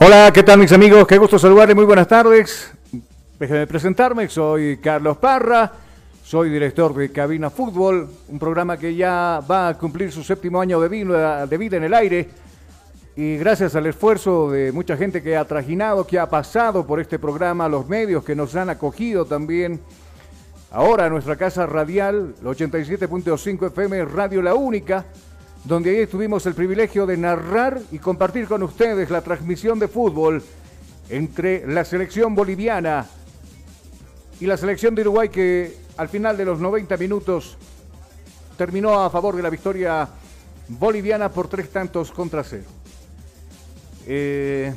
Hola, 0.00 0.32
¿qué 0.34 0.42
tal 0.42 0.58
mis 0.58 0.72
amigos? 0.72 1.06
Qué 1.06 1.16
gusto 1.16 1.38
saludarles, 1.38 1.76
muy 1.76 1.84
buenas 1.84 2.08
tardes. 2.08 2.72
Déjenme 3.38 3.68
presentarme, 3.68 4.28
soy 4.28 4.78
Carlos 4.78 5.16
Parra, 5.18 5.70
soy 6.24 6.50
director 6.50 6.92
de 6.92 7.12
Cabina 7.12 7.50
Fútbol, 7.50 8.08
un 8.28 8.38
programa 8.40 8.76
que 8.76 8.96
ya 8.96 9.40
va 9.48 9.68
a 9.68 9.78
cumplir 9.78 10.10
su 10.10 10.24
séptimo 10.24 10.60
año 10.60 10.80
de 10.80 10.88
vida 10.88 11.76
en 11.76 11.84
el 11.84 11.94
aire. 11.94 12.28
Y 13.16 13.36
gracias 13.36 13.76
al 13.76 13.86
esfuerzo 13.86 14.50
de 14.50 14.72
mucha 14.72 14.96
gente 14.96 15.22
que 15.22 15.36
ha 15.36 15.44
trajinado, 15.44 16.04
que 16.04 16.18
ha 16.18 16.28
pasado 16.28 16.84
por 16.84 16.98
este 16.98 17.20
programa, 17.20 17.68
los 17.68 17.88
medios 17.88 18.24
que 18.24 18.34
nos 18.34 18.56
han 18.56 18.70
acogido 18.70 19.24
también. 19.24 19.78
Ahora 20.72 21.08
nuestra 21.08 21.36
casa 21.36 21.64
radial, 21.64 22.34
87.5 22.42 23.68
FM, 23.68 24.04
Radio 24.06 24.42
La 24.42 24.56
Única, 24.56 25.04
donde 25.62 25.96
ahí 25.96 26.06
tuvimos 26.08 26.44
el 26.46 26.54
privilegio 26.54 27.06
de 27.06 27.16
narrar 27.16 27.80
y 27.92 28.00
compartir 28.00 28.48
con 28.48 28.64
ustedes 28.64 29.08
la 29.10 29.22
transmisión 29.22 29.78
de 29.78 29.86
fútbol 29.86 30.42
entre 31.08 31.64
la 31.68 31.84
selección 31.84 32.34
boliviana 32.34 33.06
y 34.40 34.46
la 34.46 34.56
selección 34.56 34.96
de 34.96 35.02
Uruguay 35.02 35.28
que 35.28 35.76
al 35.96 36.08
final 36.08 36.36
de 36.36 36.46
los 36.46 36.58
90 36.58 36.96
minutos 36.96 37.56
terminó 38.58 39.04
a 39.04 39.10
favor 39.10 39.36
de 39.36 39.42
la 39.42 39.50
victoria 39.50 40.08
boliviana 40.66 41.28
por 41.28 41.46
tres 41.46 41.70
tantos 41.70 42.10
contra 42.10 42.42
cero. 42.42 42.64
Eh, 44.06 44.74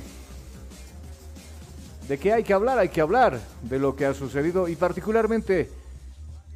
¿De 2.07 2.17
qué 2.17 2.33
hay 2.33 2.43
que 2.43 2.53
hablar? 2.53 2.79
Hay 2.79 2.89
que 2.89 3.01
hablar 3.01 3.39
de 3.63 3.79
lo 3.79 3.95
que 3.95 4.05
ha 4.05 4.13
sucedido 4.13 4.67
y 4.67 4.75
particularmente 4.75 5.69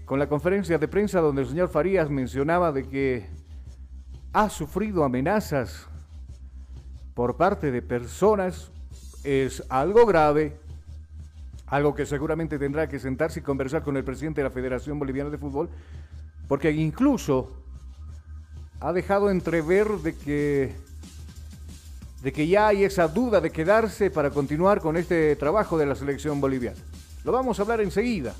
con 0.06 0.19
la 0.19 0.27
conferencia 0.27 0.77
de 0.77 0.88
prensa 0.88 1.19
donde 1.19 1.41
el 1.41 1.47
señor 1.50 1.69
Farías 1.69 2.09
mencionaba 2.09 2.71
de 2.71 2.88
que 2.88 3.25
ha 4.33 4.50
sufrido 4.50 5.03
amenazas 5.03 5.88
por 7.13 7.35
parte 7.35 7.71
de 7.71 7.81
personas 7.81 8.71
es 9.23 9.63
algo 9.69 10.06
grave, 10.06 10.57
algo 11.68 11.94
que 11.94 12.06
seguramente 12.06 12.57
tendrá 12.57 12.88
que 12.88 13.00
sentarse 13.00 13.39
y 13.39 13.44
conversar 13.44 13.83
con 13.83 13.97
el 13.97 14.03
presidente 14.03 14.41
de 14.41 14.47
la 14.47 14.53
Federación 14.53 14.97
Boliviana 14.97 15.29
de 15.29 15.38
Fútbol, 15.38 15.69
porque 16.47 16.71
incluso 16.71 17.51
ha 18.79 18.94
dejado 18.94 19.29
entrever 19.29 19.88
de 20.00 20.15
que, 20.15 20.75
de 22.21 22.31
que 22.31 22.47
ya 22.47 22.68
hay 22.68 22.83
esa 22.83 23.07
duda 23.07 23.41
de 23.41 23.51
quedarse 23.51 24.12
para 24.12 24.29
continuar 24.29 24.79
con 24.79 24.97
este 24.97 25.35
trabajo 25.35 25.77
de 25.77 25.85
la 25.85 25.95
selección 25.95 26.39
boliviana. 26.39 26.77
Lo 27.23 27.31
vamos 27.31 27.59
a 27.59 27.63
hablar 27.63 27.81
enseguida. 27.81 28.33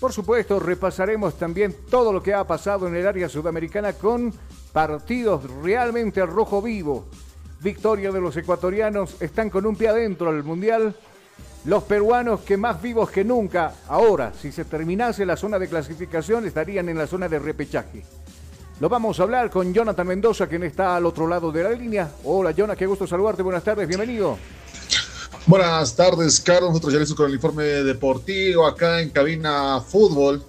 Por 0.00 0.12
supuesto, 0.12 0.58
repasaremos 0.58 1.38
también 1.38 1.76
todo 1.88 2.12
lo 2.12 2.22
que 2.22 2.34
ha 2.34 2.44
pasado 2.44 2.88
en 2.88 2.96
el 2.96 3.06
área 3.06 3.28
sudamericana 3.28 3.92
con 3.92 4.32
partidos 4.72 5.48
realmente 5.62 6.20
al 6.20 6.28
rojo 6.28 6.60
vivo. 6.60 7.06
Victoria 7.60 8.10
de 8.10 8.20
los 8.20 8.36
ecuatorianos, 8.36 9.22
están 9.22 9.48
con 9.48 9.64
un 9.66 9.76
pie 9.76 9.88
adentro 9.88 10.28
al 10.28 10.42
Mundial. 10.42 10.96
Los 11.64 11.84
peruanos 11.84 12.40
que 12.40 12.56
más 12.56 12.82
vivos 12.82 13.10
que 13.10 13.22
nunca, 13.22 13.74
ahora, 13.86 14.32
si 14.34 14.50
se 14.50 14.64
terminase 14.64 15.24
la 15.24 15.36
zona 15.36 15.60
de 15.60 15.68
clasificación, 15.68 16.44
estarían 16.44 16.88
en 16.88 16.98
la 16.98 17.06
zona 17.06 17.28
de 17.28 17.38
repechaje. 17.38 18.02
Lo 18.80 18.88
vamos 18.88 19.20
a 19.20 19.22
hablar 19.22 19.50
con 19.50 19.72
Jonathan 19.72 20.06
Mendoza, 20.06 20.48
quien 20.48 20.64
está 20.64 20.96
al 20.96 21.06
otro 21.06 21.28
lado 21.28 21.52
de 21.52 21.62
la 21.62 21.70
línea. 21.70 22.10
Hola, 22.24 22.50
Jonathan, 22.50 22.78
qué 22.78 22.86
gusto 22.86 23.06
saludarte. 23.06 23.42
Buenas 23.42 23.62
tardes, 23.62 23.86
bienvenido. 23.86 24.38
Buenas 25.46 25.94
tardes, 25.94 26.40
Carlos. 26.40 26.70
Nosotros 26.70 26.92
ya 26.92 26.98
listos 26.98 27.16
con 27.16 27.28
el 27.28 27.34
informe 27.34 27.64
deportivo 27.64 28.66
acá 28.66 29.00
en 29.00 29.10
Cabina 29.10 29.80
Fútbol. 29.80 30.42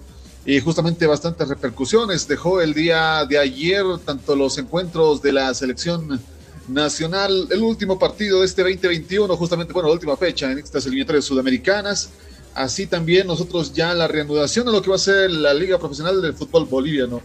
Y 0.46 0.60
justamente 0.60 1.06
bastantes 1.06 1.48
repercusiones 1.48 2.28
dejó 2.28 2.60
el 2.60 2.74
día 2.74 3.24
de 3.24 3.38
ayer 3.38 3.84
tanto 4.04 4.36
los 4.36 4.58
encuentros 4.58 5.22
de 5.22 5.32
la 5.32 5.54
selección 5.54 6.20
nacional, 6.68 7.48
el 7.50 7.62
último 7.62 7.98
partido 7.98 8.40
de 8.40 8.46
este 8.46 8.62
2021, 8.62 9.36
justamente, 9.36 9.72
bueno, 9.72 9.88
la 9.88 9.94
última 9.94 10.16
fecha 10.16 10.50
en 10.50 10.58
estas 10.58 10.84
eliminatorias 10.86 11.24
sudamericanas. 11.24 12.10
Así 12.54 12.86
también 12.86 13.26
nosotros 13.26 13.72
ya 13.72 13.94
la 13.94 14.06
reanudación 14.06 14.66
de 14.66 14.72
lo 14.72 14.82
que 14.82 14.90
va 14.90 14.96
a 14.96 14.98
ser 14.98 15.30
la 15.30 15.54
Liga 15.54 15.78
Profesional 15.78 16.20
del 16.20 16.34
Fútbol 16.34 16.66
Boliviano. 16.66 17.20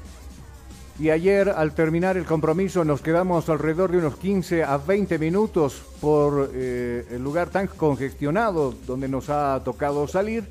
Y 0.99 1.11
ayer 1.11 1.47
al 1.47 1.73
terminar 1.73 2.17
el 2.17 2.25
compromiso 2.25 2.83
nos 2.83 2.99
quedamos 3.01 3.47
alrededor 3.47 3.89
de 3.91 3.99
unos 3.99 4.17
15 4.17 4.65
a 4.65 4.77
20 4.77 5.17
minutos 5.17 5.81
por 6.01 6.51
eh, 6.53 7.05
el 7.11 7.23
lugar 7.23 7.49
tan 7.49 7.67
congestionado 7.67 8.75
donde 8.85 9.07
nos 9.07 9.29
ha 9.29 9.61
tocado 9.63 10.09
salir. 10.09 10.43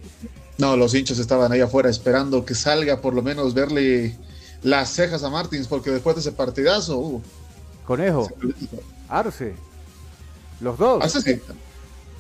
No, 0.57 0.75
los 0.75 0.95
hinchas 0.95 1.19
estaban 1.19 1.53
ahí 1.53 1.61
afuera 1.61 1.91
esperando 1.91 2.47
que 2.47 2.55
salga 2.55 2.99
por 3.03 3.13
lo 3.13 3.21
menos 3.21 3.53
verle 3.53 4.17
las 4.63 4.89
cejas 4.89 5.23
a 5.23 5.29
Martins 5.29 5.69
porque 5.69 5.91
después 5.91 6.17
de 6.17 6.21
ese 6.21 6.33
partidazo... 6.33 6.99
Uh, 6.99 7.23
Conejo, 7.87 8.29
Arce, 9.09 9.55
los 10.61 10.79
dos. 10.79 11.05
Arce, 11.05 11.43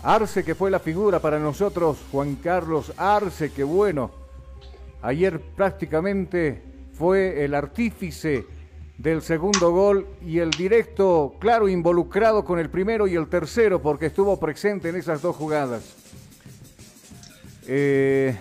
Arce 0.02 0.44
que 0.44 0.54
fue 0.54 0.70
la 0.70 0.80
figura 0.80 1.19
para 1.19 1.38
nosotros, 1.38 1.96
Juan 2.12 2.36
Carlos 2.36 2.92
Arce, 2.98 3.50
que 3.52 3.64
bueno, 3.64 4.10
ayer 5.02 5.40
prácticamente 5.40 6.67
fue 6.98 7.44
el 7.44 7.54
artífice 7.54 8.44
del 8.98 9.22
segundo 9.22 9.70
gol 9.70 10.06
y 10.26 10.38
el 10.38 10.50
directo, 10.50 11.36
claro, 11.38 11.68
involucrado 11.68 12.44
con 12.44 12.58
el 12.58 12.68
primero 12.68 13.06
y 13.06 13.14
el 13.14 13.28
tercero 13.28 13.80
porque 13.80 14.06
estuvo 14.06 14.38
presente 14.40 14.88
en 14.88 14.96
esas 14.96 15.22
dos 15.22 15.36
jugadas. 15.36 15.84
Eh, 17.68 18.36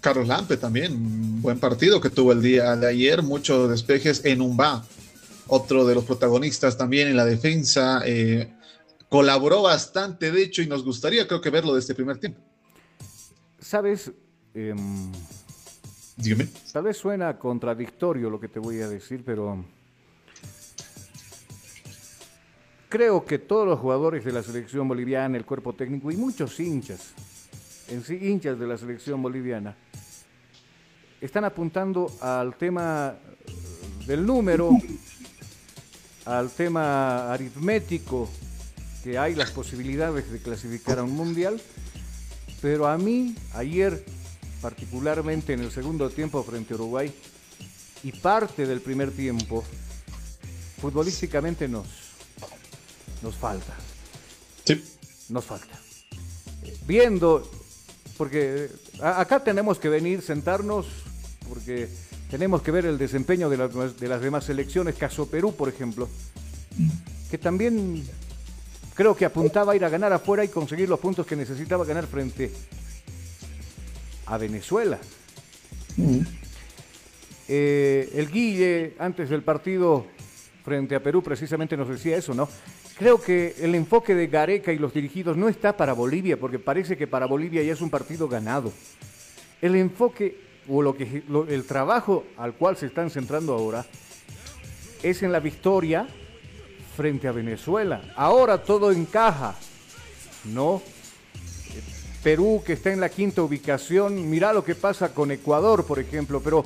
Carlos 0.00 0.28
Lampe 0.28 0.58
también, 0.58 1.40
buen 1.40 1.58
partido 1.58 2.00
que 2.00 2.10
tuvo 2.10 2.32
el 2.32 2.42
día 2.42 2.76
de 2.76 2.86
ayer, 2.86 3.22
muchos 3.22 3.70
despejes 3.70 4.24
en 4.26 4.42
Umba, 4.42 4.84
otro 5.46 5.86
de 5.86 5.94
los 5.94 6.04
protagonistas 6.04 6.76
también 6.76 7.08
en 7.08 7.16
la 7.16 7.24
defensa, 7.24 8.02
eh, 8.04 8.52
colaboró 9.08 9.62
bastante 9.62 10.30
de 10.30 10.42
hecho 10.42 10.60
y 10.60 10.66
nos 10.66 10.84
gustaría 10.84 11.26
creo 11.26 11.40
que 11.40 11.50
verlo 11.50 11.72
de 11.72 11.80
este 11.80 11.94
primer 11.94 12.18
tiempo. 12.18 12.40
Sabes, 13.58 14.12
eh, 14.52 14.74
Tal 16.72 16.82
vez 16.82 16.96
suena 16.96 17.38
contradictorio 17.38 18.30
lo 18.30 18.40
que 18.40 18.48
te 18.48 18.58
voy 18.58 18.80
a 18.80 18.88
decir, 18.88 19.22
pero 19.24 19.64
creo 22.88 23.24
que 23.24 23.38
todos 23.38 23.66
los 23.66 23.78
jugadores 23.78 24.24
de 24.24 24.32
la 24.32 24.42
selección 24.42 24.88
boliviana, 24.88 25.36
el 25.36 25.44
cuerpo 25.44 25.74
técnico 25.74 26.10
y 26.10 26.16
muchos 26.16 26.58
hinchas, 26.58 27.12
en 27.88 28.02
sí 28.02 28.18
hinchas 28.20 28.58
de 28.58 28.66
la 28.66 28.78
selección 28.78 29.20
boliviana, 29.20 29.76
están 31.20 31.44
apuntando 31.44 32.10
al 32.20 32.56
tema 32.56 33.14
del 34.06 34.24
número, 34.24 34.70
al 36.24 36.50
tema 36.50 37.32
aritmético, 37.32 38.28
que 39.04 39.18
hay 39.18 39.34
las 39.34 39.50
posibilidades 39.50 40.30
de 40.32 40.38
clasificar 40.40 40.98
a 40.98 41.02
un 41.02 41.14
mundial, 41.14 41.60
pero 42.62 42.86
a 42.86 42.96
mí 42.96 43.34
ayer 43.54 44.02
particularmente 44.60 45.52
en 45.52 45.60
el 45.60 45.70
segundo 45.70 46.10
tiempo 46.10 46.42
frente 46.42 46.74
a 46.74 46.76
Uruguay 46.76 47.12
y 48.02 48.12
parte 48.12 48.66
del 48.66 48.80
primer 48.80 49.10
tiempo, 49.10 49.64
futbolísticamente 50.80 51.68
nos, 51.68 51.86
nos 53.22 53.34
falta. 53.34 53.74
Sí. 54.64 54.84
Nos 55.28 55.44
falta. 55.44 55.78
Viendo, 56.86 57.50
porque 58.16 58.70
acá 59.02 59.42
tenemos 59.42 59.78
que 59.78 59.88
venir, 59.88 60.22
sentarnos, 60.22 60.86
porque 61.48 61.88
tenemos 62.30 62.62
que 62.62 62.70
ver 62.70 62.86
el 62.86 62.98
desempeño 62.98 63.48
de, 63.48 63.56
de 63.98 64.08
las 64.08 64.20
demás 64.20 64.44
selecciones, 64.44 64.94
caso 64.94 65.28
Perú, 65.28 65.54
por 65.54 65.68
ejemplo, 65.68 66.08
que 67.30 67.38
también 67.38 68.04
creo 68.94 69.16
que 69.16 69.24
apuntaba 69.24 69.72
a 69.72 69.76
ir 69.76 69.84
a 69.84 69.88
ganar 69.88 70.12
afuera 70.12 70.44
y 70.44 70.48
conseguir 70.48 70.88
los 70.88 70.98
puntos 70.98 71.26
que 71.26 71.36
necesitaba 71.36 71.84
ganar 71.84 72.06
frente 72.06 72.52
a 74.26 74.38
Venezuela. 74.38 74.98
Mm. 75.96 76.20
Eh, 77.48 78.10
el 78.14 78.30
Guille, 78.30 78.94
antes 78.98 79.30
del 79.30 79.42
partido 79.42 80.06
frente 80.64 80.94
a 80.96 81.02
Perú, 81.02 81.22
precisamente 81.22 81.76
nos 81.76 81.88
decía 81.88 82.16
eso, 82.16 82.34
¿no? 82.34 82.48
Creo 82.98 83.20
que 83.20 83.54
el 83.60 83.74
enfoque 83.74 84.14
de 84.14 84.26
Gareca 84.26 84.72
y 84.72 84.78
los 84.78 84.92
dirigidos 84.92 85.36
no 85.36 85.48
está 85.48 85.76
para 85.76 85.92
Bolivia, 85.92 86.38
porque 86.38 86.58
parece 86.58 86.96
que 86.96 87.06
para 87.06 87.26
Bolivia 87.26 87.62
ya 87.62 87.72
es 87.72 87.80
un 87.80 87.90
partido 87.90 88.26
ganado. 88.28 88.72
El 89.60 89.76
enfoque 89.76 90.40
o 90.68 90.82
lo 90.82 90.96
que, 90.96 91.22
el 91.48 91.64
trabajo 91.64 92.24
al 92.36 92.54
cual 92.54 92.76
se 92.76 92.86
están 92.86 93.10
centrando 93.10 93.54
ahora 93.54 93.86
es 95.02 95.22
en 95.22 95.30
la 95.30 95.40
victoria 95.40 96.08
frente 96.96 97.28
a 97.28 97.32
Venezuela. 97.32 98.02
Ahora 98.16 98.62
todo 98.62 98.90
encaja, 98.90 99.54
¿no? 100.44 100.82
Perú 102.26 102.60
que 102.66 102.72
está 102.72 102.92
en 102.92 102.98
la 102.98 103.08
quinta 103.08 103.40
ubicación. 103.40 104.28
Mirá 104.28 104.52
lo 104.52 104.64
que 104.64 104.74
pasa 104.74 105.14
con 105.14 105.30
Ecuador, 105.30 105.86
por 105.86 106.00
ejemplo, 106.00 106.40
pero 106.42 106.64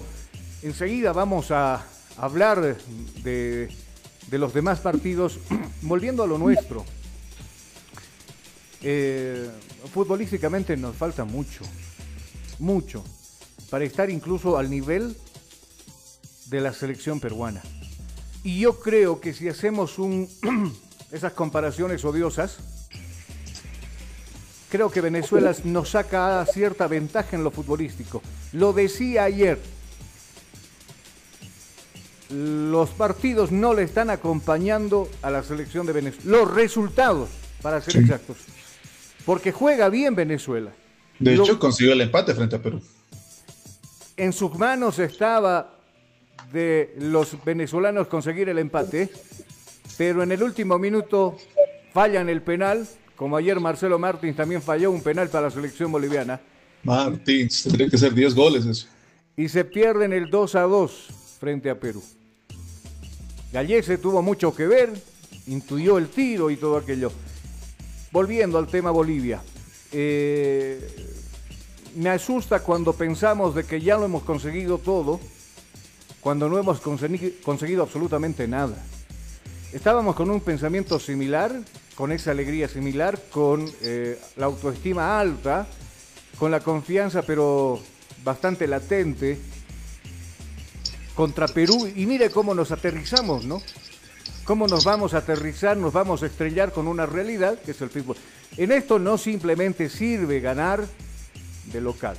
enseguida 0.62 1.12
vamos 1.12 1.50
a 1.50 1.84
hablar 2.16 2.78
de, 3.22 3.68
los 4.30 4.54
demás 4.54 4.80
partidos. 4.80 5.38
Volviendo 5.82 6.22
a 6.22 6.26
lo 6.26 6.38
nuestro, 6.38 6.82
eh, 8.80 9.50
futbolísticamente 9.92 10.78
nos 10.78 10.96
falta 10.96 11.26
mucho, 11.26 11.62
mucho, 12.58 13.04
para 13.68 13.84
estar 13.84 14.08
incluso 14.08 14.56
al 14.56 14.70
nivel 14.70 15.14
de 16.46 16.60
la 16.62 16.72
selección 16.72 17.20
peruana. 17.20 17.60
Y 18.42 18.60
yo 18.60 18.80
creo 18.80 19.20
que 19.20 19.34
si 19.34 19.46
hacemos 19.46 19.98
un, 19.98 20.26
esas 21.12 21.34
comparaciones 21.34 22.02
odiosas, 22.06 22.60
creo 24.70 24.90
que 24.90 25.00
Venezuela 25.00 25.54
nos 25.64 25.90
saca 25.90 26.44
cierta 26.46 26.86
ventaja 26.86 27.36
en 27.36 27.44
lo 27.44 27.50
futbolístico. 27.50 28.22
Lo 28.52 28.72
decía 28.72 29.24
ayer. 29.24 29.58
Los 32.30 32.90
partidos 32.90 33.50
no 33.50 33.74
le 33.74 33.82
están 33.82 34.08
acompañando 34.08 35.08
a 35.20 35.30
la 35.30 35.42
selección 35.42 35.84
de 35.86 35.92
Venezuela. 35.92 36.38
Los 36.38 36.54
resultados, 36.54 37.28
para 37.60 37.80
ser 37.80 37.96
exactos. 37.96 38.36
Porque 39.26 39.50
juega 39.52 39.88
bien 39.88 40.14
Venezuela. 40.14 40.70
De 41.18 41.34
hecho, 41.34 41.58
consiguió 41.58 41.92
el 41.92 42.00
empate 42.00 42.34
frente 42.34 42.56
a 42.56 42.62
Perú. 42.62 42.80
En 44.16 44.32
sus 44.32 44.56
manos 44.56 44.98
estaba 44.98 45.74
de 46.52 46.94
los 46.98 47.44
venezolanos 47.44 48.06
conseguir 48.06 48.48
el 48.48 48.58
empate, 48.58 49.10
pero 49.98 50.22
en 50.22 50.32
el 50.32 50.42
último 50.42 50.78
minuto 50.78 51.36
fallan 51.92 52.28
el 52.28 52.42
penal 52.42 52.86
como 53.20 53.36
ayer 53.36 53.60
Marcelo 53.60 53.98
Martins 53.98 54.34
también 54.34 54.62
falló 54.62 54.90
un 54.90 55.02
penal 55.02 55.28
para 55.28 55.48
la 55.48 55.50
selección 55.50 55.92
boliviana. 55.92 56.40
Martins, 56.84 57.64
tendría 57.64 57.86
que 57.90 57.98
ser 57.98 58.14
10 58.14 58.34
goles 58.34 58.64
eso. 58.64 58.86
Y 59.36 59.50
se 59.50 59.66
pierden 59.66 60.14
el 60.14 60.30
2 60.30 60.54
a 60.54 60.62
2 60.62 61.08
frente 61.38 61.68
a 61.68 61.78
Perú. 61.78 62.02
Gallese 63.52 63.98
tuvo 63.98 64.22
mucho 64.22 64.54
que 64.54 64.66
ver, 64.66 64.94
intuyó 65.48 65.98
el 65.98 66.08
tiro 66.08 66.50
y 66.50 66.56
todo 66.56 66.78
aquello. 66.78 67.12
Volviendo 68.10 68.56
al 68.56 68.68
tema 68.68 68.90
Bolivia. 68.90 69.42
Eh, 69.92 70.80
me 71.96 72.08
asusta 72.08 72.60
cuando 72.60 72.94
pensamos 72.94 73.54
de 73.54 73.64
que 73.64 73.82
ya 73.82 73.98
lo 73.98 74.06
hemos 74.06 74.22
conseguido 74.22 74.78
todo, 74.78 75.20
cuando 76.22 76.48
no 76.48 76.58
hemos 76.58 76.80
conseguido 76.80 77.82
absolutamente 77.82 78.48
nada. 78.48 78.82
Estábamos 79.74 80.16
con 80.16 80.30
un 80.30 80.40
pensamiento 80.40 80.98
similar 80.98 81.60
con 82.00 82.12
esa 82.12 82.30
alegría 82.30 82.66
similar, 82.66 83.20
con 83.30 83.70
eh, 83.82 84.18
la 84.36 84.46
autoestima 84.46 85.20
alta, 85.20 85.66
con 86.38 86.50
la 86.50 86.60
confianza, 86.60 87.20
pero 87.20 87.78
bastante 88.24 88.66
latente, 88.66 89.38
contra 91.14 91.46
Perú. 91.46 91.86
Y 91.94 92.06
mire 92.06 92.30
cómo 92.30 92.54
nos 92.54 92.72
aterrizamos, 92.72 93.44
¿no? 93.44 93.60
Cómo 94.44 94.66
nos 94.66 94.82
vamos 94.82 95.12
a 95.12 95.18
aterrizar, 95.18 95.76
nos 95.76 95.92
vamos 95.92 96.22
a 96.22 96.26
estrellar 96.26 96.72
con 96.72 96.88
una 96.88 97.04
realidad 97.04 97.58
que 97.60 97.72
es 97.72 97.80
el 97.82 97.90
fútbol. 97.90 98.16
En 98.56 98.72
esto 98.72 98.98
no 98.98 99.18
simplemente 99.18 99.90
sirve 99.90 100.40
ganar 100.40 100.82
de 101.66 101.80
local. 101.82 102.16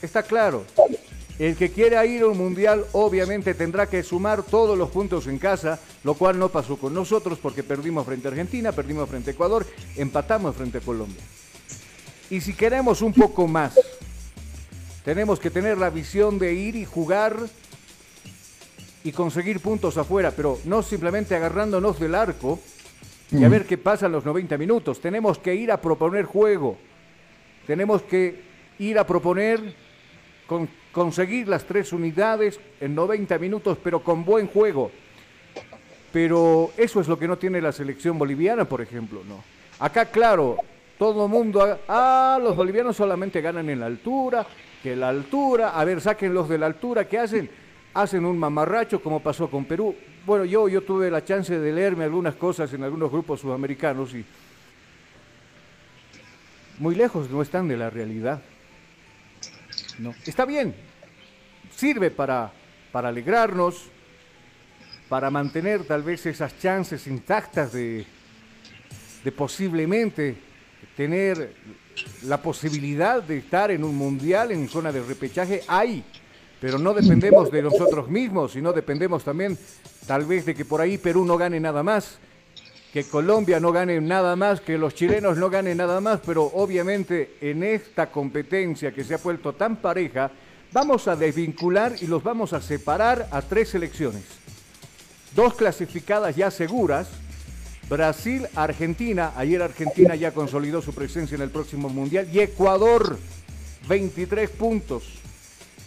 Está 0.00 0.22
claro, 0.22 0.64
el 1.38 1.56
que 1.56 1.70
quiera 1.70 2.04
ir 2.06 2.22
a 2.22 2.26
un 2.26 2.38
mundial 2.38 2.84
obviamente 2.92 3.54
tendrá 3.54 3.88
que 3.88 4.02
sumar 4.02 4.42
todos 4.42 4.76
los 4.76 4.90
puntos 4.90 5.26
en 5.26 5.38
casa, 5.38 5.80
lo 6.04 6.14
cual 6.14 6.38
no 6.38 6.50
pasó 6.50 6.76
con 6.76 6.94
nosotros 6.94 7.38
porque 7.40 7.62
perdimos 7.62 8.06
frente 8.06 8.28
a 8.28 8.30
Argentina, 8.30 8.72
perdimos 8.72 9.08
frente 9.08 9.30
a 9.30 9.32
Ecuador, 9.32 9.66
empatamos 9.96 10.54
frente 10.54 10.78
a 10.78 10.80
Colombia. 10.82 11.22
Y 12.30 12.40
si 12.40 12.54
queremos 12.54 13.02
un 13.02 13.12
poco 13.12 13.46
más, 13.46 13.78
tenemos 15.04 15.40
que 15.40 15.50
tener 15.50 15.78
la 15.78 15.90
visión 15.90 16.38
de 16.38 16.54
ir 16.54 16.76
y 16.76 16.84
jugar 16.84 17.36
y 19.04 19.12
conseguir 19.12 19.60
puntos 19.60 19.96
afuera, 19.96 20.30
pero 20.30 20.58
no 20.64 20.82
simplemente 20.82 21.34
agarrándonos 21.34 21.98
del 21.98 22.14
arco 22.14 22.60
y 23.32 23.44
a 23.44 23.48
ver 23.48 23.66
qué 23.66 23.78
pasa 23.78 24.06
en 24.06 24.12
los 24.12 24.24
90 24.24 24.58
minutos. 24.58 25.00
Tenemos 25.00 25.38
que 25.38 25.54
ir 25.54 25.72
a 25.72 25.80
proponer 25.80 26.26
juego. 26.26 26.76
Tenemos 27.66 28.02
que 28.02 28.42
ir 28.78 28.98
a 28.98 29.06
proponer 29.06 29.74
con, 30.46 30.68
conseguir 30.92 31.48
las 31.48 31.64
tres 31.64 31.92
unidades 31.92 32.60
en 32.80 32.94
90 32.94 33.38
minutos, 33.38 33.78
pero 33.82 34.02
con 34.02 34.24
buen 34.24 34.46
juego. 34.46 34.90
Pero 36.12 36.70
eso 36.76 37.00
es 37.00 37.08
lo 37.08 37.18
que 37.18 37.26
no 37.26 37.38
tiene 37.38 37.60
la 37.60 37.72
selección 37.72 38.18
boliviana, 38.18 38.66
por 38.66 38.82
ejemplo, 38.82 39.22
¿no? 39.26 39.42
Acá, 39.78 40.04
claro, 40.06 40.58
todo 40.98 41.24
el 41.24 41.30
mundo, 41.30 41.78
ah, 41.88 42.38
los 42.40 42.54
bolivianos 42.54 42.96
solamente 42.96 43.40
ganan 43.40 43.68
en 43.70 43.80
la 43.80 43.86
altura, 43.86 44.46
que 44.82 44.94
la 44.94 45.08
altura, 45.08 45.70
a 45.70 45.84
ver, 45.84 46.00
sáquenlos 46.00 46.48
de 46.48 46.58
la 46.58 46.66
altura, 46.66 47.08
¿qué 47.08 47.18
hacen? 47.18 47.50
Hacen 47.94 48.24
un 48.24 48.38
mamarracho 48.38 49.02
como 49.02 49.20
pasó 49.20 49.50
con 49.50 49.64
Perú. 49.64 49.94
Bueno, 50.26 50.44
yo, 50.44 50.68
yo 50.68 50.82
tuve 50.82 51.10
la 51.10 51.24
chance 51.24 51.58
de 51.58 51.72
leerme 51.72 52.04
algunas 52.04 52.34
cosas 52.34 52.72
en 52.74 52.84
algunos 52.84 53.10
grupos 53.10 53.40
sudamericanos 53.40 54.14
y 54.14 54.24
muy 56.78 56.94
lejos 56.94 57.30
no 57.30 57.42
están 57.42 57.68
de 57.68 57.76
la 57.76 57.90
realidad. 57.90 58.42
No. 59.98 60.14
Está 60.24 60.44
bien, 60.44 60.74
sirve 61.74 62.10
para, 62.10 62.52
para 62.90 63.08
alegrarnos, 63.08 63.84
para 65.08 65.30
mantener 65.30 65.84
tal 65.84 66.02
vez 66.02 66.24
esas 66.26 66.58
chances 66.58 67.06
intactas 67.06 67.72
de, 67.72 68.06
de 69.22 69.32
posiblemente 69.32 70.36
tener 70.96 71.54
la 72.24 72.40
posibilidad 72.40 73.22
de 73.22 73.38
estar 73.38 73.70
en 73.70 73.84
un 73.84 73.94
mundial 73.94 74.52
en 74.52 74.68
zona 74.68 74.90
de 74.90 75.02
repechaje. 75.02 75.62
Hay, 75.68 76.04
pero 76.60 76.78
no 76.78 76.94
dependemos 76.94 77.50
de 77.50 77.62
nosotros 77.62 78.08
mismos, 78.08 78.52
sino 78.52 78.72
dependemos 78.72 79.24
también 79.24 79.58
tal 80.06 80.24
vez 80.24 80.46
de 80.46 80.54
que 80.54 80.64
por 80.64 80.80
ahí 80.80 80.98
Perú 80.98 81.24
no 81.24 81.36
gane 81.36 81.60
nada 81.60 81.82
más 81.82 82.18
que 82.92 83.04
Colombia 83.04 83.58
no 83.58 83.72
gane 83.72 84.00
nada 84.02 84.36
más, 84.36 84.60
que 84.60 84.76
los 84.76 84.94
chilenos 84.94 85.38
no 85.38 85.48
ganen 85.48 85.78
nada 85.78 86.00
más, 86.02 86.20
pero 86.24 86.44
obviamente 86.44 87.36
en 87.40 87.62
esta 87.62 88.10
competencia 88.10 88.92
que 88.92 89.02
se 89.02 89.14
ha 89.14 89.18
vuelto 89.18 89.54
tan 89.54 89.76
pareja, 89.76 90.30
vamos 90.72 91.08
a 91.08 91.16
desvincular 91.16 91.94
y 92.02 92.06
los 92.06 92.22
vamos 92.22 92.52
a 92.52 92.60
separar 92.60 93.28
a 93.30 93.40
tres 93.40 93.70
selecciones. 93.70 94.24
Dos 95.34 95.54
clasificadas 95.54 96.36
ya 96.36 96.50
seguras, 96.50 97.08
Brasil, 97.88 98.46
Argentina, 98.54 99.32
ayer 99.36 99.62
Argentina 99.62 100.14
ya 100.14 100.32
consolidó 100.32 100.82
su 100.82 100.92
presencia 100.92 101.34
en 101.34 101.42
el 101.42 101.50
próximo 101.50 101.88
Mundial, 101.88 102.28
y 102.30 102.40
Ecuador, 102.40 103.18
23 103.88 104.50
puntos, 104.50 105.04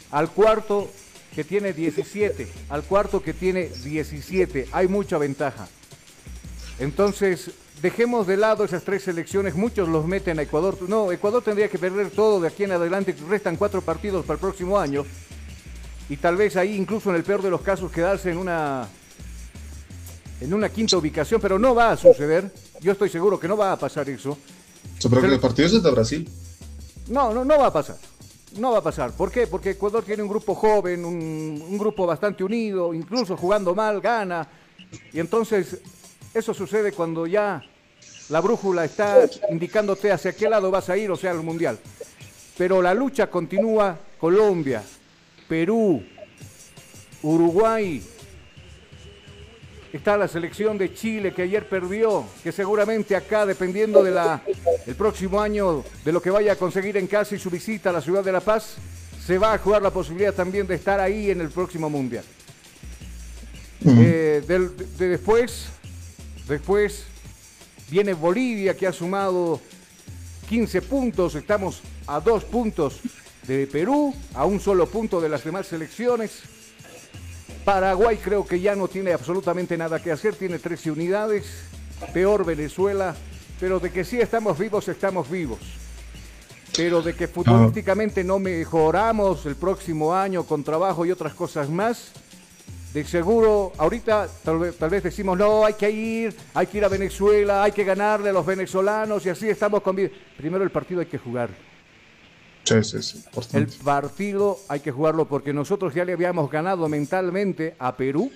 al 0.10 0.32
cuarto 0.32 0.90
que 1.36 1.44
tiene 1.44 1.72
17, 1.72 2.48
al 2.70 2.82
cuarto 2.82 3.22
que 3.22 3.34
tiene 3.34 3.68
17, 3.84 4.70
hay 4.72 4.88
mucha 4.88 5.20
ventaja. 5.20 5.68
Entonces, 6.80 7.52
dejemos 7.82 8.28
de 8.28 8.38
lado 8.38 8.64
esas 8.64 8.84
tres 8.84 9.04
selecciones, 9.04 9.56
muchos 9.56 9.88
los 9.88 10.06
meten 10.06 10.40
a 10.40 10.42
Ecuador. 10.42 10.78
No, 10.88 11.12
Ecuador 11.12 11.44
tendría 11.44 11.70
que 11.70 11.78
perder 11.78 12.10
todo 12.10 12.42
de 12.42 12.48
aquí 12.48 12.64
en 12.64 12.72
adelante, 12.72 13.16
restan 13.30 13.56
cuatro 13.56 13.82
partidos 13.82 14.26
para 14.26 14.36
el 14.36 14.42
próximo 14.42 14.78
año. 14.78 15.06
Y 16.10 16.18
tal 16.18 16.36
vez 16.36 16.56
ahí, 16.56 16.76
incluso 16.76 17.10
en 17.10 17.16
el 17.16 17.24
peor 17.24 17.42
de 17.42 17.50
los 17.50 17.62
casos, 17.62 17.92
quedarse 17.92 18.30
en 18.30 18.38
una, 18.38 18.88
en 20.40 20.54
una 20.54 20.70
quinta 20.70 20.98
ubicación, 20.98 21.42
pero 21.42 21.58
no 21.58 21.74
va 21.74 21.92
a 21.92 21.98
suceder. 21.98 22.52
Yo 22.82 22.92
estoy 22.92 23.10
seguro 23.10 23.40
que 23.40 23.48
no 23.48 23.58
va 23.58 23.72
a 23.72 23.80
pasar 23.80 24.10
eso. 24.10 24.38
¿Pero 25.02 25.22
que 25.22 25.28
el 25.28 25.40
partido 25.40 25.68
es 25.68 25.82
de 25.82 25.92
Brasil? 25.92 26.30
No, 27.08 27.34
no, 27.34 27.44
no 27.44 27.58
va 27.58 27.68
a 27.68 27.74
pasar. 27.74 27.98
No 28.58 28.72
va 28.72 28.80
a 28.80 28.84
pasar. 28.84 29.12
¿Por 29.12 29.32
qué? 29.32 29.48
Porque 29.48 29.72
Ecuador 29.72 30.04
tiene 30.04 30.22
un 30.24 30.30
grupo 30.30 30.56
joven, 30.56 31.04
un, 31.04 31.64
un 31.68 31.78
grupo 31.78 32.06
bastante 32.06 32.44
unido, 32.44 32.94
incluso 32.94 33.36
jugando 33.36 33.74
mal, 33.74 34.00
gana. 34.00 34.48
Y 35.12 35.20
entonces 35.20 35.80
eso 36.36 36.54
sucede 36.54 36.92
cuando 36.92 37.26
ya 37.26 37.64
la 38.28 38.42
brújula 38.42 38.84
está 38.84 39.26
indicándote 39.50 40.12
hacia 40.12 40.34
qué 40.34 40.50
lado 40.50 40.70
vas 40.70 40.90
a 40.90 40.98
ir, 40.98 41.10
o 41.10 41.16
sea, 41.16 41.32
al 41.32 41.42
Mundial. 41.42 41.80
Pero 42.58 42.82
la 42.82 42.94
lucha 42.94 43.28
continúa 43.28 43.98
Colombia, 44.20 44.84
Perú, 45.48 46.04
Uruguay. 47.24 48.04
Está 49.94 50.18
la 50.18 50.28
selección 50.28 50.78
de 50.78 50.94
Chile 50.94 51.34
que 51.34 51.44
ayer 51.44 51.70
perdió, 51.70 52.26
que 52.44 52.52
seguramente 52.52 53.16
acá, 53.16 53.46
dependiendo 53.46 54.04
del 54.04 54.18
el 54.86 54.96
próximo 54.96 55.40
año, 55.40 55.86
de 56.04 56.12
lo 56.12 56.22
que 56.22 56.32
vaya 56.32 56.52
a 56.52 56.56
conseguir 56.58 56.98
en 56.98 57.08
casa 57.08 57.34
y 57.36 57.40
su 57.40 57.50
visita 57.50 57.92
a 57.92 57.94
la 57.94 58.02
ciudad 58.02 58.26
de 58.26 58.34
La 58.34 58.42
Paz, 58.42 58.76
se 59.26 59.38
va 59.38 59.54
a 59.54 59.58
jugar 59.58 59.82
la 59.82 59.92
posibilidad 59.92 60.34
también 60.34 60.68
de 60.68 60.76
estar 60.76 61.00
ahí 61.00 61.32
en 61.32 61.40
el 61.40 61.48
próximo 61.48 61.90
Mundial. 61.90 62.26
Eh, 63.88 64.44
de 64.46 65.08
después, 65.08 65.70
Después 66.48 67.06
viene 67.90 68.14
Bolivia 68.14 68.76
que 68.78 68.88
ha 68.88 68.94
sumado 68.94 69.60
15 70.50 70.82
puntos. 70.84 71.36
Estamos 71.36 71.82
a 72.08 72.20
dos 72.20 72.44
puntos 72.44 73.00
de 73.48 73.68
Perú, 73.68 74.14
a 74.34 74.46
un 74.46 74.60
solo 74.60 74.88
punto 74.88 75.20
de 75.20 75.30
las 75.30 75.44
demás 75.44 75.68
selecciones. 75.68 76.42
Paraguay 77.64 78.18
creo 78.18 78.46
que 78.46 78.60
ya 78.60 78.76
no 78.76 78.88
tiene 78.88 79.12
absolutamente 79.12 79.76
nada 79.76 80.02
que 80.02 80.12
hacer, 80.12 80.36
tiene 80.36 80.60
13 80.60 80.92
unidades. 80.92 81.46
Peor 82.14 82.46
Venezuela, 82.46 83.16
pero 83.60 83.80
de 83.80 83.92
que 83.92 84.04
sí 84.04 84.20
estamos 84.20 84.60
vivos, 84.60 84.88
estamos 84.88 85.30
vivos. 85.30 85.60
Pero 86.76 87.02
de 87.02 87.16
que 87.16 87.28
futbolísticamente 87.28 88.24
no 88.24 88.38
mejoramos 88.38 89.46
el 89.46 89.56
próximo 89.56 90.14
año 90.14 90.44
con 90.44 90.64
trabajo 90.64 91.06
y 91.06 91.12
otras 91.12 91.34
cosas 91.34 91.70
más, 91.70 92.12
de 92.96 93.04
seguro, 93.04 93.74
ahorita 93.78 94.30
tal 94.42 94.58
vez, 94.58 94.78
tal 94.78 94.90
vez, 94.90 95.04
decimos, 95.04 95.38
no, 95.38 95.66
hay 95.66 95.74
que 95.74 95.92
ir, 95.92 96.34
hay 96.54 96.66
que 96.66 96.78
ir 96.78 96.86
a 96.86 96.88
Venezuela, 96.88 97.62
hay 97.62 97.74
que 97.74 97.84
ganarle 97.84 98.30
a 98.30 98.32
los 98.32 98.46
venezolanos 98.46 99.26
y 99.26 99.30
así 99.30 99.50
estamos 99.50 99.82
con... 99.82 99.98
Primero 100.38 100.64
el 100.64 100.70
partido 100.70 101.02
hay 101.02 101.08
que 101.08 101.18
jugar. 101.18 101.50
Sí, 102.64 102.82
sí, 102.86 103.04
sí. 103.04 103.24
El 103.52 103.68
partido 103.68 104.60
hay 104.70 104.80
que 104.80 104.94
jugarlo 104.94 105.28
porque 105.28 105.52
nosotros 105.52 105.94
ya 105.94 106.06
le 106.06 106.14
habíamos 106.14 106.50
ganado 106.50 106.88
mentalmente 106.88 107.76
a 107.80 107.98
Perú, 107.98 108.32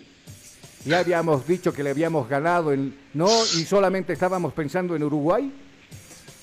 ya 0.84 1.00
habíamos 1.00 1.48
dicho 1.48 1.72
que 1.72 1.82
le 1.82 1.92
habíamos 1.92 2.28
ganado, 2.28 2.74
en, 2.74 2.94
no, 3.14 3.30
y 3.30 3.64
solamente 3.64 4.12
estábamos 4.12 4.52
pensando 4.52 4.94
en 4.94 5.04
Uruguay. 5.04 5.54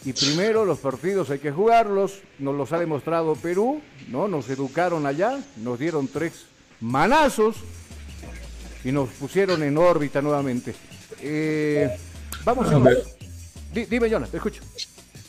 Y 0.06 0.14
primero 0.14 0.64
los 0.64 0.78
partidos 0.78 1.28
hay 1.28 1.38
que 1.38 1.52
jugarlos, 1.52 2.20
nos 2.38 2.54
los 2.54 2.72
ha 2.72 2.78
demostrado 2.78 3.34
Perú, 3.34 3.82
¿no? 4.08 4.26
Nos 4.26 4.48
educaron 4.48 5.04
allá, 5.04 5.38
nos 5.58 5.78
dieron 5.78 6.08
tres 6.08 6.46
manazos, 6.80 7.56
y 8.86 8.92
nos 8.92 9.08
pusieron 9.10 9.64
en 9.64 9.76
órbita 9.76 10.22
nuevamente. 10.22 10.72
Eh, 11.20 11.90
vamos 12.44 12.68
a 12.68 12.78
ver. 12.78 13.02
Dime, 13.74 14.08
Jonathan, 14.08 14.30
te 14.30 14.36
escucho. 14.36 14.62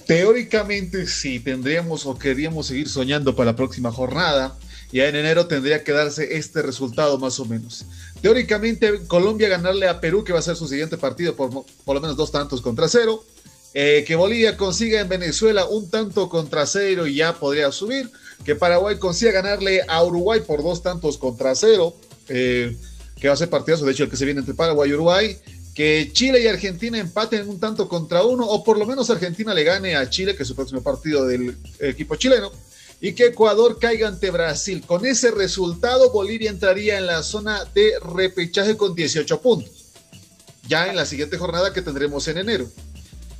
Teóricamente, 0.06 1.08
si 1.08 1.40
tendríamos 1.40 2.06
o 2.06 2.16
queríamos 2.16 2.68
seguir 2.68 2.88
soñando 2.88 3.36
para 3.36 3.52
la 3.52 3.56
próxima 3.56 3.92
jornada, 3.92 4.56
ya 4.92 5.08
en 5.08 5.16
enero 5.16 5.48
tendría 5.48 5.84
que 5.84 5.92
darse 5.92 6.38
este 6.38 6.62
resultado 6.62 7.18
más 7.18 7.40
o 7.40 7.46
menos. 7.46 7.86
Teóricamente, 8.22 9.02
Colombia 9.08 9.50
ganarle 9.50 9.88
a 9.88 10.00
Perú, 10.00 10.24
que 10.24 10.34
va 10.34 10.40
a 10.40 10.44
ser 10.44 10.56
su 10.56 10.68
siguiente 10.68 10.98
partido 10.98 11.36
por, 11.36 11.50
por 11.84 11.96
lo 11.96 12.00
menos 12.00 12.16
dos 12.16 12.32
tantos 12.32 12.62
contra 12.62 12.88
cero. 12.88 13.26
Eh, 13.74 14.06
que 14.08 14.16
Bolivia 14.16 14.56
consiga 14.56 15.02
en 15.02 15.10
Venezuela 15.10 15.66
un 15.66 15.90
tanto 15.90 16.30
contra 16.30 16.68
cero 16.68 17.08
y 17.08 17.16
ya 17.16 17.34
podría 17.34 17.72
subir. 17.72 18.12
Que 18.46 18.56
Paraguay 18.56 19.00
consiga 19.00 19.32
ganarle 19.32 19.82
a 19.88 20.04
Uruguay 20.04 20.42
por 20.46 20.62
dos 20.62 20.84
tantos 20.84 21.18
contra 21.18 21.56
cero. 21.56 21.96
Eh, 22.30 22.78
que 23.20 23.28
va 23.28 23.34
a 23.34 23.38
ser 23.38 23.50
partidazo, 23.50 23.86
de 23.86 23.92
hecho 23.92 24.04
el 24.04 24.10
que 24.10 24.18
se 24.18 24.26
viene 24.26 24.40
entre 24.40 24.54
Paraguay 24.54 24.90
y 24.90 24.94
Uruguay, 24.94 25.38
que 25.74 26.10
Chile 26.12 26.42
y 26.42 26.48
Argentina 26.48 26.98
empaten 26.98 27.48
un 27.48 27.60
tanto 27.60 27.88
contra 27.88 28.24
uno, 28.24 28.48
o 28.48 28.64
por 28.64 28.80
lo 28.80 28.86
menos 28.86 29.10
Argentina 29.10 29.54
le 29.54 29.64
gane 29.64 29.96
a 29.96 30.10
Chile, 30.10 30.36
que 30.36 30.44
es 30.44 30.50
su 30.50 30.56
próximo 30.56 30.82
partido 30.82 31.26
del 31.26 31.56
equipo 31.80 32.16
chileno, 32.16 32.52
y 33.00 33.14
que 33.14 33.28
Ecuador 33.28 33.78
caiga 33.80 34.08
ante 34.08 34.32
Brasil. 34.32 34.84
Con 34.86 35.06
ese 35.06 35.32
resultado, 35.32 36.12
Bolivia 36.12 36.50
entraría 36.50 36.98
en 36.98 37.06
la 37.06 37.22
zona 37.22 37.64
de 37.76 37.94
repechaje 38.00 38.76
con 38.76 38.96
18 38.96 39.40
puntos, 39.40 39.72
ya 40.68 40.88
en 40.88 40.96
la 40.96 41.06
siguiente 41.06 41.38
jornada 41.38 41.72
que 41.72 41.84
tendremos 41.84 42.28
en 42.28 42.40
enero. 42.40 42.68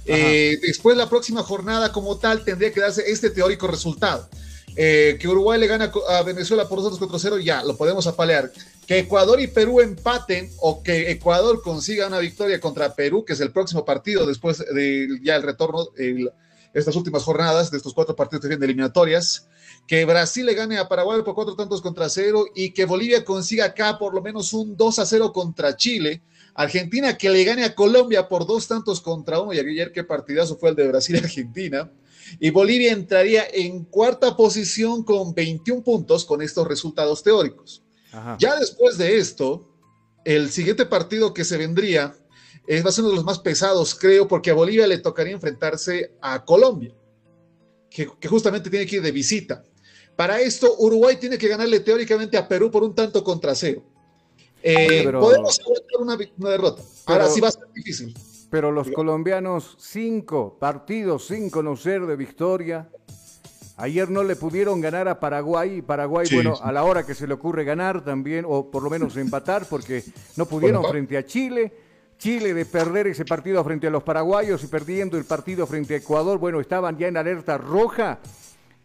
Eh, 0.06 0.60
después, 0.62 0.96
la 0.96 1.10
próxima 1.10 1.44
jornada 1.44 1.92
como 1.92 2.18
tal 2.18 2.44
tendría 2.46 2.72
que 2.72 2.80
darse 2.80 3.04
este 3.12 3.30
teórico 3.30 3.68
resultado. 3.68 4.30
Eh, 4.76 5.18
que 5.20 5.28
Uruguay 5.28 5.60
le 5.60 5.66
gana 5.66 5.92
a 6.10 6.22
Venezuela 6.22 6.70
por 6.70 6.84
2 6.84 7.00
contra 7.00 7.18
0, 7.18 7.40
ya, 7.40 7.64
lo 7.64 7.76
podemos 7.76 8.06
apalear. 8.06 8.52
Que 8.88 9.00
Ecuador 9.00 9.40
y 9.42 9.48
Perú 9.48 9.82
empaten 9.82 10.50
o 10.60 10.82
que 10.82 11.12
Ecuador 11.12 11.62
consiga 11.62 12.08
una 12.08 12.20
victoria 12.20 12.60
contra 12.60 12.96
Perú, 12.96 13.26
que 13.26 13.34
es 13.34 13.40
el 13.42 13.52
próximo 13.52 13.84
partido 13.84 14.26
después 14.26 14.60
de 14.60 15.20
ya 15.22 15.36
el 15.36 15.44
retorno, 15.44 15.90
de 15.96 16.32
estas 16.74 16.96
últimas 16.96 17.24
jornadas, 17.24 17.70
de 17.70 17.78
estos 17.78 17.94
cuatro 17.94 18.16
partidos 18.16 18.42
que 18.42 18.48
vienen 18.48 18.62
de 18.62 18.68
eliminatorias. 18.68 19.48
Que 19.88 20.06
Brasil 20.06 20.46
le 20.46 20.54
gane 20.54 20.78
a 20.78 20.88
Paraguay 20.88 21.22
por 21.22 21.36
cuatro 21.36 21.56
tantos 21.56 21.82
contra 21.82 22.08
cero 22.08 22.46
y 22.56 22.72
que 22.72 22.86
Bolivia 22.86 23.26
consiga 23.26 23.66
acá 23.66 23.98
por 23.98 24.14
lo 24.14 24.22
menos 24.22 24.54
un 24.54 24.76
2 24.78 25.00
a 25.00 25.06
0 25.06 25.34
contra 25.34 25.76
Chile. 25.76 26.22
Argentina 26.56 27.18
que 27.18 27.30
le 27.30 27.44
gane 27.44 27.66
a 27.66 27.76
Colombia 27.76 28.28
por 28.28 28.48
dos 28.48 28.68
tantos 28.68 29.02
contra 29.02 29.40
uno. 29.40 29.54
Y 29.54 29.60
ayer 29.60 29.92
qué 29.92 30.04
partidazo 30.04 30.58
fue 30.58 30.70
el 30.70 30.76
de 30.76 30.88
Brasil-Argentina 30.88 31.92
y 32.40 32.50
Bolivia 32.50 32.92
entraría 32.92 33.46
en 33.52 33.86
cuarta 33.86 34.36
posición 34.36 35.04
con 35.04 35.34
21 35.34 35.84
puntos 35.84 36.26
con 36.26 36.42
estos 36.42 36.68
resultados 36.68 37.24
teóricos. 37.24 37.84
Ya 38.40 38.56
después 38.58 38.98
de 38.98 39.18
esto, 39.18 39.68
el 40.24 40.50
siguiente 40.50 40.86
partido 40.86 41.34
que 41.34 41.44
se 41.44 41.58
vendría 41.58 42.16
es, 42.66 42.84
va 42.84 42.90
a 42.90 42.92
ser 42.92 43.04
uno 43.04 43.12
de 43.12 43.18
los 43.18 43.26
más 43.26 43.40
pesados, 43.40 43.96
creo, 43.96 44.28
porque 44.28 44.52
a 44.52 44.54
Bolivia 44.54 44.88
le 44.88 44.98
tocaría 44.98 45.34
enfrentarse 45.34 46.14
a 46.22 46.44
Colombia, 46.44 46.94
que, 47.90 48.10
justamente 48.28 48.70
tiene 48.70 48.86
que 48.86 48.98
ir 48.98 49.02
de 49.02 49.12
visita. 49.12 49.64
Para 50.16 50.40
esto, 50.40 50.76
Uruguay 50.80 51.18
tiene 51.18 51.38
que 51.38 51.48
ganarle 51.48 51.80
teóricamente 51.80 52.38
a 52.38 52.48
Perú 52.48 52.72
por 52.72 52.84
un 52.84 52.96
tanto 52.96 53.24
contra 53.24 53.54
cero. 53.54 53.84
Eh, 54.64 55.08
podemos 55.12 55.60
aguantar 55.60 56.02
una, 56.38 56.50
derrota. 56.50 56.82
Ahora 57.06 57.30
sí 57.30 57.40
va 57.40 57.50
a 57.50 57.52
ser 57.52 57.72
difícil 57.74 58.16
pero 58.50 58.72
los 58.72 58.90
colombianos 58.92 59.76
cinco 59.80 60.58
partidos 60.60 61.28
sin 61.28 61.50
conocer 61.50 62.06
de 62.06 62.16
victoria. 62.16 62.90
Ayer 63.80 64.10
no 64.10 64.24
le 64.24 64.36
pudieron 64.36 64.82
ganar 64.82 65.08
a 65.08 65.20
Paraguay 65.20 65.78
y 65.78 65.82
Paraguay, 65.84 66.28
bueno, 66.34 66.56
a 66.62 66.72
la 66.72 66.84
hora 66.84 67.06
que 67.06 67.14
se 67.14 67.28
le 67.28 67.36
ocurre 67.36 67.64
ganar 67.64 68.04
también, 68.04 68.44
o 68.48 68.72
por 68.72 68.82
lo 68.82 68.90
menos 68.90 69.16
empatar, 69.18 69.68
porque 69.70 70.04
no 70.36 70.46
pudieron 70.50 70.84
frente 70.84 71.16
a 71.16 71.26
Chile. 71.26 71.72
Chile 72.18 72.56
de 72.56 72.66
perder 72.66 73.06
ese 73.06 73.24
partido 73.26 73.64
frente 73.64 73.86
a 73.86 73.92
los 73.92 74.02
paraguayos 74.02 74.64
y 74.64 74.68
perdiendo 74.68 75.20
el 75.20 75.26
partido 75.26 75.68
frente 75.68 75.94
a 75.94 75.98
Ecuador, 75.98 76.40
bueno, 76.40 76.60
estaban 76.60 76.98
ya 76.98 77.08
en 77.08 77.18
alerta 77.18 77.60
roja. 77.60 78.18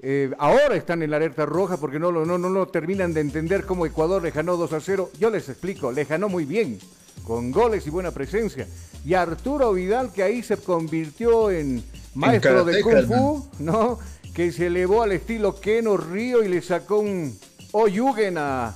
Eh, 0.00 0.30
ahora 0.36 0.76
están 0.76 1.02
en 1.02 1.10
la 1.10 1.16
alerta 1.16 1.46
roja 1.46 1.78
porque 1.78 1.98
no, 1.98 2.12
no, 2.12 2.26
no, 2.26 2.38
no 2.38 2.66
terminan 2.66 3.14
de 3.14 3.22
entender 3.22 3.64
cómo 3.64 3.86
Ecuador 3.86 4.22
le 4.22 4.32
ganó 4.32 4.58
2 4.58 4.72
a 4.74 4.80
0. 4.80 5.10
Yo 5.18 5.30
les 5.30 5.48
explico, 5.48 5.90
le 5.90 6.04
ganó 6.04 6.28
muy 6.28 6.44
bien 6.44 6.78
con 7.24 7.50
goles 7.50 7.86
y 7.86 7.90
buena 7.90 8.10
presencia. 8.10 8.66
Y 9.04 9.14
Arturo 9.14 9.72
Vidal, 9.72 10.12
que 10.12 10.22
ahí 10.22 10.42
se 10.42 10.58
convirtió 10.58 11.50
en 11.50 11.82
maestro 12.14 12.64
de 12.64 12.82
Kung 12.82 13.06
Fu, 13.06 13.48
¿no? 13.58 13.98
Que 14.34 14.52
se 14.52 14.66
elevó 14.66 15.02
al 15.02 15.12
estilo 15.12 15.60
Keno 15.60 15.96
Río 15.96 16.42
y 16.42 16.48
le 16.48 16.62
sacó 16.62 16.98
un 16.98 17.38
Oyugen 17.72 18.36
a, 18.38 18.74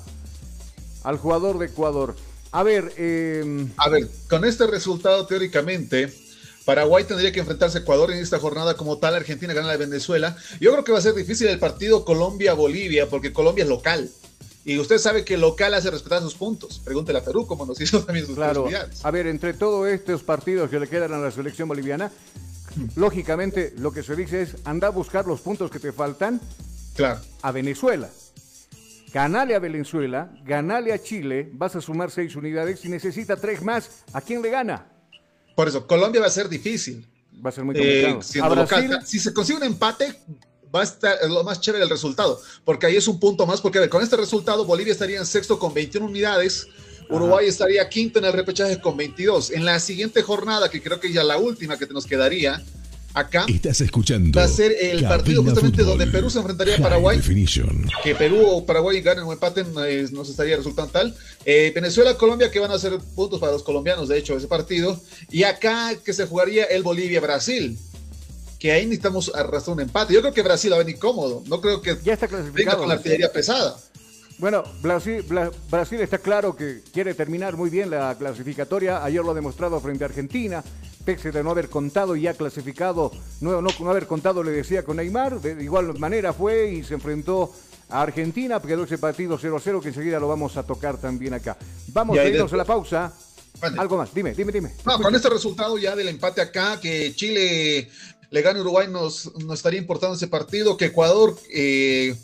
al 1.04 1.18
jugador 1.18 1.58
de 1.58 1.66
Ecuador. 1.66 2.16
A 2.52 2.62
ver, 2.62 2.92
em, 2.96 3.70
a 3.76 3.88
ver, 3.88 4.08
con 4.28 4.44
este 4.44 4.66
resultado 4.66 5.26
teóricamente, 5.26 6.12
Paraguay 6.64 7.04
tendría 7.04 7.30
que 7.30 7.40
enfrentarse 7.40 7.78
a 7.78 7.80
Ecuador 7.82 8.10
en 8.10 8.18
esta 8.18 8.38
jornada 8.38 8.76
como 8.76 8.98
tal, 8.98 9.14
Argentina 9.14 9.52
gana 9.52 9.70
a 9.70 9.76
Venezuela. 9.76 10.36
Yo 10.60 10.72
creo 10.72 10.82
que 10.82 10.92
va 10.92 10.98
a 10.98 11.02
ser 11.02 11.14
difícil 11.14 11.46
el 11.48 11.58
partido 11.58 12.04
Colombia-Bolivia, 12.04 13.08
porque 13.08 13.32
Colombia 13.32 13.64
es 13.64 13.68
local. 13.68 14.10
Y 14.64 14.78
usted 14.80 14.98
sabe 14.98 15.24
que 15.24 15.34
el 15.34 15.42
local 15.42 15.74
hace 15.74 15.90
respetar 15.92 16.20
sus 16.22 16.34
puntos. 16.34 16.80
Pregúntele 16.84 17.20
a 17.20 17.24
Perú, 17.24 17.46
como 17.46 17.64
nos 17.66 17.80
hizo 17.80 18.02
también 18.02 18.26
sus 18.26 18.34
claro. 18.34 18.68
A 19.02 19.10
ver, 19.12 19.28
entre 19.28 19.54
todos 19.54 19.86
estos 19.86 20.24
partidos 20.24 20.68
que 20.68 20.80
le 20.80 20.88
quedan 20.88 21.12
a 21.12 21.18
la 21.18 21.30
selección 21.30 21.68
boliviana, 21.68 22.10
lógicamente 22.94 23.74
lo 23.78 23.92
que 23.92 24.02
se 24.02 24.16
dice 24.16 24.42
es 24.42 24.56
anda 24.64 24.88
a 24.88 24.90
buscar 24.90 25.26
los 25.26 25.40
puntos 25.40 25.70
que 25.70 25.78
te 25.78 25.92
faltan 25.92 26.40
claro. 26.94 27.20
a 27.42 27.52
Venezuela. 27.52 28.10
Ganale 29.12 29.54
a 29.54 29.58
Venezuela, 29.58 30.30
ganale 30.44 30.92
a 30.92 31.02
Chile, 31.02 31.48
vas 31.52 31.74
a 31.76 31.80
sumar 31.80 32.10
seis 32.10 32.36
unidades 32.36 32.84
y 32.84 32.88
necesita 32.88 33.36
tres 33.36 33.62
más. 33.62 34.04
¿A 34.12 34.20
quién 34.20 34.42
le 34.42 34.50
gana? 34.50 34.86
Por 35.54 35.68
eso, 35.68 35.86
Colombia 35.86 36.20
va 36.20 36.26
a 36.26 36.30
ser 36.30 36.48
difícil. 36.48 37.06
Va 37.44 37.50
a 37.50 37.52
ser 37.52 37.64
muy 37.64 37.74
complicado. 37.74 38.20
Eh, 38.20 39.06
si 39.06 39.18
se 39.18 39.32
consigue 39.32 39.58
un 39.58 39.64
empate, 39.64 40.14
va 40.74 40.80
a 40.80 40.84
estar 40.84 41.16
lo 41.28 41.44
más 41.44 41.60
chévere 41.60 41.84
el 41.84 41.90
resultado, 41.90 42.40
porque 42.64 42.86
ahí 42.86 42.96
es 42.96 43.08
un 43.08 43.18
punto 43.18 43.46
más, 43.46 43.60
porque 43.60 43.88
con 43.88 44.02
este 44.02 44.16
resultado 44.16 44.64
Bolivia 44.64 44.92
estaría 44.92 45.18
en 45.18 45.26
sexto 45.26 45.58
con 45.58 45.72
21 45.72 46.06
unidades, 46.06 46.68
Uruguay 47.08 47.46
estaría 47.46 47.88
quinto 47.88 48.18
en 48.18 48.24
el 48.24 48.32
repechaje 48.32 48.80
con 48.80 48.96
22. 48.96 49.50
En 49.52 49.64
la 49.64 49.78
siguiente 49.80 50.22
jornada, 50.22 50.70
que 50.70 50.82
creo 50.82 51.00
que 51.00 51.12
ya 51.12 51.22
la 51.22 51.38
última 51.38 51.78
que 51.78 51.86
nos 51.86 52.06
quedaría, 52.06 52.62
acá 53.14 53.46
Estás 53.48 53.80
escuchando 53.80 54.38
va 54.38 54.44
a 54.44 54.48
ser 54.48 54.76
el 54.78 55.02
partido 55.04 55.42
justamente 55.42 55.82
donde 55.82 56.06
Perú 56.06 56.28
se 56.28 56.38
enfrentaría 56.38 56.76
a 56.76 56.78
Paraguay. 56.78 57.18
Que 58.02 58.14
Perú 58.14 58.42
o 58.44 58.66
Paraguay 58.66 59.00
ganen 59.00 59.24
o 59.24 59.32
empaten 59.32 59.66
eh, 59.86 60.06
no 60.12 60.24
se 60.24 60.32
estaría 60.32 60.56
resultando 60.56 60.92
tal. 60.92 61.14
Eh, 61.44 61.72
Venezuela, 61.74 62.16
Colombia, 62.16 62.50
que 62.50 62.60
van 62.60 62.70
a 62.70 62.78
ser 62.78 62.98
puntos 63.14 63.40
para 63.40 63.52
los 63.52 63.62
colombianos, 63.62 64.08
de 64.08 64.18
hecho, 64.18 64.36
ese 64.36 64.48
partido. 64.48 65.00
Y 65.30 65.44
acá 65.44 65.94
que 66.04 66.12
se 66.12 66.26
jugaría 66.26 66.64
el 66.64 66.82
Bolivia-Brasil 66.82 67.78
que 68.58 68.72
ahí 68.72 68.84
necesitamos 68.84 69.30
arrastrar 69.34 69.74
un 69.74 69.82
empate. 69.82 70.14
Yo 70.14 70.20
creo 70.20 70.32
que 70.32 70.42
Brasil 70.42 70.72
va 70.72 70.76
a 70.76 70.78
venir 70.78 70.98
cómodo. 70.98 71.42
No 71.46 71.60
creo 71.60 71.80
que 71.82 71.98
ya 72.02 72.14
está 72.14 72.26
venga 72.26 72.76
con 72.76 72.88
la 72.88 72.94
artillería 72.94 73.30
pesada. 73.30 73.76
Bueno, 74.38 74.64
Brasil, 74.82 75.24
Brasil, 75.70 76.00
está 76.00 76.18
claro 76.18 76.54
que 76.54 76.82
quiere 76.92 77.14
terminar 77.14 77.56
muy 77.56 77.70
bien 77.70 77.90
la 77.90 78.14
clasificatoria. 78.16 79.02
Ayer 79.02 79.22
lo 79.22 79.30
ha 79.30 79.34
demostrado 79.34 79.80
frente 79.80 80.04
a 80.04 80.08
Argentina. 80.08 80.62
Pese 81.04 81.30
de 81.30 81.42
no 81.42 81.50
haber 81.50 81.70
contado 81.70 82.16
y 82.16 82.26
ha 82.26 82.34
clasificado, 82.34 83.12
no, 83.40 83.62
no, 83.62 83.68
no 83.78 83.90
haber 83.90 84.06
contado, 84.06 84.42
le 84.42 84.50
decía 84.50 84.84
con 84.84 84.96
Neymar. 84.96 85.40
De 85.40 85.62
igual 85.62 85.96
manera 85.98 86.32
fue 86.32 86.72
y 86.72 86.84
se 86.84 86.94
enfrentó 86.94 87.54
a 87.88 88.02
Argentina. 88.02 88.60
Quedó 88.60 88.84
ese 88.84 88.98
partido 88.98 89.38
0-0 89.38 89.80
que 89.80 89.88
enseguida 89.88 90.18
lo 90.18 90.28
vamos 90.28 90.56
a 90.56 90.64
tocar 90.64 90.98
también 90.98 91.32
acá. 91.32 91.56
Vamos 91.88 92.18
a 92.18 92.24
irnos 92.24 92.52
a 92.52 92.56
la 92.56 92.64
pausa. 92.64 93.14
Algo 93.78 93.96
más, 93.96 94.12
dime, 94.12 94.34
dime, 94.34 94.52
dime. 94.52 94.74
No, 94.84 95.00
con 95.00 95.14
este 95.14 95.30
resultado 95.30 95.78
ya 95.78 95.96
del 95.96 96.08
empate 96.08 96.42
acá, 96.42 96.78
que 96.78 97.14
Chile 97.14 97.88
le 98.30 98.42
gane 98.42 98.60
Uruguay, 98.60 98.88
nos, 98.90 99.30
estaría 99.52 99.80
importando 99.80 100.14
ese 100.16 100.28
partido, 100.28 100.76
que 100.76 100.86
Ecuador, 100.86 101.38
eh, 101.50 102.14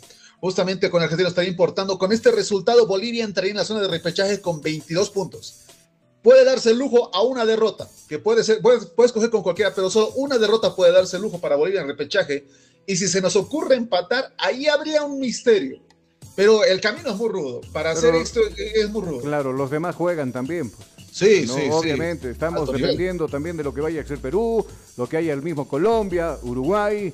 justamente 0.43 0.89
con 0.89 1.01
Argentina, 1.01 1.29
estaría 1.29 1.49
importando. 1.49 1.97
Con 1.97 2.11
este 2.11 2.29
resultado, 2.29 2.85
Bolivia 2.85 3.23
entraría 3.23 3.51
en 3.51 3.57
la 3.57 3.63
zona 3.63 3.79
de 3.79 3.87
repechaje 3.87 4.41
con 4.41 4.59
22 4.59 5.09
puntos. 5.09 5.61
Puede 6.21 6.43
darse 6.43 6.71
el 6.71 6.79
lujo 6.79 7.09
a 7.15 7.21
una 7.21 7.45
derrota, 7.45 7.87
que 8.09 8.19
puede 8.19 8.43
ser, 8.43 8.61
puedes, 8.61 8.87
puedes 8.87 9.13
coger 9.13 9.29
con 9.29 9.41
cualquiera, 9.41 9.73
pero 9.73 9.89
solo 9.89 10.09
una 10.15 10.37
derrota 10.37 10.75
puede 10.75 10.91
darse 10.91 11.15
el 11.15 11.21
lujo 11.21 11.39
para 11.39 11.55
Bolivia 11.55 11.79
en 11.79 11.87
repechaje. 11.87 12.45
Y 12.85 12.97
si 12.97 13.07
se 13.07 13.21
nos 13.21 13.37
ocurre 13.37 13.75
empatar, 13.75 14.33
ahí 14.37 14.67
habría 14.67 15.05
un 15.05 15.17
misterio. 15.17 15.79
Pero 16.35 16.65
el 16.65 16.81
camino 16.81 17.11
es 17.11 17.15
muy 17.15 17.29
rudo. 17.29 17.61
Para 17.71 17.91
hacer 17.91 18.13
esto 18.15 18.41
es 18.57 18.89
muy 18.89 19.01
rudo. 19.01 19.21
Claro, 19.21 19.53
los 19.53 19.71
demás 19.71 19.95
juegan 19.95 20.33
también. 20.33 20.69
Pues. 20.69 20.85
Sí, 21.09 21.47
sí, 21.47 21.69
obviamente. 21.71 22.29
Estamos 22.29 22.69
dependiendo 22.69 23.29
también 23.29 23.55
de 23.55 23.63
lo 23.63 23.73
que 23.73 23.79
vaya 23.79 24.01
a 24.01 24.05
ser 24.05 24.17
Perú, 24.17 24.65
lo 24.97 25.07
que 25.07 25.15
haya 25.15 25.31
el 25.31 25.41
mismo 25.41 25.69
Colombia, 25.69 26.37
Uruguay, 26.41 27.13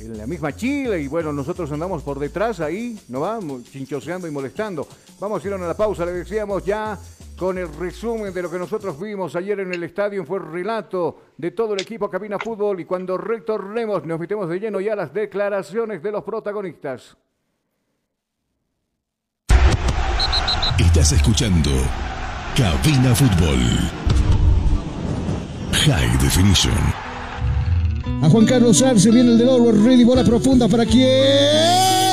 en 0.00 0.16
la 0.16 0.26
misma 0.26 0.54
Chile, 0.54 1.00
y 1.00 1.08
bueno, 1.08 1.32
nosotros 1.32 1.70
andamos 1.72 2.02
por 2.02 2.18
detrás 2.18 2.60
ahí, 2.60 2.98
¿no 3.08 3.20
vamos? 3.20 3.64
Chinchoseando 3.64 4.26
y 4.26 4.30
molestando. 4.30 4.86
Vamos 5.18 5.44
a 5.44 5.48
ir 5.48 5.54
a 5.54 5.58
la 5.58 5.76
pausa, 5.76 6.06
le 6.06 6.12
decíamos 6.12 6.64
ya 6.64 6.98
con 7.36 7.58
el 7.58 7.72
resumen 7.74 8.34
de 8.34 8.42
lo 8.42 8.50
que 8.50 8.58
nosotros 8.58 9.00
vimos 9.00 9.34
ayer 9.36 9.60
en 9.60 9.72
el 9.72 9.82
estadio, 9.82 10.24
fue 10.24 10.38
el 10.38 10.50
relato 10.50 11.22
de 11.36 11.50
todo 11.52 11.74
el 11.74 11.80
equipo 11.80 12.10
Cabina 12.10 12.38
Fútbol, 12.38 12.80
y 12.80 12.84
cuando 12.84 13.16
retornemos 13.16 14.04
nos 14.04 14.18
metemos 14.18 14.48
de 14.48 14.58
lleno 14.58 14.80
ya 14.80 14.96
las 14.96 15.12
declaraciones 15.12 16.02
de 16.02 16.12
los 16.12 16.24
protagonistas. 16.24 17.16
Estás 20.78 21.12
escuchando 21.12 21.70
Cabina 22.56 23.14
Fútbol. 23.14 23.60
High 25.72 26.18
Definition. 26.18 26.99
A 28.22 28.28
Juan 28.28 28.46
Carlos 28.46 28.82
Arce 28.82 29.10
viene 29.10 29.30
el 29.32 29.38
de 29.38 29.46
oro, 29.46 29.72
ready, 29.72 30.04
bola 30.04 30.24
profunda 30.24 30.68
para 30.68 30.84
quién. 30.84 32.09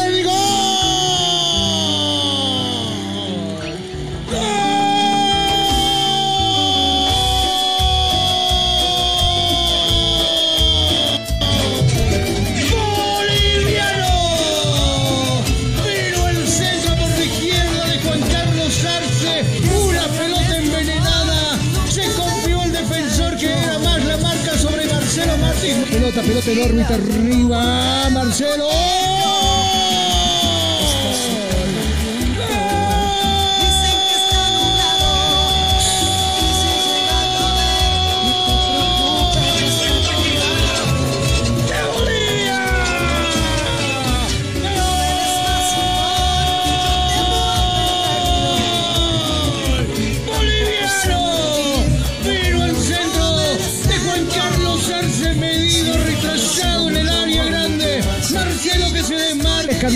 Pelota 26.42 26.74
en 26.74 26.82
arriba, 26.82 28.10
Marcelo. 28.12 29.27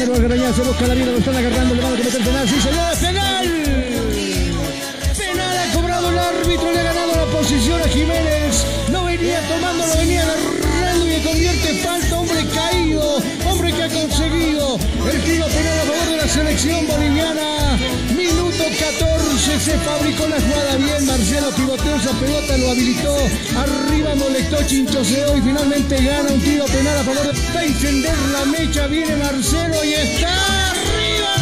Se 0.02 0.08
busca 0.64 0.88
la 0.88 0.96
vida, 0.96 1.12
lo 1.12 1.18
están 1.20 1.36
agarrando, 1.36 1.76
le 1.76 1.82
van 1.84 1.94
a 1.94 1.98
cometer 1.98 2.24
penal. 2.24 2.50
Sí, 2.50 2.60
señores, 2.60 2.98
penal. 2.98 3.46
Penal 5.16 5.58
ha 5.60 5.74
cobrado 5.76 6.10
el 6.10 6.18
árbitro, 6.18 6.72
le 6.72 6.80
ha 6.80 6.84
ganado 6.84 7.16
la 7.18 7.26
posición 7.26 7.80
a 7.80 7.88
Jiménez. 7.88 8.66
No 8.90 9.06
venía 9.06 9.40
tomando, 9.48 9.86
lo 9.86 9.96
venía 9.98 10.24
agarrando 10.24 11.06
y 11.06 11.10
le 11.12 11.22
convierte 11.22 11.74
falta. 11.84 12.18
Hombre 12.18 12.44
caído, 12.48 13.22
hombre 13.46 13.74
que 13.74 13.84
ha 13.84 13.90
conseguido 13.90 14.80
el 15.12 15.22
tiro 15.22 15.46
penal 15.46 15.80
a 15.80 15.84
favor 15.84 16.10
de 16.10 16.18
la 16.18 16.28
selección 16.28 16.88
boliviana. 16.88 17.78
Minuto 18.18 18.64
14, 18.80 19.60
se 19.60 19.78
fabricó 19.78 20.26
la 20.26 20.42
jugada 20.42 20.78
bien. 20.78 21.06
Marcelo 21.06 21.52
pivoteó 21.52 21.96
esa 21.96 22.12
pelota, 22.14 22.58
lo 22.58 22.72
habilitó. 22.72 23.16
Arriba 23.58 24.16
molestó 24.16 24.58
Chinchoseo 24.66 25.38
y 25.38 25.42
finalmente 25.42 26.04
gana 26.04 26.32
un 26.32 26.42
tiro 26.42 26.66
penal 26.66 26.98
a 26.98 27.04
favor 27.04 27.34
de. 27.34 27.66
Encender 27.66 28.18
la 28.32 28.46
mecha, 28.46 28.88
viene 28.88 29.16
Marcelo 29.16 29.84
y 29.84 29.94
está 29.94 30.72
arriba. 30.72 31.36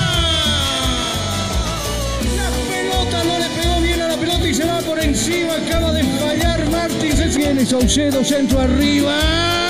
La 2.35 2.49
pelota 2.69 3.23
no 3.23 3.39
le 3.39 3.61
pegó 3.61 3.81
bien 3.81 4.01
a 4.01 4.07
la 4.07 4.17
pelota 4.17 4.47
y 4.47 4.53
se 4.53 4.65
va 4.65 4.79
por 4.79 4.99
encima. 4.99 5.53
Acaba 5.53 5.91
de 5.93 6.03
fallar 6.03 6.69
Martins. 6.69 7.35
Viene 7.35 7.65
Saucedo, 7.65 8.23
centro 8.23 8.59
arriba. 8.59 9.68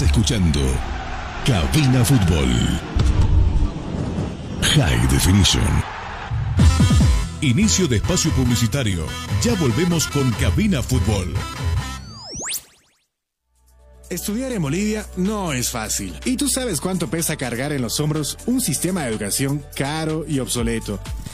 Escuchando 0.00 0.60
Cabina 1.44 2.02
Fútbol. 2.02 2.48
High 4.62 5.06
Definition. 5.08 5.84
Inicio 7.42 7.86
de 7.86 7.96
espacio 7.96 8.30
publicitario. 8.32 9.04
Ya 9.42 9.54
volvemos 9.56 10.06
con 10.06 10.30
Cabina 10.32 10.82
Fútbol. 10.82 11.34
Estudiar 14.08 14.52
en 14.52 14.62
Bolivia 14.62 15.06
no 15.16 15.52
es 15.52 15.70
fácil. 15.70 16.18
Y 16.24 16.36
tú 16.36 16.48
sabes 16.48 16.80
cuánto 16.80 17.08
pesa 17.08 17.36
cargar 17.36 17.72
en 17.72 17.82
los 17.82 18.00
hombros 18.00 18.38
un 18.46 18.60
sistema 18.60 19.02
de 19.02 19.10
educación 19.10 19.62
caro 19.76 20.24
y 20.26 20.38
obsoleto. 20.38 21.00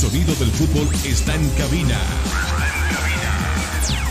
Sonido 0.00 0.34
del 0.36 0.50
fútbol 0.52 0.88
está 1.04 1.34
en 1.34 1.46
cabina. 1.50 1.98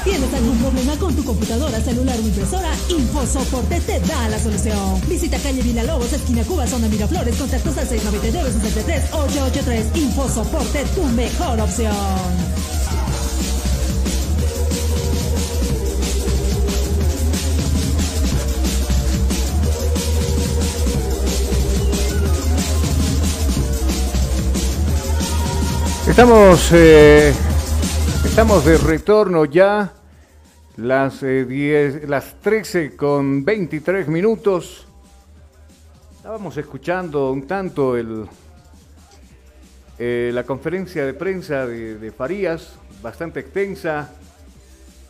¿Tienes 0.04 0.32
algún 0.36 0.56
problema 0.60 0.96
con 0.98 1.16
tu 1.16 1.24
computadora, 1.24 1.82
celular 1.82 2.16
o 2.16 2.22
impresora? 2.22 2.70
InfoSoporte 2.90 3.82
te 3.82 4.00
da 4.02 4.30
la 4.30 4.38
solución. 4.38 5.02
Visita 5.08 5.40
calle 5.40 5.64
Villalobos, 5.64 6.14
esquina 6.14 6.44
Cuba, 6.44 6.68
zona 6.68 6.88
Miraflores, 6.90 7.36
contactos 7.38 7.76
al 7.76 7.90
699-63-883. 7.90 9.96
InfoSoporte, 9.96 10.86
tu 10.94 11.04
mejor 11.06 11.60
opción. 11.60 12.59
Estamos, 26.20 26.74
eh, 26.74 27.34
estamos 28.26 28.66
de 28.66 28.78
retorno 28.78 29.46
ya, 29.46 29.94
las, 30.76 31.24
eh, 31.24 31.46
10, 31.46 32.10
las 32.10 32.42
13 32.42 32.98
con 32.98 33.46
23 33.46 34.10
minutos. 34.10 34.86
Estábamos 36.18 36.58
escuchando 36.58 37.32
un 37.32 37.48
tanto 37.48 37.96
el, 37.96 38.26
eh, 39.98 40.32
la 40.34 40.44
conferencia 40.44 41.06
de 41.06 41.14
prensa 41.14 41.66
de, 41.66 42.12
Farías, 42.12 42.74
bastante 43.02 43.40
extensa, 43.40 44.12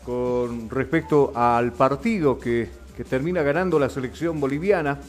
con 0.05 0.69
respecto 0.69 1.31
al 1.33 1.73
partido 1.73 2.37
que, 2.37 2.69
que 2.95 3.03
termina 3.03 3.41
ganando 3.41 3.79
la 3.79 3.89
selección 3.89 4.39
boliviana. 4.39 4.99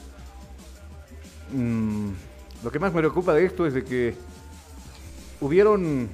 Mm, 1.52 2.08
lo 2.64 2.70
que 2.70 2.78
más 2.78 2.90
me 2.90 3.00
preocupa 3.00 3.34
de 3.34 3.44
esto 3.44 3.66
es 3.66 3.74
de 3.74 3.84
que 3.84 4.14
hubieron 5.40 6.08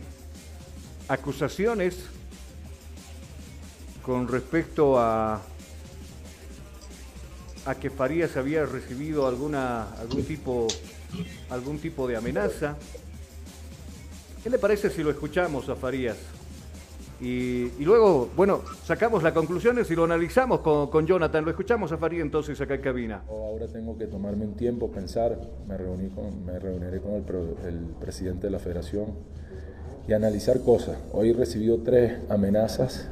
acusaciones 1.09 1.97
con 4.03 4.29
respecto 4.29 4.99
a 4.99 5.43
a 7.65 7.75
que 7.75 7.91
Farías 7.91 8.37
había 8.37 8.65
recibido 8.65 9.27
alguna 9.27 9.91
algún 9.95 10.25
tipo 10.25 10.69
algún 11.51 11.79
tipo 11.79 12.07
de 12.07 12.17
amenaza. 12.17 12.77
¿Qué 14.43 14.51
le 14.51 14.59
parece 14.59 14.91
si 14.91 15.03
lo 15.03 15.11
escuchamos 15.11 15.69
a 15.69 15.75
Farías? 15.75 16.17
Y, 17.20 17.70
luego, 17.83 18.29
bueno, 18.37 18.61
sacamos 18.85 19.22
las 19.22 19.33
conclusiones 19.33 19.90
y 19.90 19.94
lo 19.94 20.05
analizamos 20.05 20.61
con, 20.61 21.07
Jonathan. 21.07 21.44
Lo 21.44 21.50
escuchamos 21.50 21.90
a 21.92 21.96
Farías 21.96 22.22
entonces 22.22 22.61
acá 22.61 22.74
en 22.74 22.83
cabina. 22.83 23.22
Oh, 23.29 23.46
ahora 23.46 23.68
tengo 23.68 23.96
que 23.96 24.07
tomarme 24.07 24.44
un 24.44 24.55
tiempo, 24.55 24.90
pensar. 24.90 25.38
Me, 25.66 25.79
reuní 25.79 26.11
con, 26.11 26.44
me 26.44 26.59
reuniré 26.59 27.00
con 27.00 27.14
el, 27.14 27.24
presidente 27.98 28.48
de 28.48 28.50
la 28.50 28.59
federación 28.59 29.07
y 30.07 30.12
analizar 30.12 30.61
cosas. 30.61 30.98
Hoy 31.12 31.31
he 31.31 31.79
tres 31.79 32.18
amenazas 32.29 33.09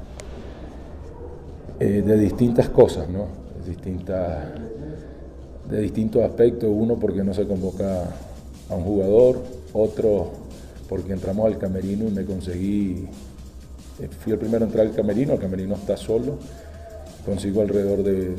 eh, 1.80 2.02
de 2.02 2.18
distintas 2.18 2.68
cosas, 2.68 3.08
¿no? 3.08 3.28
Distintas, 3.66 4.48
de 5.70 5.80
distintos 5.80 6.22
aspectos. 6.22 6.68
Uno 6.70 6.98
porque 6.98 7.24
no 7.24 7.32
se 7.32 7.46
convoca 7.46 8.04
a 8.68 8.74
un 8.74 8.84
jugador, 8.84 9.42
otro 9.72 10.30
porque 10.90 11.14
entramos 11.14 11.46
al 11.46 11.58
camerino 11.58 12.06
y 12.06 12.10
me 12.10 12.24
conseguí 12.26 13.08
fui 14.20 14.33
el 14.33 14.38
primero 14.38 14.64
a 14.64 14.68
entrar 14.68 14.87
al 14.87 14.94
camerino, 14.94 15.35
el 15.35 15.40
camerino 15.40 15.74
está 15.74 15.96
solo, 15.96 16.38
consigo 17.24 17.62
alrededor 17.62 18.02
de 18.02 18.35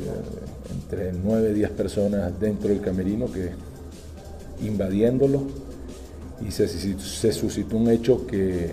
entre 0.74 1.14
9 1.14 1.52
y 1.52 1.54
10 1.56 1.70
personas 1.72 2.40
dentro 2.40 2.70
del 2.70 2.82
camerino 2.82 3.32
que 3.32 3.52
invadiéndolo 4.62 5.44
y 6.46 6.52
se, 6.52 6.68
suscitó 7.32 7.78
un 7.78 7.90
hecho 7.90 8.28
que, 8.28 8.70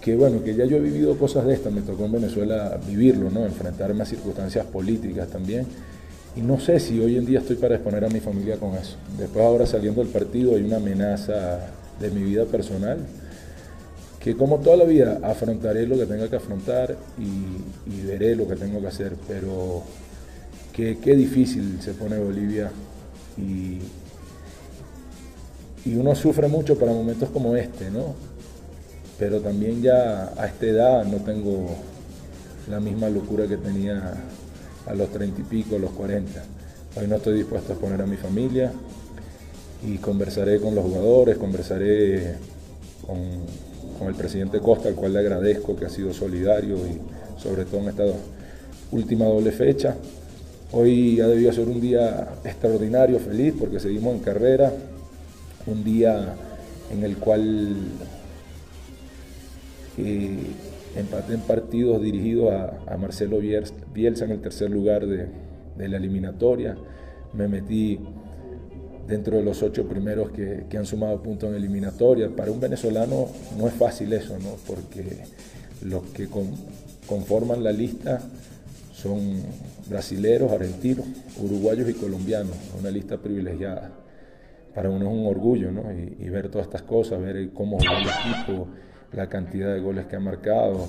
que 0.00 0.14
bueno, 0.14 0.42
que 0.44 0.54
ya 0.54 0.64
yo 0.66 0.76
he 0.76 0.80
vivido 0.80 1.16
cosas 1.18 1.46
de 1.46 1.54
estas, 1.54 1.72
me 1.72 1.80
tocó 1.80 2.04
en 2.04 2.12
Venezuela 2.12 2.78
vivirlo, 2.86 3.30
¿no? 3.30 3.44
enfrentarme 3.44 4.02
a 4.02 4.06
circunstancias 4.06 4.66
políticas 4.66 5.28
también. 5.28 5.66
Y 6.36 6.42
no 6.42 6.60
sé 6.60 6.78
si 6.78 7.00
hoy 7.00 7.16
en 7.16 7.24
día 7.24 7.38
estoy 7.38 7.56
para 7.56 7.76
exponer 7.76 8.04
a 8.04 8.08
mi 8.08 8.20
familia 8.20 8.58
con 8.58 8.74
eso. 8.74 8.96
Después 9.18 9.42
ahora 9.42 9.64
saliendo 9.64 10.02
del 10.02 10.12
partido 10.12 10.54
hay 10.54 10.62
una 10.62 10.76
amenaza 10.76 11.60
de 11.98 12.10
mi 12.10 12.22
vida 12.22 12.44
personal 12.44 12.98
que 14.26 14.36
como 14.36 14.58
toda 14.58 14.78
la 14.78 14.84
vida 14.84 15.20
afrontaré 15.22 15.86
lo 15.86 15.96
que 15.96 16.04
tenga 16.04 16.28
que 16.28 16.34
afrontar 16.34 16.96
y, 17.16 18.00
veré 18.00 18.34
lo 18.34 18.48
que 18.48 18.56
tengo 18.56 18.80
que 18.80 18.88
hacer, 18.88 19.12
pero 19.28 19.84
qué, 20.72 20.96
difícil 21.14 21.80
se 21.80 21.92
pone 21.92 22.18
Bolivia 22.18 22.72
y, 23.38 23.78
y 25.88 25.94
uno 25.94 26.12
sufre 26.16 26.48
mucho 26.48 26.76
para 26.76 26.90
momentos 26.92 27.30
como 27.30 27.54
este, 27.54 27.88
¿no? 27.88 28.16
Pero 29.16 29.40
también 29.42 29.80
ya 29.80 30.32
a 30.36 30.46
esta 30.46 30.66
edad 30.66 31.04
no 31.04 31.18
tengo 31.18 31.68
la 32.68 32.80
misma 32.80 33.08
locura 33.08 33.46
que 33.46 33.58
tenía 33.58 34.12
a 34.86 34.94
los 34.94 35.08
treinta 35.12 35.40
y 35.40 35.44
pico, 35.44 35.76
a 35.76 35.78
los 35.78 35.92
40. 35.92 36.42
Hoy 36.96 37.06
no 37.06 37.14
estoy 37.14 37.36
dispuesto 37.38 37.70
a 37.70 37.76
exponer 37.76 38.02
a 38.02 38.06
mi 38.06 38.16
familia 38.16 38.72
y 39.86 39.98
conversaré 39.98 40.58
con 40.58 40.74
los 40.74 40.82
jugadores, 40.82 41.38
conversaré 41.38 42.34
con, 43.06 43.65
con 43.98 44.08
el 44.08 44.14
presidente 44.14 44.60
Costa, 44.60 44.88
al 44.88 44.94
cual 44.94 45.12
le 45.12 45.20
agradezco 45.20 45.76
que 45.76 45.86
ha 45.86 45.88
sido 45.88 46.12
solidario 46.12 46.76
y 46.76 47.00
sobre 47.40 47.64
todo 47.64 47.80
en 47.80 47.88
esta 47.88 48.04
última 48.92 49.26
doble 49.26 49.52
fecha. 49.52 49.96
Hoy 50.72 51.20
ha 51.20 51.26
debido 51.28 51.52
ser 51.52 51.68
un 51.68 51.80
día 51.80 52.28
extraordinario, 52.44 53.18
feliz, 53.18 53.54
porque 53.58 53.80
seguimos 53.80 54.14
en 54.14 54.20
carrera, 54.20 54.72
un 55.66 55.84
día 55.84 56.34
en 56.90 57.02
el 57.04 57.16
cual 57.16 57.76
eh, 59.98 60.38
empaté 60.96 61.34
en 61.34 61.40
partidos 61.40 62.02
dirigidos 62.02 62.52
a, 62.52 62.96
Marcelo 62.96 63.38
Bielsa 63.38 64.24
en 64.24 64.30
el 64.32 64.40
tercer 64.40 64.70
lugar 64.70 65.06
de, 65.06 65.26
de 65.76 65.88
la 65.88 65.96
eliminatoria. 65.96 66.76
Me 67.32 67.48
metí 67.48 68.00
dentro 69.06 69.36
de 69.36 69.42
los 69.42 69.62
ocho 69.62 69.86
primeros 69.86 70.30
que, 70.30 70.66
han 70.76 70.86
sumado 70.86 71.22
puntos 71.22 71.50
en 71.50 71.56
eliminatoria. 71.56 72.28
Para 72.28 72.50
un 72.50 72.60
venezolano 72.60 73.28
no 73.56 73.66
es 73.66 73.74
fácil 73.74 74.12
eso, 74.12 74.38
¿no? 74.38 74.56
porque 74.66 75.04
los 75.82 76.04
que 76.06 76.28
conforman 77.06 77.62
la 77.62 77.72
lista 77.72 78.20
son 78.92 79.42
brasileros, 79.88 80.50
argentinos, 80.50 81.06
uruguayos 81.40 81.88
y 81.88 81.94
colombianos, 81.94 82.56
una 82.78 82.90
lista 82.90 83.18
privilegiada. 83.18 83.90
Para 84.74 84.90
uno 84.90 85.06
es 85.06 85.12
un 85.12 85.26
orgullo 85.26 85.70
¿no? 85.70 85.84
y, 85.92 86.28
ver 86.28 86.50
todas 86.50 86.66
estas 86.66 86.82
cosas, 86.82 87.20
ver 87.20 87.50
cómo 87.50 87.78
juega 87.78 88.02
el 88.02 88.08
equipo, 88.08 88.68
la 89.12 89.28
cantidad 89.28 89.72
de 89.72 89.80
goles 89.80 90.06
que 90.06 90.16
ha 90.16 90.20
marcado. 90.20 90.88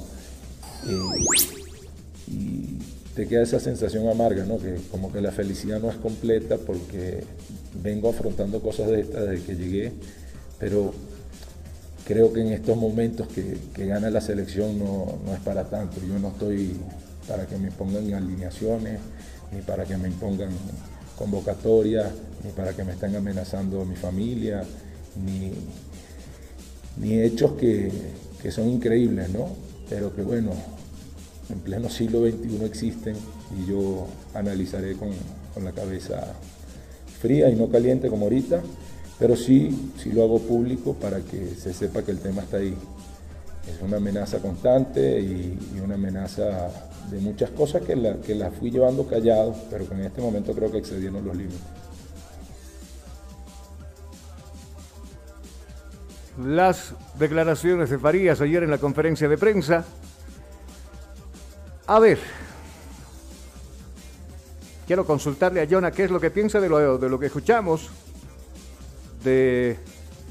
Eh, 0.88 2.78
te 3.18 3.28
queda 3.28 3.42
esa 3.42 3.60
sensación 3.60 4.08
amarga, 4.08 4.46
¿no? 4.46 4.60
que 4.60 4.76
como 4.92 5.12
que 5.12 5.22
la 5.22 5.32
felicidad 5.32 5.82
no 5.82 5.90
es 5.90 5.96
completa 5.96 6.58
porque 6.60 7.24
vengo 7.82 8.12
afrontando 8.12 8.62
cosas 8.62 8.90
de 8.90 9.02
estas 9.02 9.28
desde 9.28 9.44
que 9.44 9.56
llegué, 9.56 9.92
pero 10.60 10.94
creo 12.06 12.32
que 12.32 12.42
en 12.42 12.50
estos 12.50 12.78
momentos 12.78 13.28
que, 13.28 13.58
gana 13.88 14.12
la 14.12 14.22
selección 14.22 14.78
no, 14.78 15.20
es 15.34 15.40
para 15.40 15.64
tanto. 15.64 16.00
Yo 16.08 16.20
no 16.20 16.28
estoy 16.28 16.76
para 17.28 17.48
que 17.48 17.58
me 17.58 17.72
pongan 17.72 18.14
alineaciones, 18.14 19.00
ni 19.52 19.62
para 19.64 19.86
que 19.86 19.98
me 19.98 20.10
impongan 20.10 20.52
convocatorias, 21.18 22.12
ni 22.46 22.52
para 22.52 22.74
que 22.74 22.84
me 22.84 22.92
estén 22.92 23.16
amenazando 23.16 23.84
mi 23.84 23.96
familia, 23.96 24.64
ni, 25.26 25.54
ni 26.98 27.20
hechos 27.20 27.54
que, 27.54 27.92
son 28.52 28.70
increíbles, 28.70 29.30
¿no? 29.32 29.50
Pero 29.90 30.16
que 30.16 30.22
bueno, 30.22 30.52
en 31.50 31.60
pleno 31.60 31.90
siglo 31.90 32.20
XXI 32.20 32.66
existen 32.66 33.16
y 33.58 33.70
yo 33.70 34.08
analizaré 34.34 34.96
con, 34.96 35.10
con 35.54 35.64
la 35.64 35.72
cabeza 35.72 36.34
fría 37.20 37.50
y 37.50 37.56
no 37.56 37.70
caliente 37.70 38.10
como 38.10 38.26
ahorita, 38.26 38.62
pero 39.20 39.36
sí, 39.36 39.92
sí 39.98 40.12
lo 40.12 40.24
hago 40.24 40.40
público 40.40 40.94
para 40.94 41.20
que 41.20 41.56
se 41.56 41.74
sepa 41.74 42.04
que 42.04 42.12
el 42.12 42.20
tema 42.20 42.44
está 42.44 42.58
ahí. 42.58 42.76
Es 43.68 43.82
una 43.82 43.98
amenaza 43.98 44.40
constante 44.40 45.20
y, 45.20 45.58
una 45.84 45.96
amenaza 45.96 46.70
de 47.10 47.20
muchas 47.20 47.50
cosas 47.52 47.82
que 47.82 47.96
la, 47.96 48.16
que 48.18 48.36
la 48.36 48.52
fui 48.52 48.72
llevando 48.72 49.08
callado, 49.08 49.56
pero 49.70 49.88
que 49.88 49.96
en 49.96 50.02
este 50.02 50.22
momento 50.22 50.54
creo 50.54 50.72
que 50.72 50.78
excedieron 50.78 51.26
los 51.26 51.36
límites. 51.36 51.60
Las 56.46 56.94
declaraciones 57.18 57.90
de 57.90 57.98
Farías 57.98 58.42
ayer 58.42 58.62
en 58.62 58.70
la 58.70 58.78
conferencia 58.78 59.28
de 59.28 59.38
prensa. 59.38 59.86
A 61.90 62.00
ver, 62.00 62.20
quiero 64.86 65.06
consultarle 65.06 65.62
a 65.62 65.68
Jonah 65.70 65.92
qué 65.92 66.04
es 66.04 66.12
lo 66.12 66.20
que 66.20 66.30
piensa 66.30 66.60
de 66.60 66.68
lo, 66.68 66.98
de 66.98 67.08
lo 67.08 67.18
que 67.18 67.28
escuchamos, 67.28 67.90
de, 69.24 69.80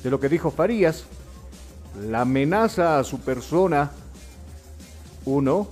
de 0.03 0.11
lo 0.11 0.21
que 0.21 0.29
dijo 0.29 0.51
Farías, 0.51 1.07
la 1.99 2.21
amenaza 2.21 2.99
a 2.99 3.05
su 3.05 3.21
persona, 3.21 3.91
uno, 5.25 5.67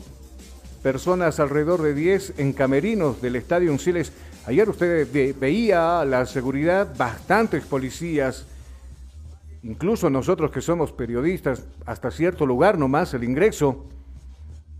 personas 0.82 1.38
alrededor 1.38 1.82
de 1.82 1.92
10 1.92 2.38
en 2.38 2.54
camerinos 2.54 3.20
del 3.20 3.36
Estadio 3.36 3.70
Unciles. 3.70 4.10
Ayer 4.46 4.66
usted 4.70 5.06
veía 5.38 6.02
la 6.06 6.24
seguridad, 6.24 6.96
bastantes 6.96 7.62
policías, 7.66 8.46
incluso 9.62 10.08
nosotros 10.08 10.50
que 10.50 10.62
somos 10.62 10.92
periodistas, 10.92 11.64
hasta 11.84 12.10
cierto 12.10 12.46
lugar 12.46 12.78
nomás 12.78 13.12
el 13.12 13.24
ingreso. 13.24 13.84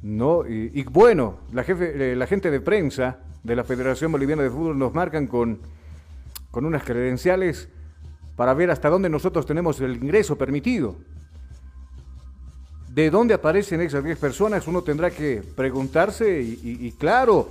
¿No? 0.04 0.46
Y, 0.46 0.84
bueno, 0.84 1.38
la, 1.54 1.64
jefe, 1.64 2.12
eh, 2.12 2.14
la 2.14 2.26
gente 2.26 2.50
de 2.50 2.60
prensa 2.60 3.16
de 3.42 3.56
la 3.56 3.64
Federación 3.64 4.12
Boliviana 4.12 4.42
de 4.42 4.50
Fútbol 4.50 4.78
nos 4.78 4.92
marcan 4.92 5.26
con, 5.26 5.58
con 6.50 6.66
unas 6.66 6.84
credenciales 6.84 7.70
para 8.36 8.52
ver 8.52 8.70
hasta 8.70 8.90
dónde 8.90 9.08
nosotros 9.08 9.46
tenemos 9.46 9.80
el 9.80 9.96
ingreso 9.96 10.36
permitido. 10.36 10.96
¿De 12.90 13.10
dónde 13.10 13.32
aparecen 13.32 13.80
esas 13.80 14.04
10 14.04 14.18
personas? 14.18 14.68
Uno 14.68 14.82
tendrá 14.82 15.10
que 15.10 15.42
preguntarse 15.56 16.42
y, 16.42 16.92
claro, 16.98 17.48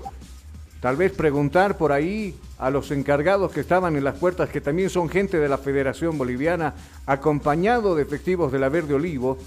tal 0.79 0.95
vez 0.95 1.11
preguntar 1.11 1.75
por 1.75 1.91
ahí 1.91 2.35
a 2.59 2.69
los 2.69 2.91
encargados 2.91 3.51
que 3.51 3.61
estaban 3.61 3.95
en 3.95 4.03
las 4.03 4.15
puertas, 4.15 4.49
que 4.49 4.61
también 4.61 4.91
son 4.91 5.09
gente 5.09 5.39
de 5.39 5.49
la 5.49 5.57
Federación 5.57 6.19
Boliviana, 6.19 6.75
acompañado 7.07 7.95
de 7.95 8.03
efectivos 8.03 8.51
de 8.51 8.59
la 8.59 8.69
Verde 8.69 8.93
Olivo, 8.93 9.39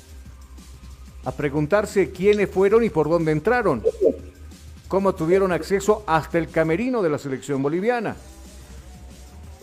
a 1.27 1.33
preguntarse 1.33 2.11
quiénes 2.11 2.49
fueron 2.49 2.85
y 2.85 2.89
por 2.89 3.11
dónde 3.11 3.33
entraron 3.33 3.83
cómo 4.87 5.13
tuvieron 5.15 5.51
acceso 5.51 6.05
hasta 6.07 6.39
el 6.39 6.49
camerino 6.49 7.03
de 7.03 7.11
la 7.11 7.19
selección 7.19 7.63
boliviana. 7.63 8.17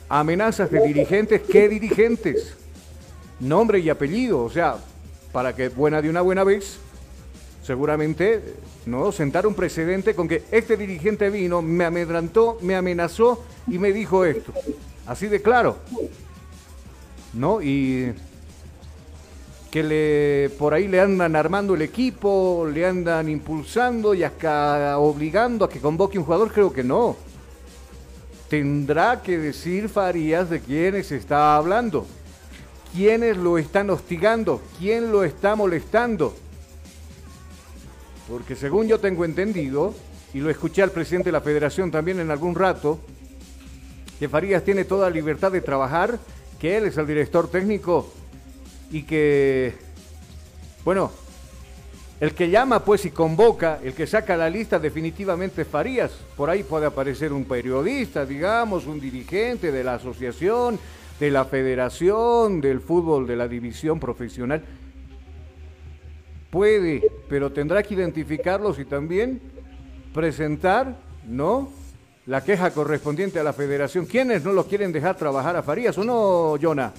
Amenazas 0.09 0.69
de 0.69 0.81
dirigentes, 0.81 1.41
¿qué 1.41 1.69
dirigentes? 1.69 2.55
Nombre 3.39 3.79
y 3.79 3.89
apellido, 3.89 4.43
o 4.43 4.49
sea, 4.49 4.75
para 5.31 5.55
que 5.55 5.69
buena 5.69 6.01
de 6.01 6.09
una 6.09 6.21
buena 6.21 6.43
vez, 6.43 6.77
seguramente, 7.63 8.41
¿no? 8.85 9.13
Sentar 9.13 9.47
un 9.47 9.55
precedente 9.55 10.13
con 10.13 10.27
que 10.27 10.43
este 10.51 10.75
dirigente 10.75 11.29
vino, 11.29 11.61
me 11.61 11.85
amedrantó, 11.85 12.57
me 12.61 12.75
amenazó 12.75 13.43
y 13.67 13.79
me 13.79 13.93
dijo 13.93 14.25
esto. 14.25 14.51
Así 15.07 15.27
de 15.27 15.41
claro. 15.41 15.77
¿No? 17.33 17.61
Y 17.61 18.13
que 19.73 19.81
le 19.81 20.51
por 20.59 20.75
ahí 20.75 20.87
le 20.87 20.99
andan 20.99 21.35
armando 21.35 21.73
el 21.73 21.81
equipo, 21.81 22.69
le 22.71 22.85
andan 22.85 23.27
impulsando 23.27 24.13
y 24.13 24.23
hasta 24.23 24.99
obligando 24.99 25.65
a 25.65 25.69
que 25.69 25.79
convoque 25.79 26.19
un 26.19 26.25
jugador, 26.25 26.51
creo 26.51 26.71
que 26.71 26.83
no. 26.83 27.15
Tendrá 28.49 29.23
que 29.23 29.39
decir 29.39 29.89
Farías 29.89 30.51
de 30.51 30.59
quiénes 30.59 31.11
está 31.11 31.55
hablando, 31.55 32.05
quiénes 32.93 33.35
lo 33.35 33.57
están 33.57 33.89
hostigando, 33.89 34.61
quién 34.77 35.11
lo 35.11 35.23
está 35.23 35.55
molestando. 35.55 36.35
Porque 38.29 38.55
según 38.55 38.87
yo 38.87 38.99
tengo 38.99 39.25
entendido, 39.25 39.95
y 40.35 40.39
lo 40.39 40.51
escuché 40.51 40.83
al 40.83 40.91
presidente 40.91 41.29
de 41.29 41.33
la 41.33 41.41
federación 41.41 41.89
también 41.89 42.19
en 42.19 42.29
algún 42.29 42.53
rato, 42.53 42.99
que 44.19 44.29
Farías 44.29 44.63
tiene 44.63 44.85
toda 44.85 45.09
libertad 45.09 45.51
de 45.51 45.61
trabajar, 45.61 46.19
que 46.59 46.77
él 46.77 46.85
es 46.85 46.97
el 46.97 47.07
director 47.07 47.49
técnico 47.49 48.13
y 48.93 49.01
que, 49.03 49.73
bueno, 50.85 51.11
el 52.19 52.35
que 52.35 52.51
llama 52.51 52.85
pues 52.85 53.03
y 53.05 53.09
convoca, 53.09 53.79
el 53.83 53.95
que 53.95 54.05
saca 54.05 54.37
la 54.37 54.51
lista 54.51 54.77
definitivamente 54.77 55.63
es 55.63 55.67
Farías. 55.67 56.11
Por 56.37 56.47
ahí 56.51 56.61
puede 56.61 56.85
aparecer 56.85 57.33
un 57.33 57.43
periodista, 57.45 58.23
digamos, 58.23 58.85
un 58.85 58.99
dirigente 58.99 59.71
de 59.71 59.83
la 59.83 59.95
asociación, 59.95 60.79
de 61.19 61.31
la 61.31 61.45
federación, 61.45 62.61
del 62.61 62.81
fútbol, 62.81 63.25
de 63.25 63.35
la 63.35 63.47
división 63.47 63.99
profesional. 63.99 64.63
Puede, 66.51 67.01
pero 67.27 67.51
tendrá 67.51 67.81
que 67.81 67.95
identificarlos 67.95 68.77
y 68.77 68.85
también 68.85 69.41
presentar, 70.13 70.97
¿no? 71.27 71.71
La 72.27 72.43
queja 72.43 72.69
correspondiente 72.69 73.39
a 73.39 73.43
la 73.43 73.53
federación. 73.53 74.05
¿Quiénes 74.05 74.43
no 74.43 74.53
lo 74.53 74.67
quieren 74.67 74.91
dejar 74.91 75.17
trabajar 75.17 75.55
a 75.55 75.63
Farías 75.63 75.97
o 75.97 76.03
no, 76.03 76.57
Jonah? 76.61 76.93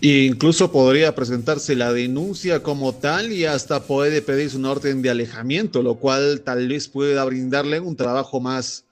Incluso 0.00 0.72
podría 0.72 1.14
presentarse 1.14 1.76
la 1.76 1.92
denuncia 1.92 2.62
como 2.62 2.94
tal 2.94 3.32
y 3.32 3.44
hasta 3.44 3.82
puede 3.82 4.22
pedirse 4.22 4.56
una 4.56 4.70
orden 4.70 5.02
de 5.02 5.10
alejamiento, 5.10 5.82
lo 5.82 5.96
cual 5.96 6.40
tal 6.42 6.66
vez 6.68 6.88
pueda 6.88 7.24
brindarle 7.24 7.80
un 7.80 7.96
trabajo 7.96 8.40
más 8.40 8.84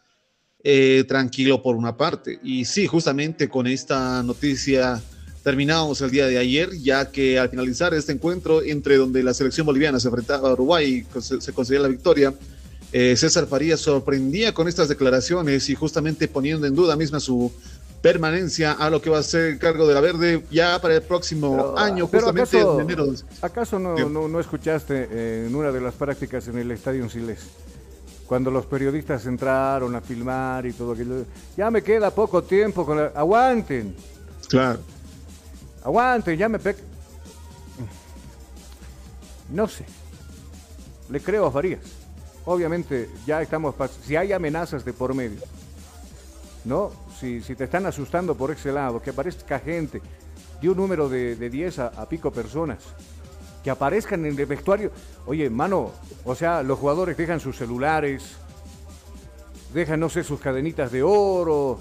eh, 0.62 1.04
tranquilo 1.08 1.62
por 1.62 1.76
una 1.76 1.96
parte. 1.96 2.38
Y 2.42 2.64
sí, 2.64 2.86
justamente 2.86 3.48
con 3.48 3.66
esta 3.66 4.22
noticia 4.22 5.02
terminamos 5.42 6.00
el 6.02 6.10
día 6.10 6.26
de 6.26 6.36
ayer, 6.36 6.70
ya 6.82 7.10
que 7.10 7.38
al 7.38 7.48
finalizar 7.48 7.94
este 7.94 8.12
encuentro 8.12 8.62
entre 8.62 8.96
donde 8.96 9.22
la 9.22 9.32
selección 9.32 9.66
boliviana 9.66 9.98
se 10.00 10.08
enfrentaba 10.08 10.50
a 10.50 10.52
Uruguay 10.52 11.06
y 11.16 11.20
se, 11.20 11.40
se 11.40 11.52
conseguía 11.52 11.80
la 11.80 11.88
victoria, 11.88 12.34
eh, 12.90 13.16
César 13.16 13.46
Farías 13.46 13.80
sorprendía 13.80 14.54
con 14.54 14.66
estas 14.66 14.88
declaraciones 14.88 15.68
y 15.68 15.74
justamente 15.74 16.26
poniendo 16.26 16.66
en 16.66 16.74
duda 16.74 16.96
misma 16.96 17.20
su 17.20 17.52
permanencia 18.00 18.72
a 18.72 18.90
lo 18.90 19.02
que 19.02 19.11
va 19.11 19.18
a 19.18 19.22
ser 19.22 19.46
el 19.46 19.58
cargo 19.58 19.87
de 19.87 19.94
la 19.94 20.00
Verde 20.00 20.44
ya 20.50 20.80
para 20.80 20.94
el 20.94 21.02
próximo 21.02 21.74
año, 21.76 22.06
justamente 22.06 22.58
acaso, 22.61 22.74
en 22.74 22.80
enero. 22.80 23.06
¿Acaso 23.42 23.78
no, 23.78 23.96
no, 24.08 24.28
no, 24.28 24.40
escuchaste 24.40 25.46
en 25.46 25.54
una 25.54 25.72
de 25.72 25.80
las 25.80 25.94
prácticas 25.94 26.46
en 26.48 26.58
el 26.58 26.70
Estadio 26.70 27.08
Siles? 27.08 27.40
Cuando 28.26 28.50
los 28.50 28.66
periodistas 28.66 29.24
entraron 29.24 29.96
a 29.96 30.02
filmar 30.02 30.66
y 30.66 30.72
todo 30.74 30.92
aquello. 30.92 31.24
Ya 31.56 31.70
me 31.70 31.82
queda 31.82 32.11
poco 32.11 32.42
tiempo. 32.42 32.84
Con 32.84 32.98
la... 32.98 33.06
Aguanten. 33.14 33.96
Claro. 34.48 34.80
Aguanten, 35.82 36.37
ya 36.37 36.46
me 36.48 36.58
pe... 36.58 36.76
No 39.48 39.66
sé. 39.66 39.87
Le 41.08 41.20
creo 41.20 41.46
a 41.46 41.50
Farías. 41.50 41.80
Obviamente, 42.44 43.08
ya 43.26 43.40
estamos. 43.40 43.74
Si 44.04 44.14
hay 44.14 44.34
amenazas 44.34 44.84
de 44.84 44.92
por 44.92 45.14
medio. 45.14 45.40
¿No? 46.68 46.92
si, 47.18 47.40
te 47.40 47.64
están 47.64 47.87
asustando 47.87 48.35
por 48.35 48.50
ese 48.50 48.70
lado, 48.70 49.00
que 49.00 49.09
aparezca 49.09 49.59
gente 49.59 50.02
de 50.61 50.68
un 50.68 50.76
número 50.76 51.09
de, 51.09 51.35
10 51.35 51.78
a, 51.78 52.07
pico 52.07 52.31
personas, 52.31 52.81
que 53.64 53.70
aparezcan 53.70 54.26
en 54.26 54.38
el 54.38 54.44
vestuario. 54.44 54.92
Oye, 55.24 55.48
mano, 55.48 55.92
o 56.26 56.35
sea, 56.35 56.62
los 56.62 56.78
jugadores 56.78 57.16
dejan 57.16 57.40
sus 57.40 57.57
celulares, 57.57 58.37
dejan, 59.72 59.98
no 59.98 60.11
sé, 60.11 60.22
sus 60.22 60.40
cadenitas 60.40 60.92
de 60.92 61.02
oro, 61.02 61.78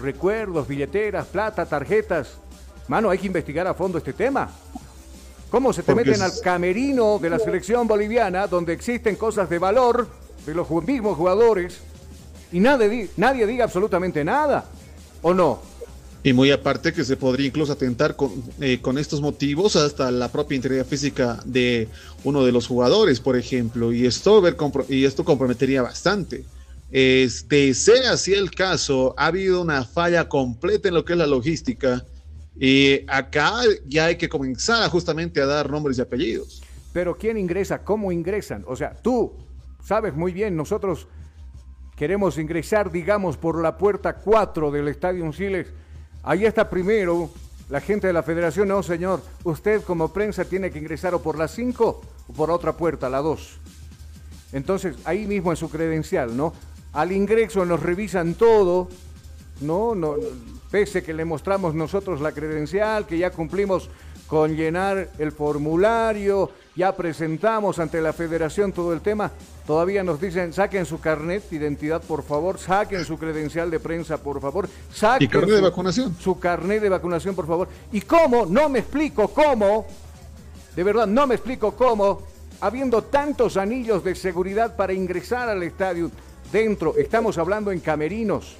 recuerdos, 0.00 0.66
billeteras, 0.66 1.26
plata, 1.26 1.66
tarjetas. 1.66 2.38
Mano, 2.88 3.10
hay 3.10 3.18
que 3.18 3.26
investigar 3.26 3.66
a 3.66 3.74
fondo 3.74 3.98
este 3.98 4.14
tema. 4.14 4.50
¿Cómo 5.50 5.74
se 5.74 5.82
te 5.82 5.94
meten 5.94 6.22
al 6.22 6.32
camerino 6.42 7.18
de 7.18 7.28
la 7.28 7.38
selección 7.38 7.86
boliviana 7.86 8.46
donde 8.46 8.72
existen 8.72 9.16
cosas 9.16 9.50
de 9.50 9.58
valor 9.58 10.08
de 10.46 10.54
los 10.54 10.70
mismos 10.70 11.18
jugadores 11.18 11.89
y 12.52 12.60
nadie, 12.60 13.08
nadie 13.16 13.46
diga 13.46 13.64
absolutamente 13.64 14.24
nada? 14.24 14.64
¿O 15.22 15.34
no? 15.34 15.60
Y 16.22 16.32
muy 16.34 16.50
aparte 16.50 16.92
que 16.92 17.04
se 17.04 17.16
podría 17.16 17.46
incluso 17.46 17.72
atentar 17.72 18.14
con, 18.14 18.30
eh, 18.60 18.80
con, 18.82 18.98
estos 18.98 19.22
motivos 19.22 19.76
hasta 19.76 20.10
la 20.10 20.30
propia 20.30 20.56
integridad 20.56 20.84
física 20.84 21.40
de 21.46 21.88
uno 22.24 22.44
de 22.44 22.52
los 22.52 22.66
jugadores, 22.66 23.20
por 23.20 23.36
ejemplo, 23.36 23.92
y 23.92 24.04
esto, 24.04 24.40
ver, 24.42 24.56
y 24.90 25.04
esto 25.04 25.24
comprometería 25.24 25.80
bastante. 25.80 26.44
Este, 26.90 27.72
sea 27.72 28.12
así 28.12 28.34
el 28.34 28.50
caso, 28.50 29.14
ha 29.16 29.26
habido 29.26 29.62
una 29.62 29.84
falla 29.84 30.28
completa 30.28 30.88
en 30.88 30.94
lo 30.94 31.04
que 31.04 31.14
es 31.14 31.18
la 31.18 31.26
logística 31.26 32.04
y 32.58 33.00
acá 33.06 33.52
ya 33.86 34.06
hay 34.06 34.16
que 34.16 34.28
comenzar 34.28 34.90
justamente 34.90 35.40
a 35.40 35.46
dar 35.46 35.70
nombres 35.70 35.96
y 35.96 36.02
apellidos. 36.02 36.62
Pero 36.92 37.16
¿quién 37.16 37.38
ingresa? 37.38 37.82
¿Cómo 37.82 38.12
ingresan? 38.12 38.64
O 38.66 38.76
sea, 38.76 38.94
tú 38.94 39.32
sabes 39.82 40.14
muy 40.14 40.32
bien, 40.32 40.56
nosotros 40.56 41.06
queremos 42.00 42.38
ingresar, 42.38 42.90
digamos, 42.90 43.36
por 43.36 43.60
la 43.60 43.76
puerta 43.76 44.14
4 44.14 44.70
del 44.70 44.88
Estadio 44.88 45.30
Siles, 45.34 45.66
ahí 46.22 46.46
está 46.46 46.70
primero 46.70 47.28
la 47.68 47.82
gente 47.82 48.06
de 48.06 48.14
la 48.14 48.22
federación, 48.22 48.68
no 48.68 48.82
señor, 48.82 49.20
usted 49.44 49.82
como 49.82 50.10
prensa 50.10 50.46
tiene 50.46 50.70
que 50.70 50.78
ingresar 50.78 51.14
o 51.14 51.20
por 51.20 51.36
la 51.36 51.46
5 51.46 52.00
o 52.26 52.32
por 52.32 52.50
otra 52.50 52.72
puerta, 52.72 53.10
la 53.10 53.18
2. 53.18 53.58
Entonces, 54.54 54.96
ahí 55.04 55.26
mismo 55.26 55.50
en 55.50 55.58
su 55.58 55.68
credencial, 55.68 56.34
¿no? 56.34 56.54
Al 56.94 57.12
ingreso 57.12 57.66
nos 57.66 57.80
revisan 57.80 58.32
todo, 58.32 58.88
¿no? 59.60 59.94
no 59.94 60.14
pese 60.70 61.02
que 61.02 61.12
le 61.12 61.26
mostramos 61.26 61.74
nosotros 61.74 62.22
la 62.22 62.32
credencial, 62.32 63.06
que 63.06 63.18
ya 63.18 63.30
cumplimos 63.30 63.90
con 64.26 64.56
llenar 64.56 65.10
el 65.18 65.32
formulario, 65.32 66.50
ya 66.76 66.96
presentamos 66.96 67.78
ante 67.78 68.00
la 68.00 68.14
federación 68.14 68.72
todo 68.72 68.94
el 68.94 69.02
tema, 69.02 69.32
todavía 69.70 70.02
nos 70.02 70.20
dicen 70.20 70.52
saquen 70.52 70.84
su 70.84 70.98
carnet 70.98 71.48
de 71.48 71.54
identidad 71.54 72.02
por 72.02 72.24
favor, 72.24 72.58
saquen 72.58 73.04
su 73.04 73.16
credencial 73.16 73.70
de 73.70 73.78
prensa 73.78 74.16
por 74.16 74.40
favor, 74.40 74.68
saquen 74.92 75.28
¿Y 75.28 75.30
carnet 75.30 75.54
de 75.54 75.60
vacunación? 75.60 76.16
Su 76.18 76.40
carnet 76.40 76.82
de 76.82 76.88
vacunación 76.88 77.36
por 77.36 77.46
favor. 77.46 77.68
¿Y 77.92 78.00
cómo? 78.00 78.46
No 78.46 78.68
me 78.68 78.80
explico 78.80 79.28
cómo, 79.28 79.86
de 80.74 80.82
verdad 80.82 81.06
no 81.06 81.24
me 81.28 81.36
explico 81.36 81.76
cómo, 81.76 82.22
habiendo 82.60 83.04
tantos 83.04 83.56
anillos 83.56 84.02
de 84.02 84.16
seguridad 84.16 84.74
para 84.74 84.92
ingresar 84.92 85.48
al 85.48 85.62
estadio 85.62 86.10
dentro, 86.50 86.96
estamos 86.96 87.38
hablando 87.38 87.70
en 87.70 87.78
camerinos, 87.78 88.56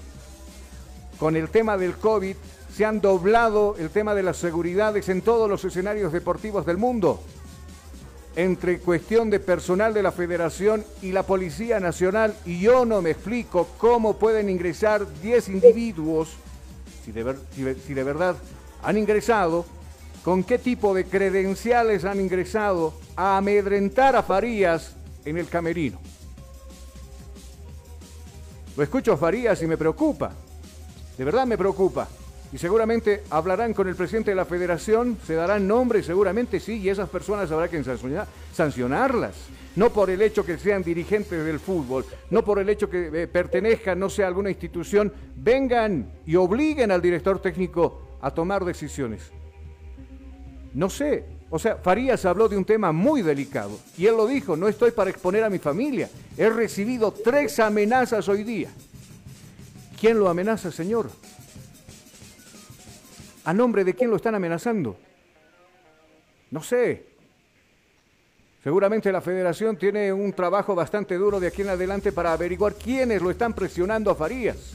con 1.18 1.35
el 1.35 1.49
tema 1.49 1.77
del 1.77 1.94
COVID, 1.94 2.37
se 2.73 2.85
han 2.85 3.01
doblado 3.01 3.75
el 3.81 3.90
tema 3.90 4.14
de 4.14 4.23
las 4.23 4.37
seguridades 4.37 5.09
en 5.09 5.23
todos 5.23 5.51
los 5.51 5.64
escenarios 5.64 6.12
deportivos 6.12 6.64
del 6.64 6.77
mundo. 6.77 7.20
Entre 8.37 8.79
cuestión 8.79 9.29
de 9.29 9.40
personal 9.40 9.93
de 9.93 10.03
la 10.03 10.12
Federación 10.12 10.85
y 11.03 11.12
la 11.12 11.25
Policía 11.25 11.81
Nacional, 11.81 12.35
y 12.45 12.61
yo 12.61 12.85
no 12.85 13.03
me 13.03 13.11
explico 13.11 13.69
cómo 13.77 14.19
pueden 14.19 14.49
ingresar 14.49 15.07
10 15.21 15.49
individuos, 15.49 16.31
si 17.04 17.13
de, 17.13 18.04
verdad 18.04 18.37
han 18.83 18.96
ingresado, 18.96 19.67
con 20.25 20.44
qué 20.44 20.59
tipo 20.59 20.94
de 20.94 21.07
credenciales 21.07 22.04
han 22.04 22.21
ingresado 22.21 22.94
a 23.17 23.37
amedrentar 23.37 24.15
a 24.15 24.23
Farías 24.23 24.94
en 25.25 25.37
el 25.37 25.48
camerino. 25.48 25.98
Lo 28.77 28.83
escucho 28.85 29.13
a 29.13 29.17
Farías 29.17 29.61
y 29.63 29.67
me 29.67 29.77
preocupa. 29.77 30.33
De 31.19 31.25
verdad 31.25 31.46
me 31.46 31.59
preocupa 31.59 32.09
y 32.53 32.59
seguramente 32.59 33.23
hablarán 33.31 33.75
con 33.75 33.88
el 33.88 33.94
presidente 33.94 34.33
de 34.33 34.35
la 34.35 34.44
federación, 34.44 35.19
se 35.25 35.35
darán 35.35 35.69
nombres, 35.69 36.07
seguramente 36.07 36.59
sí, 36.59 36.79
y 36.79 36.88
esas 36.88 37.09
personas 37.09 37.51
habrá 37.53 37.69
que 37.69 37.83
sancionarlas. 38.53 39.35
No 39.77 39.92
por 39.92 40.11
el 40.11 40.21
hecho 40.21 40.44
que 40.44 40.59
sean 40.59 40.83
dirigentes 40.83 41.44
del 41.44 41.61
fútbol, 41.61 42.05
no 42.31 42.44
por 42.44 42.59
el 42.59 42.69
hecho 42.69 42.90
que 42.90 43.23
eh, 43.23 43.29
pertenezcan, 43.29 43.98
no 44.01 44.11
sé, 44.11 44.25
a 44.25 44.27
alguna 44.27 44.51
institución, 44.51 45.13
vengan 45.37 46.11
y 46.27 46.35
obliguen 46.35 46.90
al 46.90 47.01
director 47.01 47.40
técnico 47.40 48.19
a 48.21 48.33
tomar 48.33 48.65
decisiones. 48.65 49.31
No 50.75 50.90
sé, 50.90 51.25
o 51.51 51.59
sea, 51.59 51.77
Farías 51.77 52.25
habló 52.25 52.48
de 52.48 52.57
un 52.57 52.65
tema 52.65 52.90
muy 52.90 53.23
delicado 53.23 53.79
y 53.96 54.07
él 54.07 54.17
lo 54.17 54.27
dijo, 54.27 54.57
no 54.57 54.67
estoy 54.67 54.90
para 54.90 55.11
exponer 55.11 55.44
a 55.44 55.51
mi 55.51 55.59
familia, 55.59 56.11
he 56.37 56.51
recibido 56.51 57.13
tres 57.13 57.61
amenazas 57.61 58.29
hoy 58.29 58.42
día. 58.42 58.71
¿Quién 60.01 60.19
lo 60.19 60.29
amenaza, 60.29 60.73
señor? 60.73 61.11
¿A 63.45 63.53
nombre 63.55 63.85
de 63.85 63.95
quién 63.95 64.11
lo 64.11 64.17
están 64.17 64.35
amenazando? 64.35 64.97
No 66.51 66.63
sé. 66.63 67.07
Seguramente 68.63 69.11
la 69.11 69.23
federación 69.23 69.77
tiene 69.77 70.13
un 70.13 70.33
trabajo 70.33 70.75
bastante 70.75 71.15
duro 71.15 71.41
de 71.41 71.47
aquí 71.47 71.63
en 71.63 71.71
adelante 71.71 72.13
para 72.13 72.33
averiguar 72.33 72.75
quiénes 72.75 73.23
lo 73.23 73.31
están 73.31 73.55
presionando 73.55 74.11
a 74.11 74.15
Farías. 74.15 74.75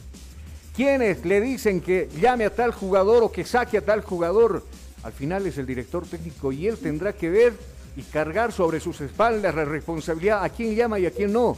Quiénes 0.75 1.23
le 1.23 1.39
dicen 1.39 1.79
que 1.79 2.09
llame 2.19 2.45
a 2.45 2.53
tal 2.53 2.71
jugador 2.71 3.23
o 3.23 3.31
que 3.31 3.45
saque 3.45 3.77
a 3.77 3.85
tal 3.85 4.01
jugador 4.01 4.63
Al 5.03 5.13
final 5.13 5.45
es 5.45 5.57
el 5.59 5.67
director 5.67 6.05
técnico 6.07 6.51
y 6.51 6.67
él 6.67 6.79
tendrá 6.79 7.13
que 7.13 7.29
ver 7.29 7.53
y 7.95 8.01
cargar 8.01 8.51
sobre 8.51 8.79
sus 8.79 8.99
espaldas 9.01 9.53
la 9.53 9.63
responsabilidad 9.63 10.43
a 10.43 10.49
quién 10.49 10.73
llama 10.73 10.97
y 10.97 11.05
a 11.05 11.11
quién 11.11 11.31
no. 11.31 11.55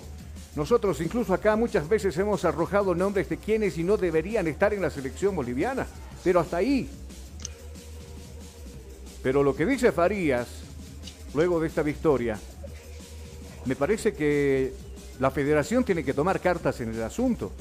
Nosotros 0.53 0.99
incluso 0.99 1.33
acá 1.33 1.55
muchas 1.55 1.87
veces 1.87 2.17
hemos 2.17 2.43
arrojado 2.43 2.93
nombres 2.93 3.29
de 3.29 3.37
quienes 3.37 3.77
y 3.77 3.83
no 3.83 3.95
deberían 3.95 4.47
estar 4.47 4.73
en 4.73 4.81
la 4.81 4.89
selección 4.89 5.33
boliviana, 5.33 5.87
pero 6.23 6.39
hasta 6.39 6.57
ahí. 6.57 6.89
Pero 9.23 9.43
lo 9.43 9.55
que 9.55 9.65
dice 9.65 9.91
Farías, 9.91 10.47
luego 11.33 11.59
de 11.59 11.67
esta 11.67 11.83
victoria, 11.83 12.39
me 13.65 13.75
parece 13.75 14.13
que 14.13 14.73
la 15.19 15.31
federación 15.31 15.83
tiene 15.83 16.03
que 16.03 16.13
tomar 16.13 16.39
cartas 16.39 16.79
en 16.81 16.93
el 16.93 17.03
asunto. 17.03 17.51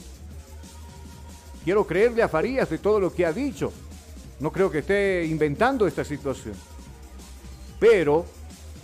Quiero 1.64 1.86
creerle 1.86 2.22
a 2.22 2.28
Farías 2.28 2.70
de 2.70 2.78
todo 2.78 3.00
lo 3.00 3.12
que 3.12 3.26
ha 3.26 3.32
dicho. 3.32 3.72
No 4.38 4.52
creo 4.52 4.70
que 4.70 4.78
esté 4.78 5.24
inventando 5.24 5.86
esta 5.86 6.04
situación. 6.04 6.54
Pero 7.80 8.24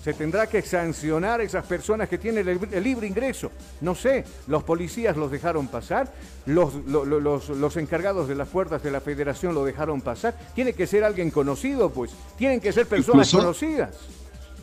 se 0.02 0.14
tendrá 0.14 0.48
que 0.48 0.62
sancionar 0.62 1.40
a 1.40 1.44
esas 1.44 1.64
personas 1.64 2.08
que 2.08 2.18
tienen 2.18 2.48
el, 2.48 2.82
libre 2.82 3.06
ingreso. 3.06 3.52
No 3.80 3.94
sé, 3.94 4.24
los 4.48 4.64
policías 4.64 5.16
los 5.16 5.30
dejaron 5.30 5.68
pasar, 5.68 6.12
los, 6.44 6.74
los, 6.74 7.76
encargados 7.76 8.26
de 8.26 8.34
las 8.34 8.48
puertas 8.48 8.82
de 8.82 8.90
la 8.90 9.00
federación 9.00 9.54
lo 9.54 9.64
dejaron 9.64 10.00
pasar. 10.00 10.36
Tiene 10.56 10.72
que 10.72 10.88
ser 10.88 11.04
alguien 11.04 11.30
conocido, 11.30 11.90
pues. 11.90 12.10
Tienen 12.36 12.60
que 12.60 12.72
ser 12.72 12.86
personas 12.86 13.30
conocidas. 13.30 13.90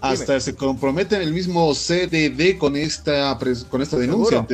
Hasta 0.01 0.39
se 0.41 0.55
comprometen 0.55 1.21
el 1.21 1.31
mismo 1.31 1.73
CDD 1.73 2.57
con 2.57 2.75
esta, 2.75 3.37
con 3.69 3.81
esta 3.81 3.97
denuncia. 3.97 4.45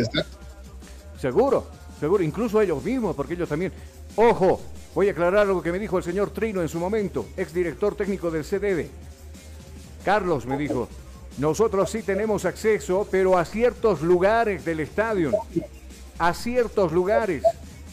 Seguro, 1.19 1.67
seguro, 1.99 2.23
incluso 2.23 2.61
ellos 2.61 2.83
mismos, 2.83 3.15
porque 3.15 3.33
ellos 3.33 3.49
también. 3.49 3.71
Ojo, 4.15 4.61
voy 4.93 5.07
a 5.07 5.11
aclarar 5.11 5.47
lo 5.47 5.63
que 5.63 5.71
me 5.71 5.79
dijo 5.79 5.97
el 5.97 6.03
señor 6.03 6.29
Trino 6.29 6.61
en 6.61 6.69
su 6.69 6.79
momento, 6.79 7.25
exdirector 7.37 7.95
técnico 7.95 8.29
del 8.29 8.43
CDD. 8.43 8.87
Carlos 10.05 10.45
me 10.45 10.55
dijo, 10.55 10.87
nosotros 11.39 11.89
sí 11.89 12.03
tenemos 12.03 12.45
acceso, 12.45 13.07
pero 13.09 13.39
a 13.39 13.43
ciertos 13.43 14.03
lugares 14.03 14.63
del 14.63 14.79
estadio, 14.79 15.31
a 16.19 16.33
ciertos 16.35 16.91
lugares, 16.91 17.43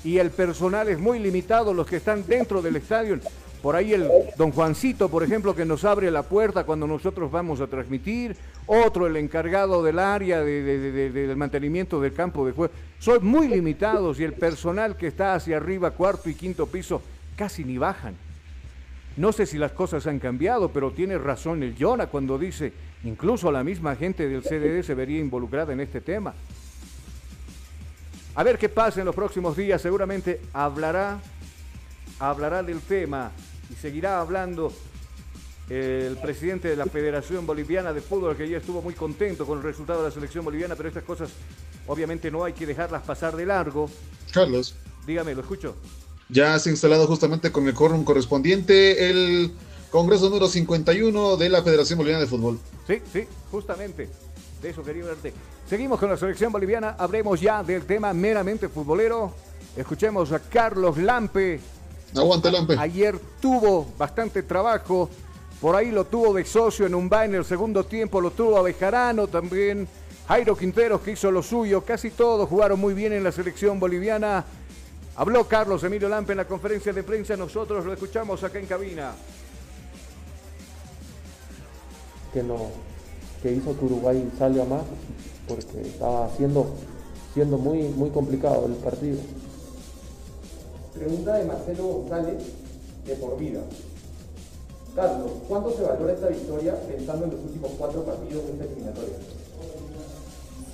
y 0.05 0.19
el 0.19 0.31
personal 0.31 0.91
es 0.91 0.99
muy 0.99 1.19
limitado, 1.19 1.73
los 1.73 1.87
que 1.87 1.97
están 1.97 2.27
dentro 2.27 2.61
del 2.61 2.77
estadio. 2.77 3.19
Por 3.63 3.77
ahí 3.77 3.95
el 3.95 4.11
don 4.37 4.51
Juancito, 4.51 5.09
por 5.09 5.23
ejemplo, 5.23 5.55
que 5.55 5.65
nos 5.65 5.85
abre 5.85 6.11
la 6.11 6.25
puerta 6.25 6.65
cuando 6.65 6.87
nosotros 6.87 7.31
vamos 7.31 7.61
a 7.63 7.67
transmitir. 7.67 8.37
Otro, 8.67 9.07
el 9.07 9.17
encargado 9.17 9.83
del 9.83 9.99
área 9.99 10.43
del 10.43 11.37
mantenimiento 11.37 12.01
del 12.01 12.13
campo 12.13 12.45
de 12.45 12.53
juego. 12.53 12.75
Son 12.99 13.25
muy 13.25 13.49
limitados 13.49 14.21
y 14.21 14.25
el 14.25 14.35
personal 14.35 14.97
que 14.97 15.07
está 15.07 15.35
hacia 15.35 15.57
arriba, 15.57 15.93
cuarto 15.93 16.29
y 16.29 16.35
quinto 16.35 16.67
piso, 16.67 17.01
casi 17.37 17.65
ni 17.65 17.79
bajan. 17.79 18.17
No 19.17 19.33
sé 19.33 19.47
si 19.47 19.59
las 19.59 19.73
cosas 19.73 20.07
han 20.07 20.19
cambiado, 20.19 20.71
pero 20.71 20.91
tiene 20.91 21.19
razón 21.19 21.63
el 21.63 21.77
Jonah 21.79 22.07
cuando 22.07 22.39
dice, 22.39 22.73
incluso 23.05 23.53
la 23.53 23.63
misma 23.63 23.95
gente 23.95 24.29
del 24.29 24.43
CDD 24.43 24.83
se 24.83 24.95
vería 24.95 25.21
involucrada 25.21 25.73
en 25.73 25.81
este 25.81 26.01
tema. 26.01 26.35
A 28.35 28.43
ver 28.43 28.59
qué 28.59 28.71
pasa 28.71 29.01
en 29.01 29.07
los 29.07 29.15
próximos 29.15 29.57
días, 29.57 29.83
seguramente 29.83 30.41
hablará, 30.55 31.21
hablará 32.19 32.63
del 32.63 32.81
tema 32.81 33.31
y 33.71 33.75
seguirá 33.75 34.21
hablando 34.21 34.73
el 35.69 36.17
presidente 36.17 36.69
de 36.69 36.77
la 36.77 36.87
Federación 36.87 37.47
Boliviana 37.47 37.93
de 37.93 38.01
Fútbol, 38.01 38.37
que 38.37 38.49
ya 38.49 38.59
estuvo 38.59 38.81
muy 38.81 38.95
contento 38.95 39.47
con 39.47 39.59
el 39.59 39.65
resultado 39.65 40.01
de 40.01 40.09
la 40.09 40.15
selección 40.15 40.45
boliviana, 40.45 40.75
pero 40.75 40.89
estas 40.89 41.05
cosas 41.05 41.31
obviamente 41.87 42.31
no 42.31 42.45
hay 42.45 42.55
que 42.55 42.67
dejarlas 42.67 43.03
pasar 43.03 43.37
de 43.37 43.45
largo. 43.45 43.91
Carlos. 44.33 44.75
Dígame, 45.07 45.35
lo 45.35 45.43
escucho. 45.43 45.77
Ya 46.33 46.59
se 46.59 46.71
ha 46.71 46.73
instalado 46.73 47.07
justamente 47.07 47.53
con 47.53 47.69
el 47.69 47.75
quórum 47.75 48.05
correspondiente 48.05 49.11
el 49.11 49.53
Congreso 49.91 50.31
número 50.31 50.49
51 50.49 51.37
de 51.37 51.49
la 51.51 51.63
Federación 51.63 51.99
Boliviana 51.99 52.23
de 52.25 52.27
Fútbol. 52.27 52.59
Sí, 52.87 53.03
sí, 53.13 53.27
justamente. 53.51 54.09
De 54.63 54.71
eso 54.71 54.83
quería 54.83 55.05
verte. 55.05 55.35
Seguimos 55.69 56.01
con 56.01 56.09
la 56.09 56.17
selección 56.17 56.51
boliviana. 56.51 56.97
Hablemos 56.99 57.39
ya 57.39 57.63
del 57.63 57.85
tema 57.85 58.15
meramente 58.15 58.71
futbolero. 58.71 59.35
Escuchemos 59.77 60.33
a 60.33 60.39
Carlos 60.39 60.97
Lampe. 60.97 61.61
Aguante 62.17 62.51
Lampe. 62.51 62.77
Ayer 62.79 63.19
tuvo 63.39 63.93
bastante 63.99 64.43
trabajo. 64.43 65.11
Por 65.61 65.77
ahí 65.77 65.91
lo 65.91 66.07
tuvo 66.07 66.33
de 66.33 66.47
socio 66.47 66.87
en 66.87 66.95
un 66.95 67.11
bar 67.11 67.27
en 67.27 67.35
el 67.35 67.45
segundo 67.45 67.85
tiempo. 67.85 68.23
Lo 68.23 68.31
tuvo 68.31 68.57
a 68.57 68.63
Bejarano 68.63 69.27
también. 69.27 69.87
Jairo 70.29 70.57
Quinteros 70.57 71.03
que 71.03 71.11
hizo 71.11 71.31
lo 71.31 71.43
suyo. 71.43 71.83
Casi 71.83 72.11
todos 72.11 72.49
jugaron 72.49 72.81
muy 72.81 72.95
bien 72.95 73.13
en 73.13 73.23
la 73.23 73.33
selección 73.33 73.79
boliviana. 73.79 74.47
Habló 75.15 75.47
Carlos 75.47 75.85
Emilio 75.85 76.09
Lampe 76.09 76.33
en 76.33 76.39
la 76.39 76.47
conferencia 76.47 76.93
de 76.93 77.03
prensa, 77.03 77.37
nosotros 77.37 77.85
lo 77.85 77.93
escuchamos 77.93 78.43
acá 78.43 78.59
en 78.59 78.67
cabina. 78.67 79.13
Que, 82.33 82.43
no, 82.43 82.69
que 83.43 83.53
hizo 83.53 83.79
que 83.79 83.85
Uruguay 83.85 84.33
salga 84.39 84.65
más, 84.65 84.83
porque 85.47 85.83
estaba 85.83 86.31
siendo, 86.37 86.75
siendo 87.35 87.59
muy, 87.59 87.83
muy 87.89 88.09
complicado 88.09 88.65
el 88.67 88.73
partido. 88.77 89.19
Pregunta 90.95 91.35
de 91.35 91.45
Marcelo 91.45 91.85
González, 91.85 92.43
de 93.05 93.15
por 93.17 93.39
vida. 93.39 93.61
Carlos, 94.97 95.31
¿cuánto 95.47 95.77
se 95.77 95.83
valora 95.83 96.13
esta 96.15 96.29
victoria 96.29 96.75
pensando 96.87 97.27
en 97.27 97.33
los 97.33 97.41
últimos 97.41 97.71
cuatro 97.79 98.03
partidos 98.03 98.47
de 98.47 98.53
esta 98.53 98.65
eliminatoria? 98.65 99.17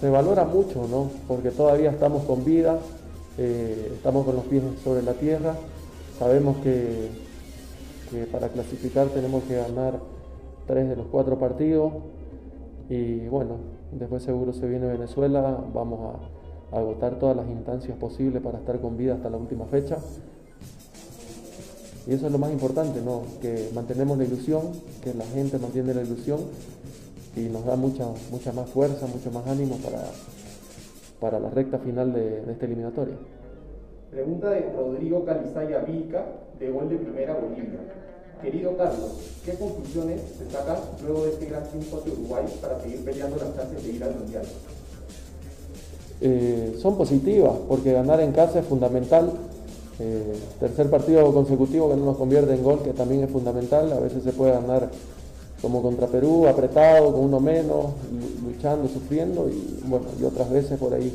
Se 0.01 0.11
valora 0.11 0.45
mucho, 0.45 0.87
¿no? 0.89 1.11
Porque 1.27 1.51
todavía 1.51 1.91
estamos 1.91 2.25
con 2.25 2.45
vida, 2.45 2.79
eh, 3.39 3.93
estamos 3.95 4.27
con 4.27 4.35
los 4.35 4.45
pies 4.47 4.63
sobre 4.83 5.03
la 5.03 5.15
tierra, 5.15 5.55
sabemos 6.19 6.57
que, 6.59 7.29
para 8.33 8.49
clasificar 8.49 9.09
tenemos 9.09 9.45
que 9.45 9.55
ganar 9.55 10.01
tres 10.67 10.89
de 10.89 10.97
los 10.97 11.07
cuatro 11.07 11.39
partidos 11.39 11.93
y 12.89 13.29
bueno, 13.29 13.59
después 13.93 14.23
seguro 14.23 14.53
se 14.53 14.67
viene 14.67 14.87
Venezuela, 14.87 15.59
vamos 15.73 16.15
a, 16.15 16.39
agotar 16.71 17.19
todas 17.19 17.35
las 17.35 17.49
instancias 17.49 17.97
posibles 17.97 18.43
para 18.43 18.59
estar 18.59 18.79
con 18.79 18.99
vida 18.99 19.15
hasta 19.15 19.31
la 19.31 19.39
última 19.39 19.65
fecha. 19.65 19.97
Y 22.07 22.13
eso 22.13 22.27
es 22.27 22.33
lo 22.33 22.37
más 22.37 22.53
importante, 22.53 23.01
¿no? 23.01 23.23
que 23.41 23.71
mantenemos 23.75 24.19
la 24.19 24.25
ilusión, 24.25 24.73
que 25.03 25.15
la 25.15 25.25
gente 25.25 25.59
mantiene 25.59 25.95
la 25.95 26.03
ilusión 26.03 26.41
y 27.37 27.41
nos 27.49 27.65
da 27.65 27.75
mucha, 27.77 28.05
mucha 28.31 28.53
más 28.53 28.69
fuerza, 28.69 29.07
mucho 29.07 29.31
más 29.31 29.47
ánimo 29.47 29.77
para, 29.77 30.03
para 31.21 31.41
la 31.41 31.51
recta 31.51 31.79
final 31.79 32.13
de, 32.13 32.43
esta 32.51 32.67
eliminatoria. 32.67 33.17
Pregunta 34.11 34.51
de 34.51 34.73
Rodrigo 34.73 35.25
Calizaya 35.25 35.81
Vilca, 35.81 36.25
de 36.59 36.71
Gol 36.71 36.89
de 36.89 36.97
Primera 36.97 37.35
Bolivia. 37.35 37.81
Querido 38.43 38.77
Carlos, 38.77 39.41
¿qué 39.45 39.55
conclusiones 39.55 40.21
se 40.39 40.49
sacan 40.49 40.77
luego 41.05 41.25
de 41.25 41.33
este 41.33 41.47
gran 41.47 41.65
triunfo 41.65 42.01
de 42.01 42.13
Uruguay 42.13 42.45
para 42.63 42.79
seguir 42.81 43.05
peleando 43.05 43.37
las 43.37 43.57
chances 43.57 43.85
de 43.85 43.93
ir 43.93 44.05
al 44.05 44.15
Mundial? 44.15 44.45
Eh, 46.21 46.77
son 46.81 46.97
positivas, 46.97 47.55
porque 47.69 47.93
ganar 47.93 48.21
en 48.21 48.33
casa 48.33 48.61
es 48.61 48.67
fundamental. 48.67 49.33
Eh, 50.01 50.39
tercer 50.61 50.89
partido 50.89 51.33
consecutivo 51.33 51.91
que 51.91 51.97
no 51.97 52.05
nos 52.05 52.17
convierte 52.17 52.55
en 52.55 52.63
gol, 52.63 52.83
que 52.83 52.93
también 52.93 53.25
es 53.25 53.31
fundamental. 53.31 53.93
A 53.93 53.99
veces 53.99 54.23
se 54.23 54.33
puede 54.33 54.53
ganar 54.53 54.89
como 55.61 55.83
contra 55.83 56.07
Perú, 56.07 56.47
apretado, 56.47 57.13
con 57.13 57.25
uno 57.25 57.41
menos, 57.41 57.87
luchando, 58.45 58.89
sufriendo, 58.89 59.49
y 59.49 59.83
bueno, 59.87 60.07
y 60.21 60.25
otras 60.25 60.51
veces 60.51 60.79
por 60.79 60.95
ahí 60.95 61.13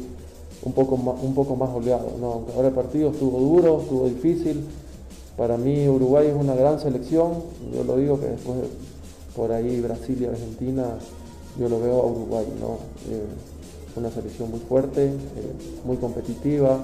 un 0.64 0.74
poco 0.74 0.98
más, 0.98 1.16
un 1.22 1.34
poco 1.34 1.56
más 1.56 1.70
holgado. 1.70 2.12
¿no? 2.20 2.44
ahora 2.56 2.70
el 2.70 2.74
partido 2.74 3.12
estuvo 3.12 3.40
duro, 3.40 3.82
estuvo 3.82 4.08
difícil. 4.08 4.66
Para 5.38 5.58
mí 5.58 5.88
Uruguay 5.88 6.28
es 6.28 6.36
una 6.36 6.54
gran 6.54 6.80
selección, 6.80 7.32
yo 7.74 7.84
lo 7.84 7.98
digo 7.98 8.20
que 8.20 8.28
después 8.28 8.58
por 9.36 9.52
ahí 9.52 9.82
Brasil 9.82 10.18
y 10.22 10.26
Argentina, 10.26 10.86
yo 11.60 11.70
lo 11.70 11.80
veo 11.80 12.02
a 12.02 12.06
Uruguay, 12.06 12.46
¿no? 12.60 12.78
Eh, 13.12 13.24
una 13.96 14.12
selección 14.12 14.52
muy 14.52 14.60
fuerte, 14.60 15.06
eh, 15.06 15.12
muy 15.86 15.98
competitiva, 15.98 16.80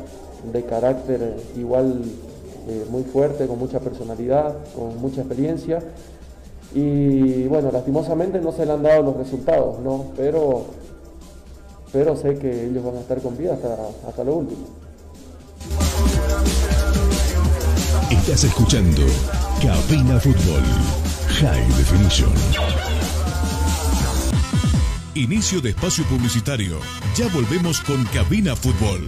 de 0.51 0.63
carácter 0.63 1.35
igual 1.57 2.01
eh, 2.67 2.85
muy 2.89 3.03
fuerte, 3.03 3.45
con 3.47 3.59
mucha 3.59 3.79
personalidad, 3.79 4.55
con 4.75 4.99
mucha 4.99 5.21
experiencia 5.21 5.83
y 6.73 7.47
bueno, 7.47 7.71
lastimosamente 7.71 8.39
no 8.39 8.51
se 8.51 8.65
le 8.65 8.73
han 8.73 8.83
dado 8.83 9.03
los 9.03 9.17
resultados, 9.17 9.79
¿no? 9.79 10.07
Pero, 10.15 10.65
pero 11.91 12.15
sé 12.15 12.37
que 12.37 12.67
ellos 12.67 12.83
van 12.83 12.97
a 12.97 12.99
estar 12.99 13.19
con 13.21 13.37
vida 13.37 13.53
hasta, 13.53 13.75
hasta 14.07 14.23
lo 14.23 14.35
último. 14.35 14.61
Estás 18.11 18.43
escuchando 18.43 19.01
Cabina 19.61 20.19
Fútbol 20.19 20.63
High 21.41 21.67
Definition. 21.77 22.31
Inicio 25.15 25.61
de 25.61 25.69
espacio 25.69 26.03
publicitario. 26.05 26.79
Ya 27.15 27.27
volvemos 27.33 27.81
con 27.81 28.03
Cabina 28.05 28.55
Fútbol. 28.55 29.07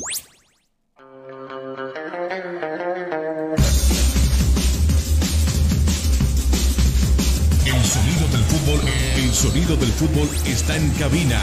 Fútbol. 8.71 8.89
El 9.17 9.33
sonido 9.33 9.75
del 9.75 9.91
fútbol 9.91 10.29
está 10.45 10.77
en 10.77 10.89
cabina. 10.91 11.41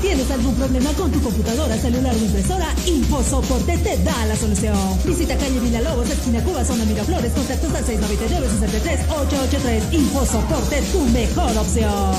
¿Tienes 0.00 0.30
algún 0.30 0.54
problema 0.54 0.92
con 0.92 1.10
tu 1.10 1.20
computadora, 1.20 1.76
celular 1.76 2.14
o 2.14 2.18
impresora? 2.18 2.68
InfoSoporte 2.86 3.76
te 3.78 3.96
da 4.04 4.26
la 4.26 4.36
solución. 4.36 4.76
Visita 5.04 5.36
calle 5.36 5.58
Villalobos, 5.58 6.08
esquina 6.10 6.44
Cuba, 6.44 6.64
zona 6.64 6.84
Miraflores, 6.84 7.32
contactos 7.32 7.74
al 7.74 7.84
699-63-883. 7.84 9.92
InfoSoporte, 9.92 10.80
tu 10.92 11.00
mejor 11.06 11.58
opción. 11.58 12.14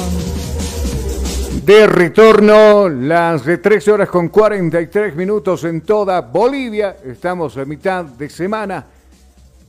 De 1.66 1.88
retorno, 1.88 2.90
las 2.90 3.46
de 3.46 3.58
13 3.58 3.92
horas 3.92 4.10
con 4.10 4.28
43 4.30 5.16
minutos 5.16 5.64
en 5.64 5.82
toda 5.82 6.22
Bolivia. 6.22 6.98
Estamos 7.06 7.56
a 7.58 7.66
mitad 7.66 8.04
de 8.04 8.30
semana. 8.30 8.86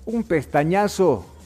Un 0.07 0.25
pestañazo 0.25 1.38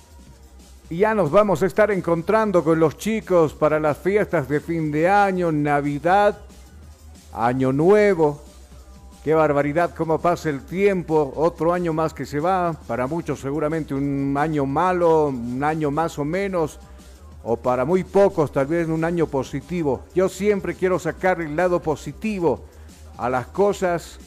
y 0.90 0.98
ya 0.98 1.14
nos 1.14 1.30
vamos 1.30 1.62
a 1.62 1.66
estar 1.66 1.90
encontrando 1.90 2.62
con 2.62 2.78
los 2.78 2.96
chicos 2.96 3.54
para 3.54 3.80
las 3.80 3.98
fiestas 3.98 4.48
de 4.48 4.60
fin 4.60 4.90
de 4.90 5.08
año, 5.08 5.50
Navidad, 5.50 6.38
Año 7.32 7.72
Nuevo. 7.72 8.42
Qué 9.24 9.34
barbaridad, 9.34 9.94
cómo 9.96 10.18
pasa 10.18 10.50
el 10.50 10.62
tiempo, 10.62 11.32
otro 11.36 11.72
año 11.72 11.92
más 11.92 12.12
que 12.12 12.26
se 12.26 12.40
va, 12.40 12.74
para 12.86 13.06
muchos 13.06 13.40
seguramente 13.40 13.94
un 13.94 14.34
año 14.36 14.66
malo, 14.66 15.28
un 15.28 15.62
año 15.62 15.92
más 15.92 16.18
o 16.18 16.24
menos, 16.24 16.80
o 17.44 17.56
para 17.56 17.84
muy 17.84 18.02
pocos 18.02 18.50
tal 18.50 18.66
vez 18.66 18.88
un 18.88 19.04
año 19.04 19.26
positivo. 19.26 20.02
Yo 20.14 20.28
siempre 20.28 20.74
quiero 20.74 20.98
sacar 20.98 21.40
el 21.40 21.54
lado 21.54 21.80
positivo 21.80 22.64
a 23.16 23.30
las 23.30 23.46
cosas 23.46 24.18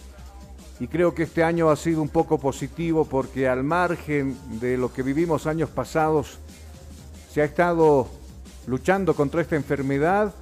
y 0.79 0.87
creo 0.87 1.13
que 1.13 1.23
este 1.23 1.43
año 1.43 1.69
ha 1.69 1.75
sido 1.75 2.01
un 2.01 2.09
poco 2.09 2.37
positivo 2.37 3.05
porque 3.05 3.47
al 3.47 3.63
margen 3.63 4.37
de 4.59 4.77
lo 4.77 4.91
que 4.91 5.03
vivimos 5.03 5.47
años 5.47 5.69
pasados, 5.69 6.39
se 7.35 7.41
ha 7.41 7.45
estado 7.45 8.07
luchando 8.65 9.13
contra 9.13 9.41
esta 9.41 9.57
enfermedad 9.57 10.33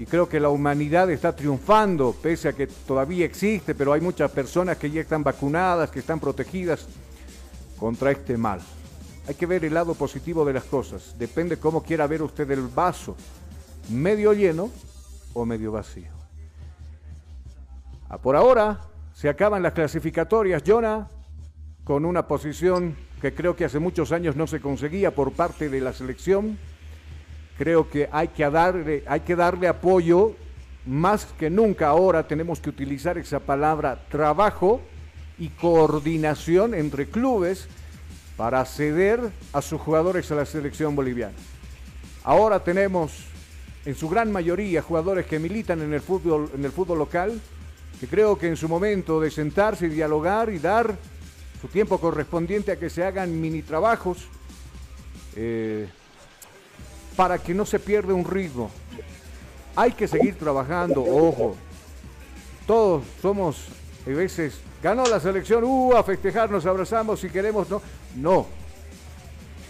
y 0.00 0.04
creo 0.04 0.28
que 0.28 0.40
la 0.40 0.48
humanidad 0.48 1.08
está 1.08 1.36
triunfando, 1.36 2.12
pese 2.20 2.48
a 2.48 2.52
que 2.52 2.66
todavía 2.66 3.24
existe, 3.24 3.72
pero 3.72 3.92
hay 3.92 4.00
muchas 4.00 4.32
personas 4.32 4.76
que 4.76 4.90
ya 4.90 5.00
están 5.00 5.22
vacunadas, 5.22 5.92
que 5.92 6.00
están 6.00 6.18
protegidas 6.18 6.88
contra 7.78 8.10
este 8.10 8.36
mal. 8.36 8.58
Hay 9.28 9.36
que 9.36 9.46
ver 9.46 9.64
el 9.64 9.74
lado 9.74 9.94
positivo 9.94 10.44
de 10.44 10.54
las 10.54 10.64
cosas. 10.64 11.14
Depende 11.16 11.56
cómo 11.56 11.84
quiera 11.84 12.08
ver 12.08 12.20
usted 12.20 12.50
el 12.50 12.62
vaso, 12.62 13.14
medio 13.88 14.32
lleno 14.32 14.70
o 15.34 15.46
medio 15.46 15.70
vacío. 15.70 16.10
Ah, 18.08 18.18
por 18.18 18.34
ahora 18.34 18.80
se 19.14 19.28
acaban 19.28 19.62
las 19.62 19.72
clasificatorias, 19.72 20.64
Jonah, 20.66 21.08
con 21.84 22.04
una 22.04 22.26
posición 22.26 22.96
que 23.20 23.34
creo 23.34 23.56
que 23.56 23.64
hace 23.64 23.78
muchos 23.78 24.12
años 24.12 24.36
no 24.36 24.46
se 24.46 24.60
conseguía 24.60 25.14
por 25.14 25.32
parte 25.32 25.68
de 25.68 25.80
la 25.80 25.92
selección. 25.92 26.58
Creo 27.58 27.88
que 27.88 28.08
hay 28.10 28.28
que 28.28 28.48
darle, 28.48 29.04
hay 29.06 29.20
que 29.20 29.36
darle 29.36 29.68
apoyo 29.68 30.34
más 30.86 31.24
que 31.38 31.48
nunca 31.48 31.88
ahora 31.88 32.26
tenemos 32.26 32.60
que 32.60 32.68
utilizar 32.68 33.16
esa 33.16 33.40
palabra 33.40 34.04
trabajo 34.10 34.82
y 35.38 35.48
coordinación 35.48 36.74
entre 36.74 37.06
clubes 37.06 37.68
para 38.36 38.64
ceder 38.64 39.20
a 39.52 39.62
sus 39.62 39.80
jugadores 39.80 40.30
a 40.30 40.34
la 40.34 40.44
selección 40.44 40.94
boliviana. 40.94 41.34
Ahora 42.22 42.60
tenemos 42.62 43.12
en 43.84 43.94
su 43.94 44.08
gran 44.08 44.32
mayoría 44.32 44.82
jugadores 44.82 45.26
que 45.26 45.38
militan 45.38 45.80
en 45.82 45.92
el 45.94 46.00
fútbol, 46.00 46.50
en 46.54 46.64
el 46.64 46.72
fútbol 46.72 46.98
local, 46.98 47.40
que 48.00 48.06
creo 48.06 48.36
que 48.36 48.48
en 48.48 48.56
su 48.56 48.68
momento 48.68 49.20
de 49.20 49.30
sentarse 49.30 49.86
y 49.86 49.90
dialogar 49.90 50.50
y 50.50 50.58
dar 50.58 50.96
su 51.64 51.68
tiempo 51.68 51.98
correspondiente 51.98 52.72
a 52.72 52.78
que 52.78 52.90
se 52.90 53.02
hagan 53.02 53.40
mini 53.40 53.62
trabajos 53.62 54.18
eh, 55.34 55.88
para 57.16 57.38
que 57.38 57.54
no 57.54 57.64
se 57.64 57.78
pierda 57.78 58.12
un 58.12 58.26
ritmo. 58.26 58.70
Hay 59.74 59.92
que 59.92 60.06
seguir 60.06 60.34
trabajando, 60.34 61.02
ojo. 61.02 61.56
Todos 62.66 63.04
somos, 63.22 63.64
a 64.06 64.10
veces, 64.10 64.58
ganó 64.82 65.06
la 65.06 65.18
selección, 65.20 65.64
uh, 65.64 65.94
a 65.96 66.04
festejar, 66.04 66.50
nos 66.50 66.66
abrazamos 66.66 67.20
si 67.20 67.30
queremos, 67.30 67.70
no. 67.70 67.80
No. 68.14 68.46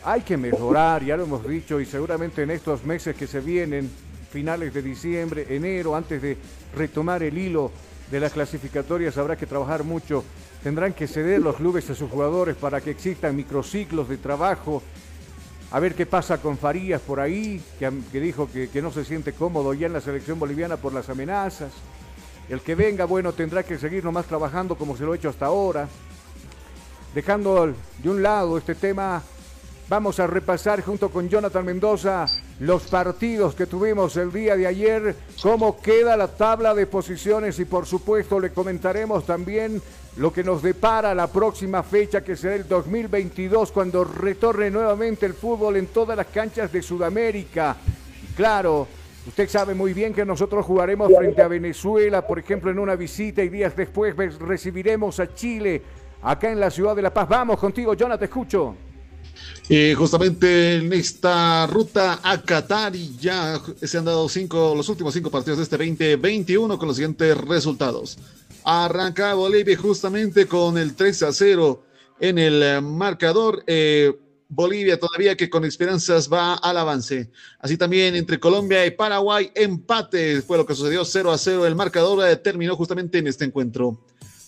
Hay 0.02 0.22
que 0.22 0.36
mejorar, 0.36 1.04
ya 1.04 1.16
lo 1.16 1.22
hemos 1.22 1.46
dicho, 1.46 1.78
y 1.80 1.86
seguramente 1.86 2.42
en 2.42 2.50
estos 2.50 2.84
meses 2.84 3.14
que 3.14 3.28
se 3.28 3.38
vienen, 3.38 3.88
finales 4.32 4.74
de 4.74 4.82
diciembre, 4.82 5.46
enero, 5.48 5.94
antes 5.94 6.20
de 6.20 6.36
retomar 6.74 7.22
el 7.22 7.38
hilo 7.38 7.70
de 8.10 8.20
las 8.20 8.32
clasificatorias, 8.32 9.18
habrá 9.18 9.36
que 9.36 9.46
trabajar 9.46 9.84
mucho 9.84 10.24
Tendrán 10.64 10.94
que 10.94 11.06
ceder 11.06 11.42
los 11.42 11.56
clubes 11.56 11.90
a 11.90 11.94
sus 11.94 12.10
jugadores 12.10 12.56
para 12.56 12.80
que 12.80 12.90
existan 12.90 13.36
microciclos 13.36 14.08
de 14.08 14.16
trabajo. 14.16 14.82
A 15.70 15.78
ver 15.78 15.94
qué 15.94 16.06
pasa 16.06 16.38
con 16.38 16.56
Farías 16.56 17.02
por 17.02 17.20
ahí, 17.20 17.62
que, 17.78 17.90
dijo 18.18 18.50
que, 18.50 18.70
que 18.70 18.80
no 18.80 18.90
se 18.90 19.04
siente 19.04 19.34
cómodo 19.34 19.74
ya 19.74 19.88
en 19.88 19.92
la 19.92 20.00
selección 20.00 20.38
boliviana 20.38 20.78
por 20.78 20.94
las 20.94 21.10
amenazas. 21.10 21.70
El 22.48 22.62
que 22.62 22.74
venga, 22.74 23.04
bueno, 23.04 23.34
tendrá 23.34 23.62
que 23.62 23.76
seguir 23.76 24.02
nomás 24.02 24.24
trabajando 24.24 24.74
como 24.74 24.96
se 24.96 25.04
lo 25.04 25.12
ha 25.12 25.16
hecho 25.16 25.28
hasta 25.28 25.44
ahora. 25.44 25.86
Dejando 27.14 27.74
de 27.98 28.08
un 28.08 28.22
lado 28.22 28.56
este 28.56 28.74
tema 28.74 29.22
Vamos 29.86 30.18
a 30.18 30.26
repasar 30.26 30.82
junto 30.82 31.10
con 31.10 31.28
Jonathan 31.28 31.66
Mendoza 31.66 32.24
los 32.60 32.84
partidos 32.84 33.54
que 33.54 33.66
tuvimos 33.66 34.16
el 34.16 34.32
día 34.32 34.56
de 34.56 34.66
ayer, 34.66 35.14
cómo 35.42 35.78
queda 35.78 36.16
la 36.16 36.28
tabla 36.28 36.74
de 36.74 36.86
posiciones 36.86 37.58
y 37.58 37.66
por 37.66 37.84
supuesto 37.84 38.40
le 38.40 38.50
comentaremos 38.50 39.26
también 39.26 39.82
lo 40.16 40.32
que 40.32 40.42
nos 40.42 40.62
depara 40.62 41.14
la 41.14 41.26
próxima 41.26 41.82
fecha 41.82 42.24
que 42.24 42.34
será 42.34 42.54
el 42.54 42.66
2022 42.66 43.72
cuando 43.72 44.04
retorne 44.04 44.70
nuevamente 44.70 45.26
el 45.26 45.34
fútbol 45.34 45.76
en 45.76 45.88
todas 45.88 46.16
las 46.16 46.28
canchas 46.28 46.72
de 46.72 46.80
Sudamérica. 46.80 47.76
claro, 48.34 48.88
usted 49.28 49.50
sabe 49.50 49.74
muy 49.74 49.92
bien 49.92 50.14
que 50.14 50.24
nosotros 50.24 50.64
jugaremos 50.64 51.12
frente 51.14 51.42
a 51.42 51.48
Venezuela, 51.48 52.26
por 52.26 52.38
ejemplo, 52.38 52.70
en 52.70 52.78
una 52.78 52.96
visita 52.96 53.42
y 53.42 53.50
días 53.50 53.76
después 53.76 54.16
recibiremos 54.38 55.20
a 55.20 55.34
Chile 55.34 55.82
acá 56.22 56.50
en 56.50 56.58
la 56.58 56.70
ciudad 56.70 56.96
de 56.96 57.02
La 57.02 57.12
Paz. 57.12 57.28
Vamos 57.28 57.60
contigo, 57.60 57.92
Jonathan, 57.92 58.20
te 58.20 58.24
escucho. 58.24 58.74
Eh, 59.68 59.94
justamente 59.96 60.76
en 60.76 60.92
esta 60.92 61.66
ruta 61.66 62.20
a 62.22 62.42
Qatar 62.42 62.94
y 62.94 63.16
ya 63.16 63.60
se 63.82 63.98
han 63.98 64.04
dado 64.04 64.28
cinco, 64.28 64.74
los 64.76 64.88
últimos 64.88 65.14
cinco 65.14 65.30
partidos 65.30 65.58
de 65.58 65.64
este 65.64 65.76
2021 65.78 66.78
con 66.78 66.88
los 66.88 66.96
siguientes 66.96 67.36
resultados. 67.36 68.18
Arranca 68.64 69.34
Bolivia 69.34 69.76
justamente 69.76 70.46
con 70.46 70.78
el 70.78 70.94
3 70.94 71.22
a 71.24 71.32
0 71.32 71.82
en 72.20 72.38
el 72.38 72.82
marcador. 72.82 73.62
Eh, 73.66 74.12
Bolivia 74.48 74.98
todavía 74.98 75.36
que 75.36 75.50
con 75.50 75.64
esperanzas 75.64 76.30
va 76.30 76.54
al 76.54 76.76
avance. 76.76 77.30
Así 77.58 77.76
también 77.76 78.14
entre 78.14 78.38
Colombia 78.38 78.86
y 78.86 78.90
Paraguay, 78.90 79.50
empate 79.54 80.42
fue 80.42 80.58
lo 80.58 80.66
que 80.66 80.74
sucedió 80.74 81.04
0 81.04 81.32
a 81.32 81.38
0. 81.38 81.66
El 81.66 81.74
marcador 81.74 82.36
terminó 82.36 82.76
justamente 82.76 83.18
en 83.18 83.26
este 83.26 83.44
encuentro. 83.44 83.98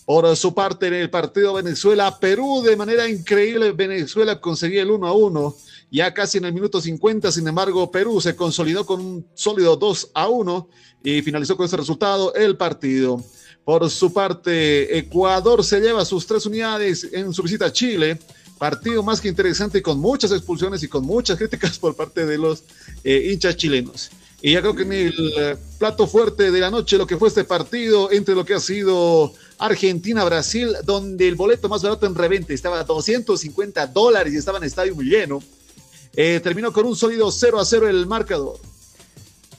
Por 0.07 0.37
su 0.37 0.53
parte, 0.53 0.87
en 0.87 0.93
el 0.93 1.09
partido 1.09 1.53
Venezuela-Perú, 1.55 2.61
de 2.63 2.77
manera 2.77 3.09
increíble, 3.09 3.73
Venezuela 3.73 4.39
conseguía 4.39 4.83
el 4.83 4.91
1 4.91 5.05
a 5.05 5.11
1. 5.11 5.55
Ya 5.91 6.13
casi 6.13 6.37
en 6.37 6.45
el 6.45 6.53
minuto 6.53 6.79
50, 6.79 7.29
sin 7.29 7.45
embargo, 7.45 7.91
Perú 7.91 8.21
se 8.21 8.33
consolidó 8.33 8.85
con 8.85 9.01
un 9.01 9.27
sólido 9.33 9.75
2 9.75 10.11
a 10.13 10.29
1 10.29 10.69
y 11.03 11.21
finalizó 11.23 11.57
con 11.57 11.65
ese 11.65 11.75
resultado 11.75 12.33
el 12.35 12.55
partido. 12.55 13.21
Por 13.65 13.89
su 13.89 14.13
parte, 14.13 14.97
Ecuador 14.97 15.61
se 15.61 15.81
lleva 15.81 16.05
sus 16.05 16.25
tres 16.25 16.45
unidades 16.45 17.09
en 17.11 17.33
su 17.33 17.43
visita 17.43 17.65
a 17.65 17.73
Chile. 17.73 18.17
Partido 18.57 19.03
más 19.03 19.19
que 19.19 19.27
interesante 19.27 19.81
con 19.81 19.99
muchas 19.99 20.31
expulsiones 20.31 20.81
y 20.83 20.87
con 20.87 21.03
muchas 21.03 21.37
críticas 21.37 21.77
por 21.77 21.97
parte 21.97 22.25
de 22.25 22.37
los 22.37 22.63
eh, 23.03 23.27
hinchas 23.29 23.57
chilenos. 23.57 24.09
Y 24.41 24.53
ya 24.53 24.61
creo 24.61 24.73
que 24.73 24.83
en 24.83 24.93
el 24.93 25.57
plato 25.79 26.07
fuerte 26.07 26.49
de 26.49 26.59
la 26.61 26.71
noche, 26.71 26.97
lo 26.97 27.07
que 27.07 27.17
fue 27.17 27.27
este 27.27 27.43
partido 27.43 28.09
entre 28.11 28.35
lo 28.35 28.45
que 28.45 28.53
ha 28.53 28.59
sido 28.61 29.33
Argentina-Brasil, 29.59 30.77
donde 30.83 31.27
el 31.27 31.35
boleto 31.35 31.69
más 31.69 31.81
barato 31.81 32.05
en 32.05 32.15
revente 32.15 32.53
estaba 32.53 32.79
a 32.79 32.83
250 32.83 33.87
dólares 33.87 34.33
y 34.33 34.37
estaba 34.37 34.57
en 34.57 34.65
estadio 34.65 34.95
muy 34.95 35.05
lleno. 35.05 35.41
Eh, 36.15 36.39
terminó 36.43 36.71
con 36.71 36.85
un 36.85 36.95
sólido 36.95 37.31
0 37.31 37.59
a 37.59 37.65
0 37.65 37.87
el 37.87 38.05
marcador. 38.07 38.59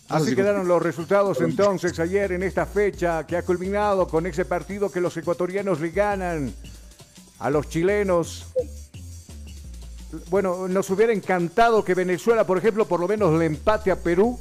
Así 0.09 0.35
quedaron 0.35 0.67
los 0.67 0.83
resultados 0.83 1.39
entonces 1.43 1.99
ayer 1.99 2.33
en 2.33 2.43
esta 2.43 2.65
fecha 2.65 3.27
que 3.27 3.37
ha 3.37 3.43
culminado 3.43 4.09
con 4.09 4.27
ese 4.27 4.47
partido 4.47 4.91
que 4.91 5.03
los 5.03 5.15
ecuatorianos 5.19 5.81
le 5.81 5.91
ganan 5.91 6.55
a 7.39 7.51
los 7.51 7.69
chilenos. 7.69 8.47
Bueno, 10.31 10.67
nos 10.67 10.89
hubiera 10.89 11.13
encantado 11.13 11.85
que 11.85 11.95
Venezuela, 11.95 12.47
por 12.47 12.57
ejemplo, 12.57 12.87
por 12.87 13.01
lo 13.01 13.07
menos 13.07 13.39
le 13.39 13.45
empate 13.45 13.91
a 13.91 13.97
Perú 13.97 14.39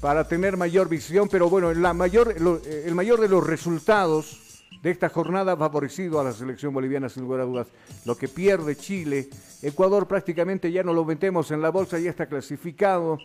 para 0.00 0.26
tener 0.26 0.56
mayor 0.56 0.88
visión, 0.88 1.28
pero 1.28 1.50
bueno, 1.50 1.72
la 1.74 1.92
mayor, 1.92 2.34
eh, 2.64 2.84
el 2.86 2.94
mayor 2.94 3.20
de 3.20 3.28
los 3.28 3.46
resultados 3.46 4.64
de 4.82 4.90
esta 4.90 5.10
jornada 5.10 5.52
ha 5.52 5.56
favorecido 5.56 6.20
a 6.20 6.24
la 6.24 6.32
selección 6.32 6.72
boliviana 6.72 7.08
sin 7.08 7.24
lugar 7.24 7.40
a 7.40 7.44
dudas. 7.44 7.68
Lo 8.06 8.16
que 8.16 8.28
pierde 8.28 8.76
Chile, 8.76 9.28
Ecuador 9.60 10.08
prácticamente 10.08 10.72
ya 10.72 10.82
no 10.82 10.94
lo 10.94 11.04
metemos 11.04 11.50
en 11.50 11.60
la 11.60 11.70
bolsa, 11.70 11.98
ya 11.98 12.10
está 12.10 12.26
clasificado. 12.26 13.18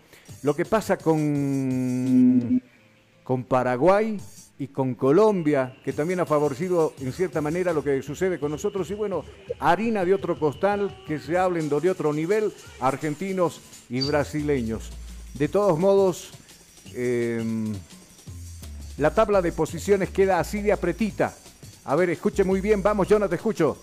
Lo 0.44 0.54
que 0.54 0.66
pasa 0.66 0.98
con, 0.98 2.62
con 3.24 3.44
Paraguay 3.46 4.20
y 4.60 4.68
con 4.68 4.96
Colombia, 4.96 5.78
que 5.84 5.94
también 5.94 6.20
ha 6.20 6.26
favorecido 6.26 6.94
en 7.00 7.14
cierta 7.14 7.40
manera 7.42 7.72
lo 7.72 7.84
que 7.84 8.02
sucede 8.02 8.38
con 8.38 8.52
nosotros. 8.52 8.92
Y 8.92 8.96
bueno, 8.96 9.24
harina 9.60 10.04
de 10.04 10.14
otro 10.14 10.38
costal, 10.38 11.04
que 11.08 11.20
se 11.20 11.38
hablen 11.38 11.70
de 11.70 11.90
otro 11.90 12.12
nivel, 12.12 12.52
argentinos 12.82 13.62
y 13.90 14.02
brasileños. 14.02 14.92
De 15.36 15.48
todos 15.48 15.78
modos, 15.80 16.32
Em, 16.94 17.74
la 18.98 19.14
tabla 19.14 19.42
de 19.42 19.52
posiciones 19.52 20.10
queda 20.10 20.40
así 20.40 20.62
de 20.62 20.72
apretita. 20.72 21.36
A 21.86 21.96
ver, 21.96 22.10
escuche 22.10 22.44
muy 22.44 22.62
bien. 22.62 22.82
Vamos, 22.82 23.08
Jonathan, 23.08 23.30
te 23.30 23.36
escucho. 23.36 23.78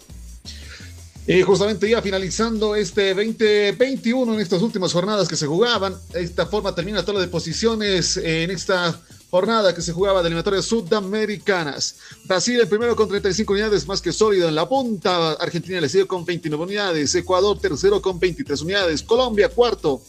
Y 1.26 1.42
justamente 1.42 1.88
ya 1.88 2.02
finalizando 2.02 2.74
este 2.74 3.14
2021 3.14 4.34
en 4.34 4.40
estas 4.40 4.60
últimas 4.60 4.92
jornadas 4.92 5.28
que 5.28 5.36
se 5.36 5.46
jugaban, 5.46 5.94
de 6.12 6.22
esta 6.22 6.46
forma 6.46 6.74
termina 6.74 6.98
la 6.98 7.04
tabla 7.04 7.20
de 7.20 7.28
posiciones 7.28 8.16
en 8.16 8.50
esta 8.50 9.00
jornada 9.30 9.72
que 9.72 9.82
se 9.82 9.92
jugaba 9.92 10.20
de 10.20 10.26
eliminatorias 10.26 10.64
sudamericanas. 10.64 11.94
Brasil 12.24 12.60
el 12.60 12.66
primero 12.66 12.96
con 12.96 13.08
35 13.08 13.52
unidades 13.52 13.86
más 13.86 14.02
que 14.02 14.12
sólido 14.12 14.48
en 14.48 14.56
la 14.56 14.68
punta, 14.68 15.32
Argentina 15.34 15.80
le 15.80 15.88
sigue 15.88 16.06
con 16.06 16.24
29 16.24 16.64
unidades, 16.64 17.14
Ecuador 17.14 17.58
tercero 17.58 18.02
con 18.02 18.18
23 18.18 18.60
unidades, 18.62 19.02
Colombia 19.02 19.48
cuarto 19.48 20.02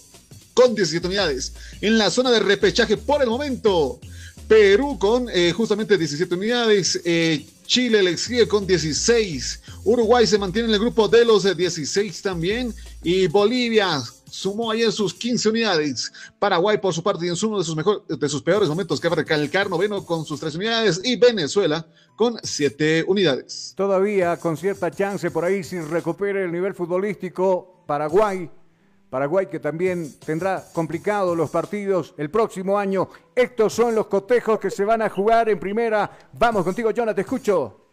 con 0.53 0.75
17 0.75 1.07
unidades. 1.07 1.53
En 1.81 1.97
la 1.97 2.09
zona 2.09 2.31
de 2.31 2.39
repechaje 2.39 2.97
por 2.97 3.21
el 3.21 3.29
momento, 3.29 3.99
Perú 4.47 4.97
con 4.99 5.27
eh, 5.29 5.51
justamente 5.51 5.97
17 5.97 6.35
unidades, 6.35 6.99
eh, 7.05 7.45
Chile 7.65 8.03
le 8.03 8.17
sigue 8.17 8.47
con 8.47 8.67
16, 8.67 9.61
Uruguay 9.85 10.27
se 10.27 10.37
mantiene 10.37 10.67
en 10.67 10.73
el 10.75 10.79
grupo 10.79 11.07
de 11.07 11.25
los 11.25 11.43
16 11.55 12.21
también 12.21 12.73
y 13.03 13.27
Bolivia 13.27 14.03
sumó 14.29 14.71
ayer 14.71 14.91
sus 14.91 15.13
15 15.13 15.49
unidades. 15.49 16.11
Paraguay, 16.39 16.77
por 16.77 16.93
su 16.93 17.03
parte, 17.03 17.25
en 17.25 17.35
uno 17.43 17.59
de 17.59 17.63
sus, 17.63 17.75
de 18.07 18.29
sus 18.29 18.41
peores 18.41 18.67
momentos, 18.67 18.99
que 18.99 19.07
recalcar 19.07 19.69
noveno 19.69 20.03
con 20.05 20.25
sus 20.25 20.39
3 20.39 20.55
unidades 20.55 21.01
y 21.03 21.15
Venezuela 21.15 21.85
con 22.15 22.39
7 22.41 23.05
unidades. 23.07 23.73
Todavía 23.77 24.37
con 24.37 24.57
cierta 24.57 24.91
chance 24.91 25.31
por 25.31 25.45
ahí 25.45 25.63
si 25.63 25.79
recupere 25.79 26.45
el 26.45 26.51
nivel 26.51 26.73
futbolístico, 26.73 27.83
Paraguay 27.85 28.49
Paraguay 29.13 29.45
que 29.45 29.59
también 29.59 30.11
tendrá 30.25 30.65
complicados 30.73 31.37
los 31.37 31.51
partidos 31.51 32.15
el 32.17 32.31
próximo 32.31 32.79
año. 32.79 33.09
Estos 33.35 33.71
son 33.71 33.93
los 33.93 34.07
cotejos 34.07 34.59
que 34.59 34.71
se 34.71 34.85
van 34.85 35.03
a 35.03 35.09
jugar 35.11 35.49
en 35.49 35.59
primera. 35.59 36.17
Vamos 36.33 36.63
contigo, 36.63 36.89
Jonathan, 36.89 37.17
te 37.17 37.21
escucho. 37.21 37.85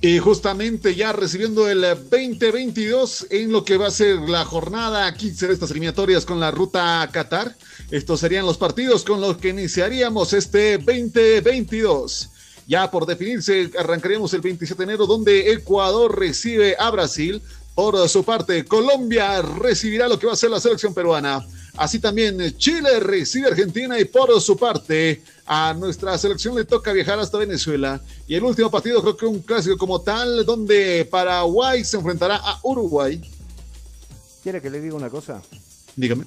Y 0.00 0.20
justamente 0.20 0.94
ya 0.94 1.10
recibiendo 1.10 1.68
el 1.68 1.80
2022 1.80 3.26
en 3.30 3.50
lo 3.50 3.64
que 3.64 3.78
va 3.78 3.88
a 3.88 3.90
ser 3.90 4.20
la 4.20 4.44
jornada 4.44 5.12
15 5.12 5.48
de 5.48 5.54
estas 5.54 5.72
eliminatorias 5.72 6.24
con 6.24 6.38
la 6.38 6.52
ruta 6.52 7.02
a 7.02 7.10
Qatar. 7.10 7.56
Estos 7.90 8.20
serían 8.20 8.46
los 8.46 8.56
partidos 8.56 9.02
con 9.02 9.20
los 9.20 9.38
que 9.38 9.48
iniciaríamos 9.48 10.32
este 10.34 10.78
2022. 10.78 12.30
Ya 12.68 12.88
por 12.88 13.04
definirse, 13.04 13.72
arrancaríamos 13.76 14.32
el 14.34 14.42
27 14.42 14.78
de 14.78 14.84
enero 14.84 15.06
donde 15.08 15.50
Ecuador 15.50 16.16
recibe 16.16 16.76
a 16.78 16.88
Brasil. 16.92 17.42
Por 17.74 18.08
su 18.08 18.24
parte, 18.24 18.64
Colombia 18.64 19.40
recibirá 19.42 20.08
lo 20.08 20.18
que 20.18 20.26
va 20.26 20.34
a 20.34 20.36
ser 20.36 20.50
la 20.50 20.60
selección 20.60 20.92
peruana. 20.92 21.46
Así 21.76 21.98
también 21.98 22.56
Chile 22.58 23.00
recibe 23.00 23.46
a 23.46 23.50
Argentina 23.50 23.98
y 23.98 24.04
por 24.04 24.38
su 24.40 24.56
parte 24.56 25.22
a 25.46 25.72
nuestra 25.72 26.18
selección 26.18 26.54
le 26.56 26.64
toca 26.64 26.92
viajar 26.92 27.18
hasta 27.18 27.38
Venezuela. 27.38 28.00
Y 28.26 28.34
el 28.34 28.44
último 28.44 28.70
partido 28.70 29.00
creo 29.00 29.16
que 29.16 29.26
un 29.26 29.40
clásico 29.40 29.78
como 29.78 30.00
tal 30.00 30.44
donde 30.44 31.08
Paraguay 31.10 31.84
se 31.84 31.96
enfrentará 31.96 32.36
a 32.36 32.60
Uruguay. 32.64 33.20
¿Quiere 34.42 34.60
que 34.60 34.68
le 34.68 34.80
diga 34.80 34.94
una 34.94 35.10
cosa? 35.10 35.40
Dígame. 35.96 36.24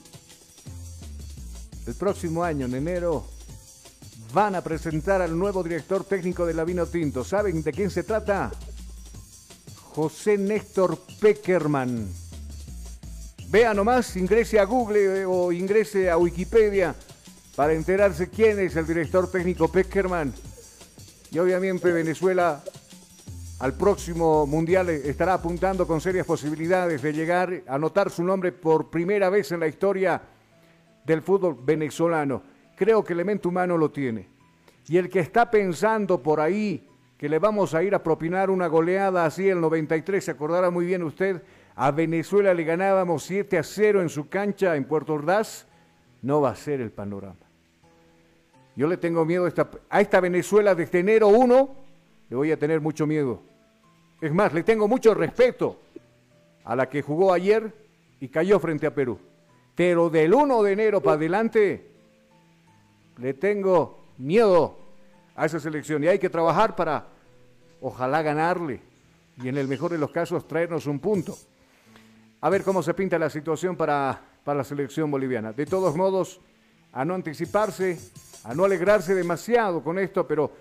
El 1.85 1.95
próximo 1.95 2.43
año, 2.43 2.65
en 2.65 2.75
enero, 2.75 3.25
van 4.33 4.55
a 4.55 4.61
presentar 4.63 5.21
al 5.21 5.37
nuevo 5.37 5.61
director 5.61 6.03
técnico 6.03 6.45
de 6.45 6.53
la 6.53 6.63
Vino 6.63 6.85
Tinto. 6.85 7.23
¿Saben 7.23 7.61
de 7.61 7.71
quién 7.71 7.91
se 7.91 8.03
trata? 8.03 8.51
José 9.93 10.39
Néstor 10.39 10.97
Peckerman. 11.21 12.07
Vea 13.49 13.75
nomás, 13.75 14.17
ingrese 14.17 14.59
a 14.59 14.65
Google 14.65 15.21
eh, 15.21 15.25
o 15.25 15.51
ingrese 15.51 16.09
a 16.09 16.17
Wikipedia 16.17 16.95
para 17.55 17.73
enterarse 17.73 18.27
quién 18.27 18.59
es 18.59 18.75
el 18.75 18.87
director 18.87 19.29
técnico 19.29 19.67
Peckerman. 19.67 20.33
Y 21.31 21.37
obviamente 21.37 21.91
Venezuela 21.91 22.63
al 23.59 23.73
próximo 23.75 24.47
Mundial 24.47 24.89
estará 24.89 25.35
apuntando 25.35 25.85
con 25.85 26.01
serias 26.01 26.25
posibilidades 26.25 27.03
de 27.03 27.13
llegar 27.13 27.61
a 27.67 27.75
anotar 27.75 28.09
su 28.09 28.23
nombre 28.23 28.51
por 28.51 28.89
primera 28.89 29.29
vez 29.29 29.51
en 29.51 29.59
la 29.59 29.67
historia 29.67 30.19
del 31.05 31.21
fútbol 31.21 31.55
venezolano. 31.63 32.41
Creo 32.75 33.03
que 33.03 33.13
el 33.13 33.19
elemento 33.19 33.49
humano 33.49 33.77
lo 33.77 33.91
tiene. 33.91 34.27
Y 34.87 34.97
el 34.97 35.07
que 35.07 35.19
está 35.19 35.51
pensando 35.51 36.21
por 36.23 36.41
ahí 36.41 36.89
que 37.23 37.29
le 37.29 37.39
vamos 37.39 37.73
a 37.73 37.81
ir 37.81 37.95
a 37.95 38.03
propinar 38.03 38.49
una 38.49 38.67
goleada 38.67 39.23
así 39.23 39.47
el 39.47 39.61
93, 39.61 40.25
se 40.25 40.31
acordará 40.31 40.69
muy 40.69 40.85
bien 40.85 41.03
usted, 41.03 41.41
a 41.73 41.89
Venezuela 41.89 42.53
le 42.53 42.65
ganábamos 42.65 43.23
7 43.23 43.57
a 43.57 43.63
0 43.63 44.01
en 44.01 44.09
su 44.09 44.27
cancha 44.27 44.75
en 44.75 44.83
Puerto 44.83 45.13
Ordaz, 45.13 45.65
no 46.21 46.41
va 46.41 46.49
a 46.49 46.55
ser 46.57 46.81
el 46.81 46.91
panorama. 46.91 47.37
Yo 48.75 48.89
le 48.89 48.97
tengo 48.97 49.23
miedo 49.23 49.45
a 49.45 49.47
esta, 49.47 49.71
a 49.89 50.01
esta 50.01 50.19
Venezuela 50.19 50.75
desde 50.75 50.99
enero 50.99 51.29
1, 51.29 51.75
le 52.29 52.35
voy 52.35 52.51
a 52.51 52.59
tener 52.59 52.81
mucho 52.81 53.07
miedo. 53.07 53.39
Es 54.19 54.33
más, 54.33 54.53
le 54.53 54.63
tengo 54.63 54.89
mucho 54.89 55.13
respeto 55.13 55.79
a 56.65 56.75
la 56.75 56.89
que 56.89 57.01
jugó 57.01 57.31
ayer 57.31 57.73
y 58.19 58.27
cayó 58.27 58.59
frente 58.59 58.85
a 58.85 58.93
Perú. 58.93 59.17
Pero 59.75 60.09
del 60.09 60.33
1 60.33 60.61
de 60.61 60.73
enero 60.73 60.99
para 60.99 61.15
adelante 61.15 61.89
le 63.17 63.33
tengo 63.33 64.09
miedo 64.17 64.77
a 65.37 65.45
esa 65.45 65.61
selección 65.61 66.03
y 66.03 66.07
hay 66.07 66.19
que 66.19 66.29
trabajar 66.29 66.75
para 66.75 67.12
ojalá 67.83 68.21
ganarle 68.21 68.79
y 69.41 69.49
en 69.49 69.57
el 69.57 69.67
mejor 69.67 69.91
de 69.91 69.97
los 69.97 70.09
casos 70.11 70.47
traernos 70.47 70.87
un 70.87 70.99
punto. 70.99 71.37
A 72.41 72.49
ver 72.49 72.63
cómo 72.63 72.81
se 72.81 72.93
pinta 72.93 73.19
la 73.19 73.29
situación 73.29 73.75
para, 73.75 74.19
para 74.43 74.59
la 74.59 74.63
selección 74.63 75.11
boliviana. 75.11 75.51
De 75.51 75.65
todos 75.65 75.95
modos, 75.95 76.39
a 76.93 77.03
no 77.03 77.13
anticiparse, 77.13 77.99
a 78.45 78.53
no 78.53 78.63
alegrarse 78.63 79.13
demasiado 79.13 79.83
con 79.83 79.99
esto, 79.99 80.25
pero 80.25 80.51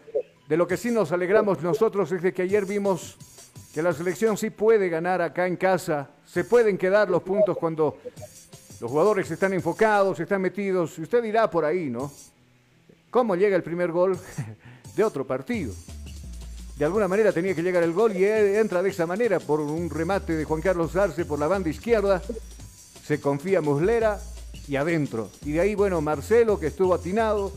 de 0.48 0.56
lo 0.56 0.66
que 0.66 0.76
sí 0.76 0.90
nos 0.90 1.12
alegramos 1.12 1.62
nosotros 1.62 2.10
es 2.12 2.22
de 2.22 2.32
que 2.32 2.42
ayer 2.42 2.66
vimos 2.66 3.16
que 3.72 3.82
la 3.82 3.92
selección 3.92 4.36
sí 4.36 4.50
puede 4.50 4.88
ganar 4.88 5.22
acá 5.22 5.46
en 5.46 5.56
casa, 5.56 6.10
se 6.26 6.44
pueden 6.44 6.76
quedar 6.76 7.08
los 7.08 7.22
puntos 7.22 7.56
cuando 7.56 7.98
los 8.80 8.90
jugadores 8.90 9.30
están 9.30 9.52
enfocados, 9.52 10.18
están 10.18 10.42
metidos. 10.42 10.98
Y 10.98 11.02
usted 11.02 11.22
dirá 11.22 11.48
por 11.48 11.64
ahí, 11.64 11.88
¿no? 11.88 12.10
¿Cómo 13.10 13.36
llega 13.36 13.56
el 13.56 13.62
primer 13.62 13.92
gol 13.92 14.18
de 14.96 15.04
otro 15.04 15.26
partido? 15.26 15.72
De 16.76 16.84
alguna 16.84 17.06
manera 17.06 17.32
tenía 17.32 17.54
que 17.54 17.62
llegar 17.62 17.82
el 17.82 17.92
gol 17.92 18.16
y 18.16 18.24
entra 18.24 18.82
de 18.82 18.90
esa 18.90 19.06
manera 19.06 19.38
por 19.38 19.60
un 19.60 19.90
remate 19.90 20.34
de 20.34 20.44
Juan 20.44 20.62
Carlos 20.62 20.96
Arce 20.96 21.24
por 21.24 21.38
la 21.38 21.46
banda 21.46 21.68
izquierda. 21.68 22.22
Se 23.06 23.20
confía 23.20 23.60
Muslera 23.60 24.20
y 24.66 24.76
adentro. 24.76 25.30
Y 25.44 25.52
de 25.52 25.60
ahí, 25.60 25.74
bueno, 25.74 26.00
Marcelo 26.00 26.58
que 26.58 26.68
estuvo 26.68 26.94
atinado. 26.94 27.52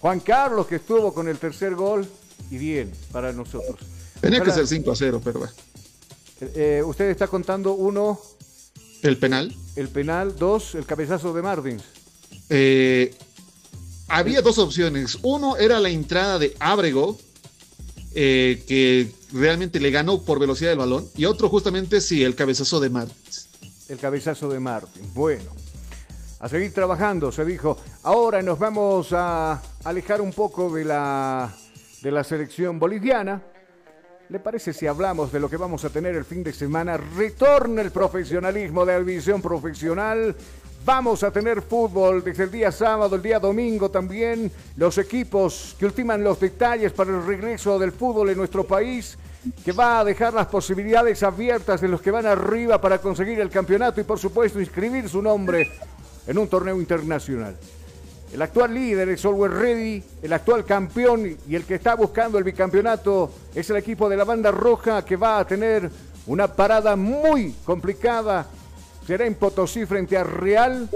Juan 0.00 0.20
Carlos 0.20 0.66
que 0.66 0.76
estuvo 0.76 1.14
con 1.14 1.28
el 1.28 1.38
tercer 1.38 1.74
gol. 1.74 2.06
Y 2.50 2.58
bien, 2.58 2.92
para 3.10 3.32
nosotros. 3.32 3.80
Tenía 4.20 4.42
que 4.42 4.50
ser 4.50 4.66
5 4.66 4.90
a 4.90 4.96
0, 4.96 5.20
pero 5.24 5.38
bueno. 5.40 5.54
Eh, 6.40 6.82
usted 6.84 7.10
está 7.10 7.26
contando 7.26 7.72
uno. 7.72 8.20
El 9.02 9.18
penal. 9.18 9.54
El 9.76 9.88
penal, 9.88 10.36
dos, 10.36 10.74
el 10.74 10.86
cabezazo 10.86 11.32
de 11.32 11.42
Martins. 11.42 11.82
Eh, 12.48 13.14
había 14.08 14.42
dos 14.42 14.58
opciones. 14.58 15.18
Uno 15.22 15.56
era 15.56 15.80
la 15.80 15.88
entrada 15.88 16.38
de 16.38 16.54
Abrego, 16.58 17.18
eh, 18.14 18.62
que 18.66 19.10
realmente 19.32 19.80
le 19.80 19.90
ganó 19.90 20.22
por 20.22 20.38
velocidad 20.38 20.70
del 20.70 20.78
balón. 20.78 21.08
Y 21.16 21.24
otro 21.24 21.48
justamente 21.48 22.00
sí, 22.00 22.22
el 22.22 22.34
cabezazo 22.34 22.80
de 22.80 22.90
Martins. 22.90 23.48
El 23.88 23.98
cabezazo 23.98 24.48
de 24.48 24.60
Martins. 24.60 25.12
Bueno, 25.14 25.50
a 26.40 26.48
seguir 26.48 26.72
trabajando, 26.72 27.32
se 27.32 27.44
dijo. 27.44 27.76
Ahora 28.02 28.42
nos 28.42 28.58
vamos 28.58 29.12
a 29.12 29.60
alejar 29.82 30.20
un 30.20 30.32
poco 30.32 30.72
de 30.72 30.84
la, 30.84 31.54
de 32.02 32.10
la 32.10 32.22
selección 32.22 32.78
boliviana. 32.78 33.42
¿Le 34.28 34.40
parece 34.40 34.72
si 34.72 34.86
hablamos 34.86 35.32
de 35.32 35.40
lo 35.40 35.50
que 35.50 35.56
vamos 35.56 35.84
a 35.84 35.90
tener 35.90 36.14
el 36.14 36.24
fin 36.24 36.42
de 36.42 36.52
semana? 36.52 36.96
Retorna 36.96 37.82
el 37.82 37.90
profesionalismo 37.90 38.86
de 38.86 38.92
la 38.94 38.98
división 39.00 39.42
profesional 39.42 40.34
Vamos 40.84 41.22
a 41.22 41.30
tener 41.30 41.62
fútbol 41.62 42.22
desde 42.22 42.44
el 42.44 42.50
día 42.50 42.70
sábado, 42.70 43.16
el 43.16 43.22
día 43.22 43.40
domingo 43.40 43.90
también. 43.90 44.52
Los 44.76 44.98
equipos 44.98 45.74
que 45.78 45.86
ultiman 45.86 46.22
los 46.22 46.38
detalles 46.38 46.92
para 46.92 47.10
el 47.10 47.24
regreso 47.24 47.78
del 47.78 47.90
fútbol 47.90 48.28
en 48.28 48.36
nuestro 48.36 48.64
país, 48.64 49.16
que 49.64 49.72
va 49.72 50.00
a 50.00 50.04
dejar 50.04 50.34
las 50.34 50.46
posibilidades 50.46 51.22
abiertas 51.22 51.80
de 51.80 51.88
los 51.88 52.02
que 52.02 52.10
van 52.10 52.26
arriba 52.26 52.82
para 52.82 52.98
conseguir 52.98 53.40
el 53.40 53.48
campeonato 53.48 53.98
y 53.98 54.04
por 54.04 54.18
supuesto 54.18 54.60
inscribir 54.60 55.08
su 55.08 55.22
nombre 55.22 55.70
en 56.26 56.36
un 56.36 56.48
torneo 56.48 56.78
internacional. 56.78 57.56
El 58.30 58.42
actual 58.42 58.74
líder 58.74 59.08
es 59.08 59.24
Always 59.24 59.54
Ready, 59.54 60.02
el 60.22 60.32
actual 60.34 60.66
campeón 60.66 61.34
y 61.48 61.54
el 61.54 61.64
que 61.64 61.76
está 61.76 61.94
buscando 61.94 62.36
el 62.36 62.44
bicampeonato 62.44 63.32
es 63.54 63.70
el 63.70 63.76
equipo 63.76 64.06
de 64.10 64.18
la 64.18 64.24
banda 64.24 64.50
roja 64.50 65.02
que 65.02 65.16
va 65.16 65.38
a 65.38 65.46
tener 65.46 65.90
una 66.26 66.46
parada 66.46 66.94
muy 66.94 67.54
complicada 67.64 68.46
será 69.06 69.26
en 69.26 69.34
Potosí 69.34 69.86
frente 69.86 70.16
a 70.16 70.24
Real, 70.24 70.88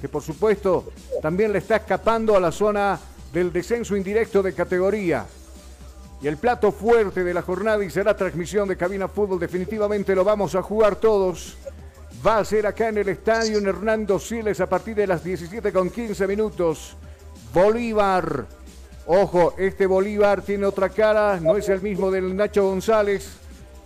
que 0.00 0.08
por 0.08 0.22
supuesto 0.22 0.92
también 1.22 1.52
le 1.52 1.58
está 1.58 1.76
escapando 1.76 2.36
a 2.36 2.40
la 2.40 2.52
zona 2.52 2.98
del 3.32 3.52
descenso 3.52 3.96
indirecto 3.96 4.42
de 4.42 4.52
categoría. 4.52 5.26
Y 6.22 6.28
el 6.28 6.36
plato 6.36 6.70
fuerte 6.72 7.24
de 7.24 7.32
la 7.32 7.42
jornada 7.42 7.82
y 7.84 7.90
será 7.90 8.16
transmisión 8.16 8.68
de 8.68 8.76
Cabina 8.76 9.08
Fútbol, 9.08 9.40
definitivamente 9.40 10.14
lo 10.14 10.24
vamos 10.24 10.54
a 10.54 10.62
jugar 10.62 10.96
todos. 10.96 11.56
Va 12.26 12.38
a 12.38 12.44
ser 12.44 12.66
acá 12.66 12.88
en 12.88 12.98
el 12.98 13.08
estadio 13.08 13.56
en 13.56 13.66
Hernando 13.66 14.18
Siles 14.18 14.60
a 14.60 14.68
partir 14.68 14.94
de 14.94 15.06
las 15.06 15.24
17 15.24 15.72
con 15.72 15.88
15 15.88 16.26
minutos. 16.26 16.96
Bolívar. 17.54 18.46
Ojo, 19.06 19.54
este 19.56 19.86
Bolívar 19.86 20.42
tiene 20.42 20.66
otra 20.66 20.90
cara, 20.90 21.40
no 21.40 21.56
es 21.56 21.68
el 21.70 21.80
mismo 21.80 22.10
del 22.10 22.36
Nacho 22.36 22.64
González. 22.64 23.38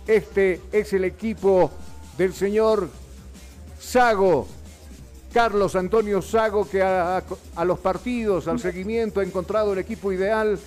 Este 0.05 0.61
es 0.73 0.91
el 0.91 1.05
equipo 1.05 1.71
del 2.17 2.33
señor 2.33 2.89
Sago, 3.79 4.47
Carlos 5.35 5.75
Antonio 5.75 6.21
Sago, 6.21 6.65
que 6.69 6.81
a, 6.81 7.21
los 7.65 7.79
partidos, 7.79 8.47
al 8.47 8.59
seguimiento, 8.59 9.19
ha 9.19 9.23
encontrado 9.23 9.73
el 9.73 9.79
equipo 9.79 10.13
ideal 10.13 10.57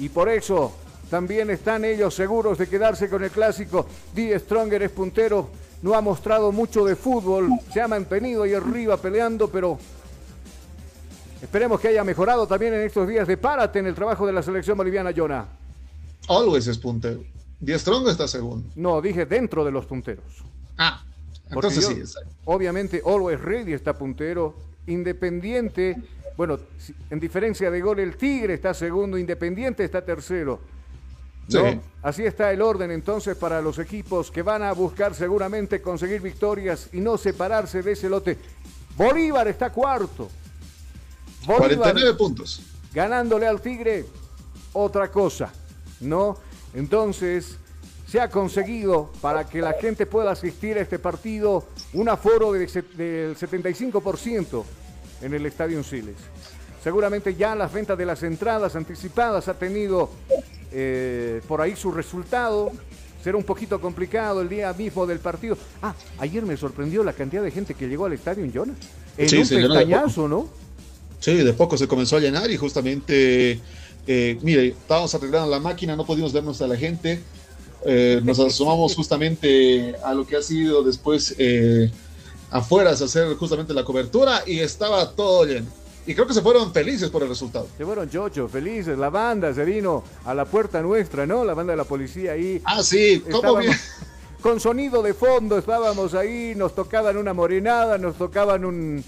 y 0.00 0.08
por 0.08 0.28
eso 0.28 0.72
también 1.08 1.50
están 1.50 1.84
ellos 1.84 2.14
seguros 2.14 2.58
de 2.58 2.68
quedarse 2.68 3.08
con 3.08 3.22
el 3.22 3.30
clásico. 3.30 3.86
Die 4.14 4.36
Stronger 4.38 4.82
es 4.82 4.90
puntero, 4.90 5.48
no 5.82 5.94
ha 5.94 6.00
mostrado 6.00 6.50
mucho 6.50 6.84
de 6.84 6.96
fútbol, 6.96 7.50
se 7.72 7.80
ha 7.80 7.86
mantenido 7.86 8.42
ahí 8.42 8.54
arriba 8.54 8.96
peleando, 8.96 9.48
pero 9.48 9.78
esperemos 11.40 11.80
que 11.80 11.88
haya 11.88 12.02
mejorado 12.02 12.46
también 12.48 12.74
en 12.74 12.80
estos 12.80 13.06
días 13.06 13.28
de 13.28 13.36
párate 13.36 13.78
en 13.78 13.86
el 13.86 13.94
trabajo 13.94 14.26
de 14.26 14.32
la 14.32 14.42
selección 14.42 14.76
boliviana, 14.76 15.12
Jonah. 15.16 15.46
Always 16.28 16.66
es 16.66 16.78
puntero. 16.78 17.22
Die 17.60 17.78
Stronger 17.78 18.10
está 18.10 18.26
segundo. 18.26 18.70
No, 18.74 19.00
dije 19.00 19.26
dentro 19.26 19.64
de 19.64 19.70
los 19.70 19.86
punteros. 19.86 20.24
Ah, 20.78 21.04
entonces 21.50 21.84
sí, 21.84 22.20
obviamente 22.44 23.02
Always 23.04 23.40
Ready 23.40 23.72
está 23.72 23.94
puntero, 23.94 24.54
Independiente, 24.86 25.96
bueno, 26.36 26.58
en 27.10 27.20
diferencia 27.20 27.70
de 27.70 27.80
gol 27.80 28.00
el 28.00 28.16
Tigre 28.16 28.54
está 28.54 28.72
segundo, 28.72 29.18
Independiente 29.18 29.84
está 29.84 30.04
tercero. 30.04 30.60
Así 32.02 32.24
está 32.24 32.52
el 32.52 32.62
orden 32.62 32.90
entonces 32.90 33.36
para 33.36 33.60
los 33.60 33.78
equipos 33.78 34.30
que 34.30 34.42
van 34.42 34.62
a 34.62 34.72
buscar 34.72 35.14
seguramente 35.14 35.82
conseguir 35.82 36.20
victorias 36.20 36.88
y 36.92 37.00
no 37.00 37.18
separarse 37.18 37.82
de 37.82 37.92
ese 37.92 38.08
lote. 38.08 38.38
Bolívar 38.96 39.48
está 39.48 39.70
cuarto. 39.70 40.28
Bolívar, 41.46 41.92
49 41.92 42.14
puntos. 42.16 42.62
Ganándole 42.92 43.46
al 43.46 43.60
Tigre, 43.60 44.06
otra 44.72 45.10
cosa, 45.10 45.52
¿no? 46.00 46.36
Entonces, 46.74 47.56
se 48.10 48.20
ha 48.20 48.28
conseguido 48.28 49.12
para 49.20 49.46
que 49.46 49.60
la 49.60 49.74
gente 49.74 50.04
pueda 50.04 50.32
asistir 50.32 50.76
a 50.76 50.80
este 50.80 50.98
partido 50.98 51.68
un 51.92 52.08
aforo 52.08 52.52
del 52.52 52.68
75% 52.68 54.64
en 55.22 55.34
el 55.34 55.46
Estadio 55.46 55.82
Siles. 55.84 56.16
Seguramente 56.82 57.36
ya 57.36 57.54
las 57.54 57.72
ventas 57.72 57.96
de 57.96 58.06
las 58.06 58.24
entradas 58.24 58.74
anticipadas 58.74 59.46
ha 59.46 59.54
tenido 59.54 60.10
eh, 60.72 61.40
por 61.46 61.60
ahí 61.60 61.76
su 61.76 61.92
resultado. 61.92 62.72
Será 63.22 63.36
un 63.36 63.44
poquito 63.44 63.80
complicado 63.80 64.40
el 64.40 64.48
día 64.48 64.72
mismo 64.72 65.06
del 65.06 65.20
partido. 65.20 65.56
Ah, 65.80 65.94
ayer 66.18 66.44
me 66.44 66.56
sorprendió 66.56 67.04
la 67.04 67.12
cantidad 67.12 67.44
de 67.44 67.52
gente 67.52 67.74
que 67.74 67.86
llegó 67.86 68.06
al 68.06 68.14
estadio 68.14 68.42
en 68.42 68.52
Jonas. 68.52 68.76
En 69.18 69.28
sí, 69.28 69.36
un 69.36 69.48
pestañazo, 69.48 70.26
¿no? 70.26 70.48
Sí, 71.20 71.34
de 71.34 71.52
poco 71.52 71.76
se 71.76 71.86
comenzó 71.86 72.16
a 72.16 72.20
llenar 72.20 72.50
y 72.50 72.56
justamente, 72.56 73.60
eh, 74.06 74.38
mire, 74.42 74.68
estábamos 74.68 75.14
arreglando 75.14 75.48
la 75.48 75.60
máquina, 75.60 75.94
no 75.94 76.04
pudimos 76.04 76.32
vernos 76.32 76.60
a 76.60 76.66
la 76.66 76.76
gente 76.76 77.20
eh, 77.84 78.20
nos 78.22 78.38
asomamos 78.38 78.94
justamente 78.94 79.94
a 80.04 80.12
lo 80.14 80.26
que 80.26 80.36
ha 80.36 80.42
sido 80.42 80.82
después 80.82 81.34
eh, 81.38 81.90
afuera, 82.50 82.90
a 82.90 82.92
hacer 82.92 83.34
justamente 83.36 83.72
la 83.72 83.84
cobertura 83.84 84.42
y 84.46 84.60
estaba 84.60 85.10
todo 85.12 85.44
lleno. 85.44 85.66
Y 86.06 86.14
creo 86.14 86.26
que 86.26 86.34
se 86.34 86.42
fueron 86.42 86.72
felices 86.72 87.10
por 87.10 87.22
el 87.22 87.28
resultado. 87.28 87.68
Se 87.76 87.84
fueron 87.84 88.08
chocho, 88.08 88.48
felices. 88.48 88.98
La 88.98 89.10
banda 89.10 89.54
se 89.54 89.64
vino 89.64 90.02
a 90.24 90.34
la 90.34 90.44
puerta 90.44 90.80
nuestra, 90.80 91.26
¿no? 91.26 91.44
La 91.44 91.54
banda 91.54 91.72
de 91.72 91.76
la 91.76 91.84
policía 91.84 92.32
ahí. 92.32 92.60
Ah, 92.64 92.82
sí, 92.82 93.22
¿cómo 93.30 93.56
bien? 93.56 93.72
Con 94.40 94.58
sonido 94.58 95.02
de 95.02 95.12
fondo 95.12 95.58
estábamos 95.58 96.14
ahí, 96.14 96.54
nos 96.56 96.74
tocaban 96.74 97.18
una 97.18 97.34
morenada, 97.34 97.98
nos 97.98 98.16
tocaban 98.16 98.64
un, 98.64 99.04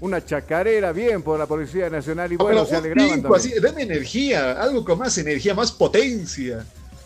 una 0.00 0.24
chacarera, 0.24 0.92
bien 0.92 1.22
por 1.22 1.38
la 1.38 1.46
Policía 1.46 1.90
Nacional 1.90 2.32
y 2.32 2.36
bueno, 2.36 2.64
se 2.64 2.76
alegraban 2.76 3.20
también. 3.20 3.34
Así, 3.34 3.52
denme 3.60 3.82
energía, 3.82 4.52
algo 4.52 4.82
con 4.82 4.98
más 4.98 5.18
energía, 5.18 5.54
más 5.54 5.70
potencia. 5.70 6.64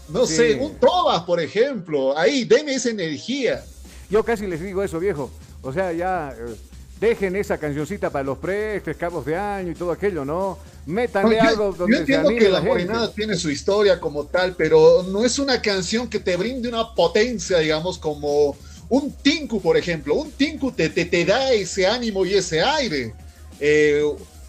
No 0.08 0.26
sé, 0.26 0.54
un 0.54 0.74
Tobas, 0.74 1.22
por 1.22 1.40
ejemplo. 1.40 2.16
Ahí, 2.16 2.44
deme 2.44 2.74
esa 2.74 2.90
energía. 2.90 3.64
Yo 4.10 4.24
casi 4.24 4.46
les 4.46 4.60
digo 4.60 4.82
eso, 4.82 4.98
viejo. 5.00 5.30
O 5.62 5.72
sea, 5.72 5.92
ya 5.92 6.34
eh, 6.38 6.54
dejen 7.00 7.36
esa 7.36 7.58
cancioncita 7.58 8.10
para 8.10 8.24
los 8.24 8.38
prestes, 8.38 8.96
cabos 8.96 9.24
de 9.24 9.36
año 9.36 9.72
y 9.72 9.74
todo 9.74 9.92
aquello, 9.92 10.24
¿no? 10.24 10.58
Métanle 10.86 11.40
algo 11.40 11.72
donde 11.72 11.96
yo 11.96 12.00
entiendo 12.00 12.28
que 12.28 12.50
la, 12.50 12.60
la 12.60 13.10
tiene 13.12 13.36
su 13.36 13.50
historia 13.50 13.98
como 13.98 14.26
tal, 14.26 14.54
pero 14.54 15.02
no 15.04 15.24
es 15.24 15.38
una 15.38 15.62
canción 15.62 16.08
que 16.08 16.20
te 16.20 16.36
brinde 16.36 16.68
una 16.68 16.94
potencia, 16.94 17.58
digamos, 17.58 17.98
como 17.98 18.54
un 18.90 19.10
Tinku, 19.12 19.60
por 19.62 19.76
ejemplo. 19.76 20.14
Un 20.14 20.30
Tinku 20.32 20.72
te, 20.72 20.90
te, 20.90 21.06
te 21.06 21.24
da 21.24 21.52
ese 21.52 21.86
ánimo 21.86 22.26
y 22.26 22.34
ese 22.34 22.60
aire. 22.60 23.14
Eh, 23.60 24.02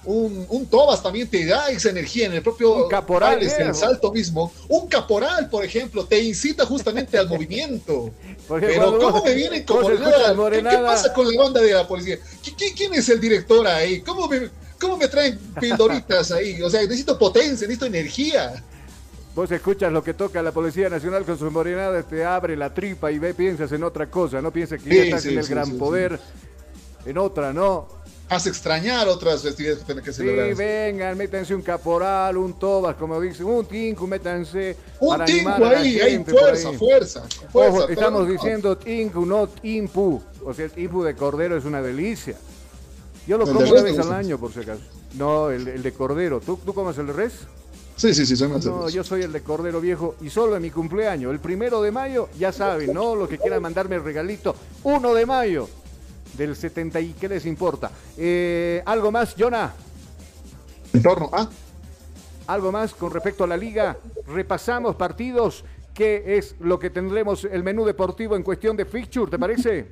un, 0.06 0.46
un 0.50 0.66
Tobas 0.68 1.02
también 1.04 1.28
te 1.30 1.46
da 1.46 1.70
esa 1.70 1.90
energía 1.90 2.28
en 2.28 2.34
el 2.34 2.42
propio 2.44 2.84
Un 2.84 2.90
caporal, 2.90 3.42
eh. 3.42 3.52
el 3.60 3.74
salto 3.76 4.12
mismo. 4.12 4.52
Un 4.70 4.88
caporal, 4.88 5.50
por 5.50 5.64
ejemplo, 5.66 6.06
te 6.06 6.20
incita 6.20 6.66
justamente 6.66 7.18
al 7.18 7.28
movimiento. 7.28 8.12
Porque 8.48 8.68
Pero 8.68 8.98
¿cómo 9.00 9.12
vos- 9.12 9.24
me 9.26 9.34
vienen 9.34 9.64
como? 9.64 9.88
¿Qué, 9.90 9.98
qué 9.98 10.78
pasa 10.84 11.14
con 11.14 11.28
la 11.34 11.42
banda 11.44 11.62
de 11.62 11.74
la 11.74 11.88
policía? 11.88 12.18
¿Qui- 12.44 12.56
qui- 12.56 12.74
¿Quién 12.76 12.94
es 12.94 13.10
el 13.10 13.20
director 13.20 13.66
ahí? 13.68 14.02
¿Cómo 14.02 14.28
me, 14.28 14.50
cómo 14.80 14.98
me 14.98 15.08
traen 15.08 15.38
pildoritas 15.60 16.32
ahí? 16.32 16.62
O 16.62 16.70
sea, 16.70 16.82
necesito 16.82 17.18
potencia, 17.18 17.68
necesito 17.68 17.86
energía. 17.86 18.64
Vos 19.34 19.52
escuchas 19.52 19.92
lo 19.92 20.02
que 20.02 20.14
toca 20.14 20.42
la 20.42 20.52
Policía 20.54 20.88
Nacional 20.90 21.26
con 21.26 21.38
sus 21.38 21.52
morenadas, 21.52 22.08
te 22.08 22.24
abre 22.24 22.56
la 22.56 22.74
tripa 22.74 23.12
y 23.12 23.20
ve, 23.20 23.34
piensas 23.34 23.70
en 23.74 23.84
otra 23.84 24.10
cosa, 24.10 24.42
no 24.42 24.52
piensas 24.52 24.82
que 24.82 24.90
Sí, 24.90 24.96
ya 24.96 25.04
estás 25.04 25.24
sí, 25.24 25.30
en 25.30 25.38
el 25.40 25.44
sí, 25.44 25.52
gran 25.52 25.78
poder, 25.78 26.20
en 27.06 27.18
otra, 27.18 27.52
¿no? 27.52 27.88
Hace 28.28 28.50
extrañar 28.50 29.08
otras 29.08 29.44
festividades 29.44 29.80
que 29.80 29.86
tienen 29.86 30.04
que 30.04 30.12
Sí, 30.12 30.18
celebrar. 30.18 30.56
vengan, 30.56 31.16
métanse 31.16 31.54
un 31.54 31.62
caporal, 31.62 32.38
un 32.38 32.54
tobas, 32.58 32.96
como 32.96 33.22
dicen, 33.22 33.46
un 33.46 33.66
tinku, 33.68 34.08
métanse 34.08 34.76
Un 35.00 35.24
tinku 35.26 35.50
ahí, 35.64 36.18
por 36.20 36.34
fuerza, 36.34 36.70
ahí. 36.70 36.76
fuerza, 36.78 37.22
fuerza. 37.52 37.70
Ojo, 37.70 37.88
estamos 37.88 38.28
diciendo 38.28 38.76
tinku, 38.78 39.26
no 39.28 39.48
impu. 39.62 40.22
O 40.44 40.54
sea, 40.56 40.66
el 40.66 40.72
impu 40.76 41.04
de 41.04 41.16
cordero 41.16 41.56
es 41.56 41.66
una 41.66 41.84
delicia. 41.84 42.36
Yo 43.28 43.38
lo 43.38 43.44
El 43.46 43.54
como 43.54 43.70
una 43.70 43.82
vez 43.84 44.00
al 44.00 44.12
año, 44.14 44.40
por 44.40 44.52
si 44.52 44.60
acaso. 44.62 44.82
No, 45.14 45.52
el, 45.52 45.68
el 45.68 45.84
de 45.84 45.92
cordero. 45.94 46.40
¿Tú, 46.40 46.60
¿Tú 46.66 46.74
comes 46.74 46.98
el 46.98 47.08
de 47.08 47.14
res? 47.14 47.34
Sí, 47.96 48.14
sí, 48.14 48.26
sí, 48.26 48.36
soy 48.36 48.50
más 48.50 48.66
No, 48.66 48.90
yo 48.90 49.04
soy 49.06 49.22
el 49.22 49.32
de 49.32 49.42
Cordero 49.42 49.80
Viejo 49.80 50.16
y 50.20 50.30
solo 50.30 50.58
en 50.58 50.62
mi 50.64 50.70
cumpleaños, 50.70 51.32
el 51.32 51.40
primero 51.40 51.82
de 51.82 51.92
mayo, 51.92 52.28
ya 52.38 52.52
saben, 52.52 52.94
¿no? 52.94 53.16
Los 53.16 53.30
que 53.30 53.38
quieran 53.38 53.62
mandarme 53.62 53.96
el 53.96 54.04
regalito, 54.04 54.54
1 54.84 55.14
de 55.14 55.26
mayo 55.26 55.70
del 56.38 56.56
70 56.56 57.00
y 57.02 57.14
qué 57.14 57.30
les 57.30 57.46
importa. 57.46 57.92
Eh, 58.18 58.82
¿Algo 58.86 59.12
más, 59.12 59.36
Jonah? 59.38 59.74
En 60.94 61.02
torno 61.02 61.30
a. 61.34 61.50
¿Algo 62.48 62.72
más 62.72 62.94
con 62.94 63.12
respecto 63.12 63.44
a 63.44 63.48
la 63.48 63.58
liga? 63.58 63.98
Repasamos 64.28 64.96
partidos. 64.96 65.64
¿Qué 65.94 66.38
es 66.38 66.56
lo 66.60 66.78
que 66.78 66.90
tendremos 66.90 67.46
el 67.46 67.64
menú 67.64 67.86
deportivo 67.86 68.36
en 68.36 68.44
cuestión 68.44 68.76
de 68.76 68.86
fixture, 68.86 69.32
te 69.32 69.40
parece? 69.40 69.88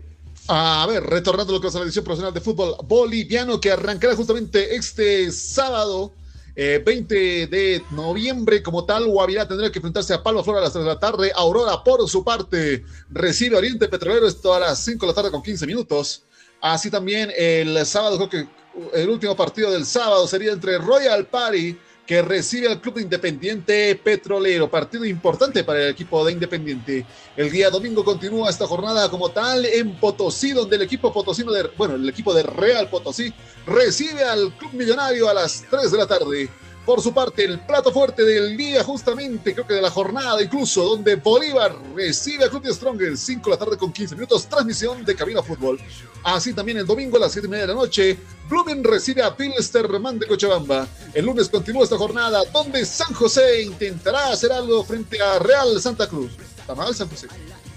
A 0.49 0.85
ver, 0.87 1.01
retornando 1.03 1.53
a 1.53 1.55
lo 1.55 1.61
que 1.61 1.67
es 1.67 1.73
la 1.73 1.81
edición 1.81 2.03
profesional 2.03 2.33
de 2.33 2.41
fútbol 2.41 2.75
boliviano 2.85 3.61
que 3.61 3.71
arrancará 3.71 4.15
justamente 4.15 4.75
este 4.75 5.31
sábado. 5.31 6.11
eh, 6.55 6.83
20 6.85 7.47
de 7.47 7.81
noviembre, 7.91 8.61
como 8.61 8.85
tal, 8.85 9.07
Guavirá 9.07 9.47
tendrá 9.47 9.71
que 9.71 9.79
enfrentarse 9.79 10.13
a 10.13 10.21
Palma 10.21 10.43
Flor 10.43 10.57
a 10.57 10.61
las 10.61 10.73
3 10.73 10.83
de 10.85 10.91
la 10.91 10.99
tarde. 10.99 11.31
Aurora, 11.35 11.83
por 11.83 12.07
su 12.07 12.23
parte, 12.23 12.83
recibe 13.09 13.55
a 13.55 13.59
Oriente 13.59 13.87
Petrolero, 13.87 14.27
esto 14.27 14.53
a 14.53 14.59
las 14.59 14.79
5 14.83 15.05
de 15.05 15.11
la 15.11 15.15
tarde 15.15 15.31
con 15.31 15.41
15 15.41 15.65
minutos. 15.65 16.23
Así 16.63 16.89
también 16.89 17.29
el 17.35 17.85
sábado, 17.85 18.15
creo 18.15 18.29
que 18.29 18.47
el 18.93 19.09
último 19.09 19.35
partido 19.35 19.69
del 19.69 19.85
sábado 19.85 20.25
sería 20.29 20.53
entre 20.53 20.77
Royal 20.77 21.25
Party, 21.25 21.77
que 22.07 22.21
recibe 22.21 22.69
al 22.69 22.79
Club 22.79 22.95
de 22.95 23.01
Independiente 23.01 23.95
Petrolero. 23.95 24.71
Partido 24.71 25.03
importante 25.03 25.65
para 25.65 25.83
el 25.83 25.89
equipo 25.89 26.23
de 26.23 26.31
Independiente. 26.31 27.05
El 27.35 27.51
día 27.51 27.69
domingo 27.69 28.05
continúa 28.05 28.49
esta 28.49 28.65
jornada 28.65 29.09
como 29.09 29.29
tal 29.29 29.65
en 29.65 29.99
Potosí, 29.99 30.53
donde 30.53 30.77
el 30.77 30.83
equipo 30.83 31.11
potosino 31.11 31.51
de, 31.51 31.63
bueno, 31.77 31.95
el 31.95 32.07
equipo 32.07 32.33
de 32.33 32.43
Real 32.43 32.89
Potosí 32.89 33.33
recibe 33.67 34.23
al 34.23 34.53
Club 34.53 34.71
Millonario 34.71 35.27
a 35.27 35.33
las 35.33 35.65
3 35.69 35.91
de 35.91 35.97
la 35.97 36.07
tarde. 36.07 36.49
Por 36.85 37.01
su 37.01 37.13
parte, 37.13 37.45
el 37.45 37.59
plato 37.59 37.93
fuerte 37.93 38.25
del 38.25 38.57
día, 38.57 38.83
justamente, 38.83 39.53
creo 39.53 39.65
que 39.65 39.75
de 39.75 39.81
la 39.81 39.89
jornada 39.89 40.41
incluso, 40.41 40.83
donde 40.83 41.15
Bolívar 41.15 41.73
recibe 41.95 42.43
a 42.43 42.49
Club 42.49 42.63
de 42.63 42.73
Stronger, 42.73 43.17
5 43.17 43.41
de 43.43 43.49
la 43.49 43.57
tarde 43.57 43.77
con 43.77 43.93
15 43.93 44.15
minutos, 44.15 44.47
transmisión 44.47 45.05
de 45.05 45.15
Cabina 45.15 45.41
Fútbol. 45.41 45.79
Así 46.23 46.53
también 46.53 46.79
el 46.79 46.85
domingo 46.85 47.15
a 47.15 47.21
las 47.21 47.31
7 47.31 47.47
y 47.47 47.49
media 47.49 47.67
de 47.67 47.73
la 47.73 47.79
noche, 47.79 48.19
Blumen 48.49 48.83
recibe 48.83 49.23
a 49.23 49.35
Pilsterman 49.35 50.19
de 50.19 50.27
Cochabamba. 50.27 50.85
El 51.13 51.25
lunes 51.25 51.47
continúa 51.47 51.83
esta 51.85 51.97
jornada, 51.97 52.43
donde 52.51 52.85
San 52.85 53.13
José 53.13 53.61
intentará 53.61 54.31
hacer 54.31 54.51
algo 54.51 54.83
frente 54.83 55.21
a 55.21 55.39
Real 55.39 55.79
Santa 55.79 56.07
Cruz. 56.07 56.33
Está 56.59 56.75
mal 56.75 56.93
San 56.93 57.07
José. 57.07 57.27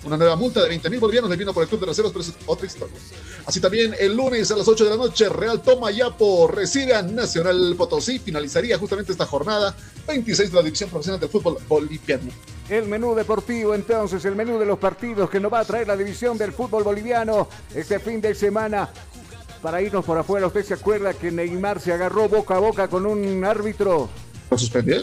Una 0.07 0.16
nueva 0.16 0.36
multa 0.36 0.62
de 0.62 0.68
20 0.68 0.88
mil 0.88 1.00
bolivianos 1.00 1.28
le 1.28 1.36
vino 1.36 1.52
por 1.52 1.64
el 1.64 1.68
club 1.68 1.80
de 1.80 1.86
reservas, 1.86 2.12
pero 2.12 2.24
es 2.24 2.32
otra 2.46 2.64
historia. 2.64 2.94
Así 3.44 3.61
también 3.61 3.92
el 3.98 4.16
lunes 4.16 4.48
a 4.52 4.57
las 4.57 4.68
8 4.68 4.84
de 4.84 4.90
la 4.90 4.96
noche, 4.96 5.28
Real 5.28 5.61
Tomayapo 5.61 6.46
recibe 6.46 6.94
a 6.94 7.02
Nacional 7.02 7.74
Potosí. 7.76 8.20
Finalizaría 8.20 8.78
justamente 8.78 9.11
esta 9.11 9.26
jornada 9.26 9.76
26 10.07 10.50
de 10.52 10.57
la 10.57 10.62
División 10.62 10.90
Profesional 10.90 11.18
del 11.18 11.28
Fútbol 11.28 11.59
Boliviano. 11.66 12.30
El 12.68 12.86
menú 12.86 13.16
deportivo, 13.16 13.74
entonces, 13.74 14.24
el 14.24 14.36
menú 14.36 14.61
de 14.61 14.66
los 14.66 14.78
partidos 14.78 15.28
que 15.28 15.40
nos 15.40 15.52
va 15.52 15.61
a 15.61 15.64
traer 15.64 15.88
la 15.88 15.96
división 15.96 16.38
del 16.38 16.52
fútbol 16.52 16.84
boliviano 16.84 17.48
este 17.74 17.98
fin 17.98 18.20
de 18.20 18.34
semana. 18.36 18.88
Para 19.61 19.82
irnos 19.82 20.04
por 20.04 20.18
afuera, 20.18 20.46
¿usted 20.46 20.64
se 20.64 20.74
acuerda 20.74 21.14
que 21.14 21.32
Neymar 21.32 21.80
se 21.80 21.92
agarró 21.92 22.28
boca 22.28 22.54
a 22.54 22.61
boca 22.61 22.86
con 22.86 23.07
un 23.07 23.44
árbitro? 23.44 24.09
¿Lo 24.50 24.59
suspendió? 24.59 25.02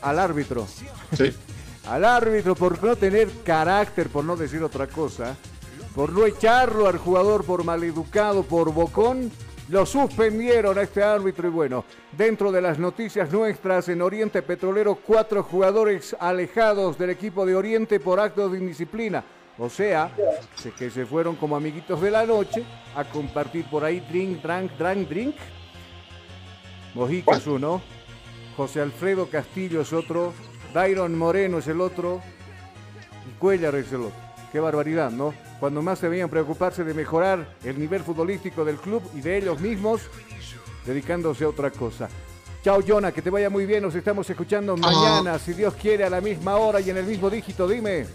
Al 0.00 0.18
árbitro. 0.18 0.66
Sí. 1.16 1.34
Al 1.88 2.04
árbitro 2.04 2.54
por 2.54 2.82
no 2.82 2.94
tener 2.96 3.28
carácter, 3.44 4.08
por 4.08 4.24
no 4.24 4.36
decir 4.36 4.62
otra 4.62 4.86
cosa, 4.86 5.36
por 5.94 6.12
no 6.12 6.24
echarlo 6.26 6.86
al 6.86 6.96
jugador 6.98 7.44
por 7.44 7.64
maleducado, 7.64 8.44
por 8.44 8.72
bocón, 8.72 9.30
lo 9.68 9.84
suspendieron 9.84 10.78
a 10.78 10.82
este 10.82 11.02
árbitro 11.02 11.48
y 11.48 11.50
bueno, 11.50 11.84
dentro 12.16 12.52
de 12.52 12.60
las 12.60 12.78
noticias 12.78 13.32
nuestras 13.32 13.88
en 13.88 14.00
Oriente 14.02 14.42
Petrolero, 14.42 14.94
cuatro 14.96 15.42
jugadores 15.42 16.14
alejados 16.20 16.98
del 16.98 17.10
equipo 17.10 17.44
de 17.46 17.56
Oriente 17.56 17.98
por 17.98 18.20
actos 18.20 18.52
de 18.52 18.58
indisciplina. 18.58 19.24
O 19.58 19.68
sea, 19.68 20.10
se- 20.56 20.70
que 20.72 20.88
se 20.90 21.04
fueron 21.04 21.36
como 21.36 21.56
amiguitos 21.56 22.00
de 22.00 22.10
la 22.10 22.24
noche 22.24 22.64
a 22.96 23.04
compartir 23.04 23.64
por 23.70 23.84
ahí 23.84 24.00
drink, 24.00 24.42
drink, 24.42 24.72
drink, 24.78 25.08
drink. 25.08 25.36
Mojica 26.94 27.36
es 27.36 27.46
uno, 27.46 27.80
José 28.56 28.80
Alfredo 28.80 29.26
Castillo 29.28 29.80
es 29.82 29.92
otro, 29.92 30.32
Dairon 30.72 31.16
Moreno 31.16 31.58
es 31.58 31.68
el 31.68 31.80
otro 31.80 32.22
y 33.28 33.38
Cuellar 33.38 33.74
es 33.74 33.92
el 33.92 34.02
otro. 34.02 34.32
Qué 34.50 34.60
barbaridad, 34.60 35.10
¿no? 35.10 35.34
Cuando 35.60 35.80
más 35.82 36.00
debían 36.00 36.28
preocuparse 36.28 36.84
de 36.84 36.94
mejorar 36.94 37.56
el 37.64 37.78
nivel 37.78 38.02
futbolístico 38.02 38.64
del 38.64 38.76
club 38.76 39.02
y 39.14 39.20
de 39.20 39.38
ellos 39.38 39.60
mismos, 39.60 40.02
dedicándose 40.84 41.44
a 41.44 41.48
otra 41.48 41.70
cosa. 41.70 42.08
Chao, 42.62 42.80
Jonah, 42.86 43.12
que 43.12 43.22
te 43.22 43.30
vaya 43.30 43.50
muy 43.50 43.66
bien. 43.66 43.82
Nos 43.82 43.94
estamos 43.94 44.28
escuchando 44.28 44.76
mañana, 44.76 45.38
si 45.38 45.52
Dios 45.52 45.74
quiere, 45.74 46.04
a 46.04 46.10
la 46.10 46.20
misma 46.20 46.56
hora 46.56 46.80
y 46.80 46.90
en 46.90 46.98
el 46.98 47.06
mismo 47.06 47.28
dígito. 47.30 47.66
Dime. 47.66 48.06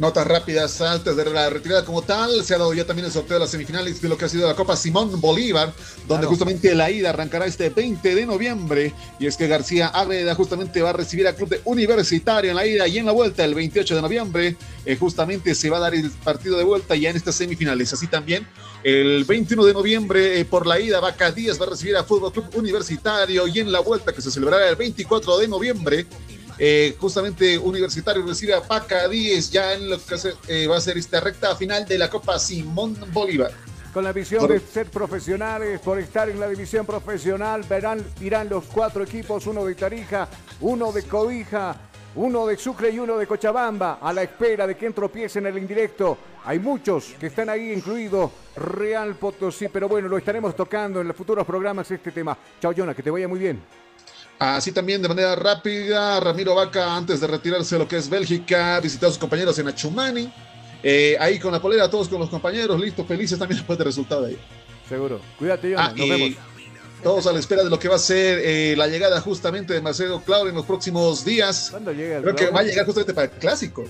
Notas 0.00 0.26
rápidas 0.26 0.80
antes 0.80 1.14
de 1.14 1.26
la 1.26 1.50
retirada 1.50 1.84
como 1.84 2.00
tal. 2.00 2.42
Se 2.42 2.54
ha 2.54 2.58
dado 2.58 2.72
ya 2.72 2.86
también 2.86 3.04
el 3.04 3.12
sorteo 3.12 3.34
de 3.34 3.40
las 3.40 3.50
semifinales 3.50 4.00
de 4.00 4.08
lo 4.08 4.16
que 4.16 4.24
ha 4.24 4.28
sido 4.30 4.48
la 4.48 4.56
Copa 4.56 4.74
Simón 4.74 5.20
Bolívar, 5.20 5.74
donde 6.08 6.22
Claro. 6.22 6.28
justamente 6.30 6.74
la 6.74 6.90
ida 6.90 7.10
arrancará 7.10 7.44
este 7.44 7.68
20 7.68 8.14
de 8.14 8.24
noviembre. 8.24 8.94
Y 9.18 9.26
es 9.26 9.36
que 9.36 9.46
García 9.46 9.88
Agreda 9.88 10.34
justamente 10.34 10.80
va 10.80 10.88
a 10.88 10.92
recibir 10.94 11.28
al 11.28 11.34
club 11.36 11.50
de 11.50 11.60
Universitario 11.66 12.50
en 12.50 12.56
la 12.56 12.66
ida 12.66 12.88
y 12.88 12.96
en 12.96 13.04
la 13.04 13.12
vuelta 13.12 13.44
el 13.44 13.54
28 13.54 13.96
de 13.96 14.00
noviembre. 14.02 14.56
eh, 14.86 14.96
justamente 14.96 15.54
se 15.54 15.68
va 15.68 15.76
a 15.76 15.80
dar 15.80 15.94
el 15.94 16.10
partido 16.10 16.56
de 16.56 16.64
vuelta 16.64 16.96
ya 16.96 17.10
en 17.10 17.16
estas 17.16 17.34
semifinales. 17.34 17.92
Así 17.92 18.06
también 18.06 18.48
el 18.82 19.24
21 19.24 19.66
de 19.66 19.74
noviembre 19.74 20.40
eh, 20.40 20.46
por 20.46 20.66
la 20.66 20.80
ida 20.80 20.98
Vaca 21.00 21.30
Díaz 21.30 21.60
va 21.60 21.66
a 21.66 21.70
recibir 21.70 21.94
a 21.98 22.04
Fútbol 22.04 22.32
Club 22.32 22.46
Universitario 22.54 23.46
y 23.46 23.60
en 23.60 23.70
la 23.70 23.80
vuelta 23.80 24.14
que 24.14 24.22
se 24.22 24.30
celebrará 24.30 24.66
el 24.70 24.76
24 24.76 25.36
de 25.36 25.48
noviembre. 25.48 26.06
Eh, 26.62 26.94
justamente 27.00 27.56
Universitario 27.56 28.22
recibe 28.22 28.52
a 28.52 28.60
Paca 28.60 29.08
10 29.08 29.50
ya 29.50 29.72
en 29.72 29.88
lo 29.88 29.96
que 29.98 30.14
eh, 30.46 30.66
va 30.66 30.76
a 30.76 30.80
ser 30.82 30.98
esta 30.98 31.18
recta 31.18 31.56
final 31.56 31.86
de 31.86 31.96
la 31.96 32.10
Copa 32.10 32.38
Simón 32.38 32.98
Bolívar. 33.14 33.50
Con 33.94 34.04
la 34.04 34.12
visión 34.12 34.46
de 34.46 34.60
ser 34.60 34.90
profesionales, 34.90 35.80
por 35.80 35.98
estar 35.98 36.28
en 36.28 36.38
la 36.38 36.46
división 36.48 36.84
profesional, 36.84 37.64
verán, 37.66 38.04
irán 38.20 38.50
los 38.50 38.64
cuatro 38.64 39.02
equipos, 39.02 39.46
uno 39.46 39.64
de 39.64 39.74
Tarija, 39.74 40.28
uno 40.60 40.92
de 40.92 41.02
Cobija, 41.04 41.76
uno 42.16 42.46
de 42.46 42.58
Sucre 42.58 42.90
y 42.90 42.98
uno 42.98 43.16
de 43.16 43.26
Cochabamba, 43.26 43.94
a 43.94 44.12
la 44.12 44.22
espera 44.22 44.66
de 44.66 44.76
que 44.76 44.84
entropiecen 44.84 45.46
en 45.46 45.54
el 45.54 45.62
indirecto. 45.62 46.18
Hay 46.44 46.58
muchos 46.58 47.14
que 47.18 47.28
están 47.28 47.48
ahí, 47.48 47.72
incluido 47.72 48.30
Real 48.54 49.14
Potosí, 49.14 49.68
pero 49.68 49.88
bueno, 49.88 50.08
lo 50.08 50.18
estaremos 50.18 50.54
tocando 50.54 51.00
en 51.00 51.08
los 51.08 51.16
futuros 51.16 51.46
programas 51.46 51.90
este 51.90 52.12
tema. 52.12 52.36
Chao, 52.60 52.74
Jonah, 52.76 52.94
que 52.94 53.02
te 53.02 53.10
vaya 53.10 53.26
muy 53.26 53.38
bien. 53.38 53.62
Así 54.40 54.72
también 54.72 55.02
de 55.02 55.08
manera 55.08 55.36
rápida, 55.36 56.18
Ramiro 56.18 56.54
Vaca, 56.54 56.96
antes 56.96 57.20
de 57.20 57.26
retirarse 57.26 57.74
de 57.74 57.80
lo 57.80 57.86
que 57.86 57.98
es 57.98 58.08
Bélgica, 58.08 58.80
visitó 58.80 59.06
a 59.06 59.10
sus 59.10 59.18
compañeros 59.18 59.58
en 59.58 59.68
Achumani. 59.68 60.32
Eh, 60.82 61.14
ahí 61.20 61.38
con 61.38 61.52
la 61.52 61.60
polera, 61.60 61.90
todos 61.90 62.08
con 62.08 62.18
los 62.18 62.30
compañeros, 62.30 62.80
listos, 62.80 63.06
felices 63.06 63.38
también 63.38 63.58
después 63.58 63.78
del 63.78 63.84
resultado 63.84 64.22
de 64.22 64.28
ahí. 64.28 64.38
Seguro. 64.88 65.20
Cuídate, 65.38 65.70
Jonah. 65.70 65.88
Ah, 65.88 65.94
Nos 65.94 66.08
vemos. 66.08 66.30
Todos 67.02 67.26
a 67.26 67.32
la 67.34 67.38
espera 67.38 67.62
de 67.62 67.68
lo 67.68 67.78
que 67.78 67.88
va 67.88 67.96
a 67.96 67.98
ser 67.98 68.40
eh, 68.42 68.74
la 68.78 68.86
llegada 68.86 69.20
justamente 69.20 69.74
de 69.74 69.82
Marcelo 69.82 70.22
Claudio 70.22 70.48
en 70.48 70.54
los 70.54 70.64
próximos 70.64 71.22
días. 71.22 71.68
¿Cuándo 71.70 71.92
llega 71.92 72.16
el 72.16 72.22
Creo 72.22 72.34
que 72.34 72.46
va 72.48 72.60
a 72.60 72.62
llegar 72.62 72.86
justamente 72.86 73.12
para 73.12 73.26
el 73.26 73.38
clásico. 73.38 73.84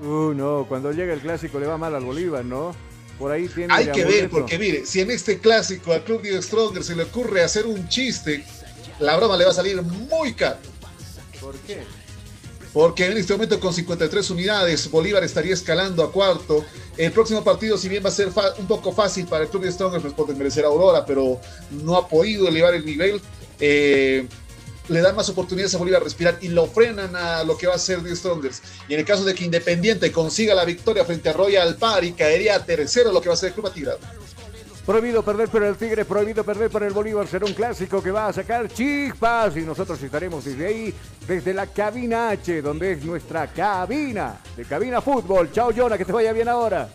Uh, 0.00 0.32
no, 0.32 0.64
cuando 0.68 0.92
llega 0.92 1.12
el 1.12 1.20
clásico 1.20 1.58
le 1.58 1.66
va 1.66 1.76
mal 1.76 1.92
al 1.92 2.04
Bolívar, 2.04 2.44
¿no? 2.44 2.72
Por 3.18 3.32
ahí 3.32 3.48
tiene. 3.48 3.74
Hay 3.74 3.90
que 3.90 4.04
ver, 4.04 4.30
porque 4.30 4.58
mire, 4.58 4.86
si 4.86 5.00
en 5.00 5.10
este 5.10 5.40
clásico 5.40 5.92
al 5.92 6.04
Club 6.04 6.22
de 6.22 6.40
Stronger 6.40 6.84
se 6.84 6.94
le 6.94 7.02
ocurre 7.02 7.42
hacer 7.42 7.66
un 7.66 7.88
chiste, 7.88 8.44
la 9.00 9.16
broma 9.16 9.36
le 9.36 9.44
va 9.44 9.50
a 9.50 9.54
salir 9.54 9.80
muy 9.82 10.34
caro. 10.34 10.58
¿Por 11.40 11.56
qué? 11.60 11.84
porque 12.72 13.06
en 13.06 13.16
este 13.16 13.32
momento 13.32 13.58
con 13.58 13.72
53 13.72 14.30
unidades 14.30 14.90
Bolívar 14.90 15.24
estaría 15.24 15.54
escalando 15.54 16.02
a 16.04 16.12
cuarto. 16.12 16.64
El 16.96 17.12
próximo 17.12 17.42
partido, 17.42 17.76
si 17.76 17.88
bien 17.88 18.04
va 18.04 18.08
a 18.08 18.12
ser 18.12 18.28
un 18.58 18.66
poco 18.66 18.92
fácil 18.92 19.26
para 19.26 19.44
el 19.44 19.50
club 19.50 19.64
de 19.64 19.72
Strongers, 19.72 20.02
pues 20.02 20.14
por 20.14 20.34
merecer 20.36 20.64
Aurora, 20.64 21.04
pero 21.04 21.40
no 21.70 21.96
ha 21.96 22.08
podido 22.08 22.46
elevar 22.48 22.74
el 22.74 22.84
nivel. 22.84 23.20
Eh, 23.58 24.26
le 24.88 25.00
dan 25.00 25.14
más 25.14 25.28
oportunidades 25.28 25.74
a 25.74 25.78
Bolívar 25.78 26.00
a 26.00 26.04
respirar 26.04 26.38
y 26.40 26.48
lo 26.48 26.66
frenan 26.66 27.14
a 27.14 27.44
lo 27.44 27.56
que 27.56 27.66
va 27.66 27.74
a 27.74 27.78
ser 27.78 28.02
The 28.02 28.14
Strongers. 28.14 28.60
Y 28.88 28.94
en 28.94 29.00
el 29.00 29.06
caso 29.06 29.24
de 29.24 29.34
que 29.34 29.44
Independiente 29.44 30.10
consiga 30.10 30.54
la 30.54 30.64
victoria 30.64 31.04
frente 31.04 31.28
a 31.28 31.32
Royal 31.32 31.76
Party, 31.76 32.12
caería 32.12 32.56
a 32.56 32.64
tercero 32.64 33.12
lo 33.12 33.20
que 33.20 33.28
va 33.28 33.34
a 33.34 33.38
ser 33.38 33.48
el 33.48 33.54
Club 33.54 33.68
Atigrado. 33.68 33.98
Prohibido 34.90 35.22
perder 35.22 35.48
por 35.48 35.62
el 35.62 35.76
Tigre, 35.76 36.04
prohibido 36.04 36.42
perder 36.42 36.68
por 36.68 36.82
el 36.82 36.92
Bolívar. 36.92 37.24
Será 37.28 37.46
un 37.46 37.54
clásico 37.54 38.02
que 38.02 38.10
va 38.10 38.26
a 38.26 38.32
sacar 38.32 38.68
chispas 38.68 39.56
y 39.56 39.60
nosotros 39.60 40.02
estaremos 40.02 40.44
desde 40.44 40.66
ahí, 40.66 40.92
desde 41.28 41.54
la 41.54 41.68
cabina 41.68 42.30
H, 42.30 42.60
donde 42.60 42.94
es 42.94 43.04
nuestra 43.04 43.46
cabina 43.46 44.40
de 44.56 44.64
cabina 44.64 45.00
fútbol. 45.00 45.52
Chao, 45.52 45.70
Jonah, 45.72 45.96
que 45.96 46.04
te 46.04 46.10
vaya 46.10 46.32
bien 46.32 46.48
ahora. 46.48 46.88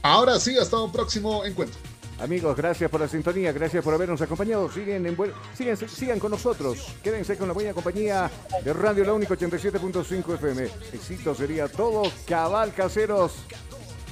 Ahora 0.00 0.40
sí, 0.40 0.56
hasta 0.56 0.80
un 0.80 0.90
próximo 0.90 1.44
encuentro. 1.44 1.78
Amigos, 2.18 2.56
gracias 2.56 2.90
por 2.90 3.02
la 3.02 3.08
sintonía, 3.08 3.52
gracias 3.52 3.84
por 3.84 3.92
habernos 3.92 4.22
acompañado. 4.22 4.72
Siguen 4.72 5.04
en 5.04 5.14
sigan, 5.54 5.76
sigan 5.86 6.18
con 6.18 6.30
nosotros. 6.30 6.94
Quédense 7.02 7.36
con 7.36 7.46
la 7.46 7.52
buena 7.52 7.74
compañía 7.74 8.30
de 8.64 8.72
Radio 8.72 9.04
La 9.04 9.12
Única 9.12 9.34
87.5 9.34 10.34
FM. 10.36 10.64
Éxito 10.94 11.34
sería 11.34 11.68
todo. 11.68 12.04
Cabal 12.26 12.72
caseros. 12.72 13.32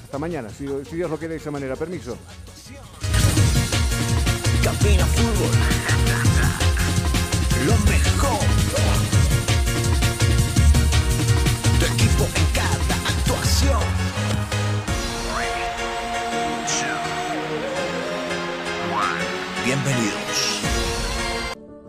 Hasta 0.05 0.19
mañana, 0.19 0.51
si, 0.51 0.67
si 0.85 0.97
Dios 0.97 1.11
lo 1.11 1.17
quiere 1.17 1.33
de 1.33 1.41
esa 1.41 1.51
manera. 1.51 1.77
Permiso. 1.77 2.19
Cabina 4.83 5.07
Fútbol. 5.07 5.51
Lo 7.67 7.73
mejor. 7.89 8.41
Tu 11.79 11.87
equipo 11.87 12.25
en 12.25 12.47
cada 12.53 12.95
actuación. 13.09 13.81
Bienvenidos. 19.65 20.61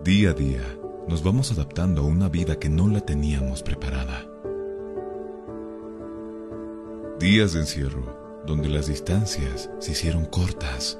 Día 0.03 0.29
a 0.29 0.33
día, 0.33 0.77
nos 1.07 1.23
vamos 1.23 1.51
adaptando 1.51 2.03
a 2.03 2.05
una 2.05 2.29
vida 2.29 2.59
que 2.59 2.69
no 2.69 2.87
la 2.87 3.01
teníamos 3.01 3.63
preparada. 3.63 4.27
Días 7.19 7.53
de 7.53 7.61
encierro, 7.61 8.43
donde 8.45 8.69
las 8.69 8.85
distancias 8.85 9.71
se 9.79 9.93
hicieron 9.93 10.25
cortas 10.25 10.99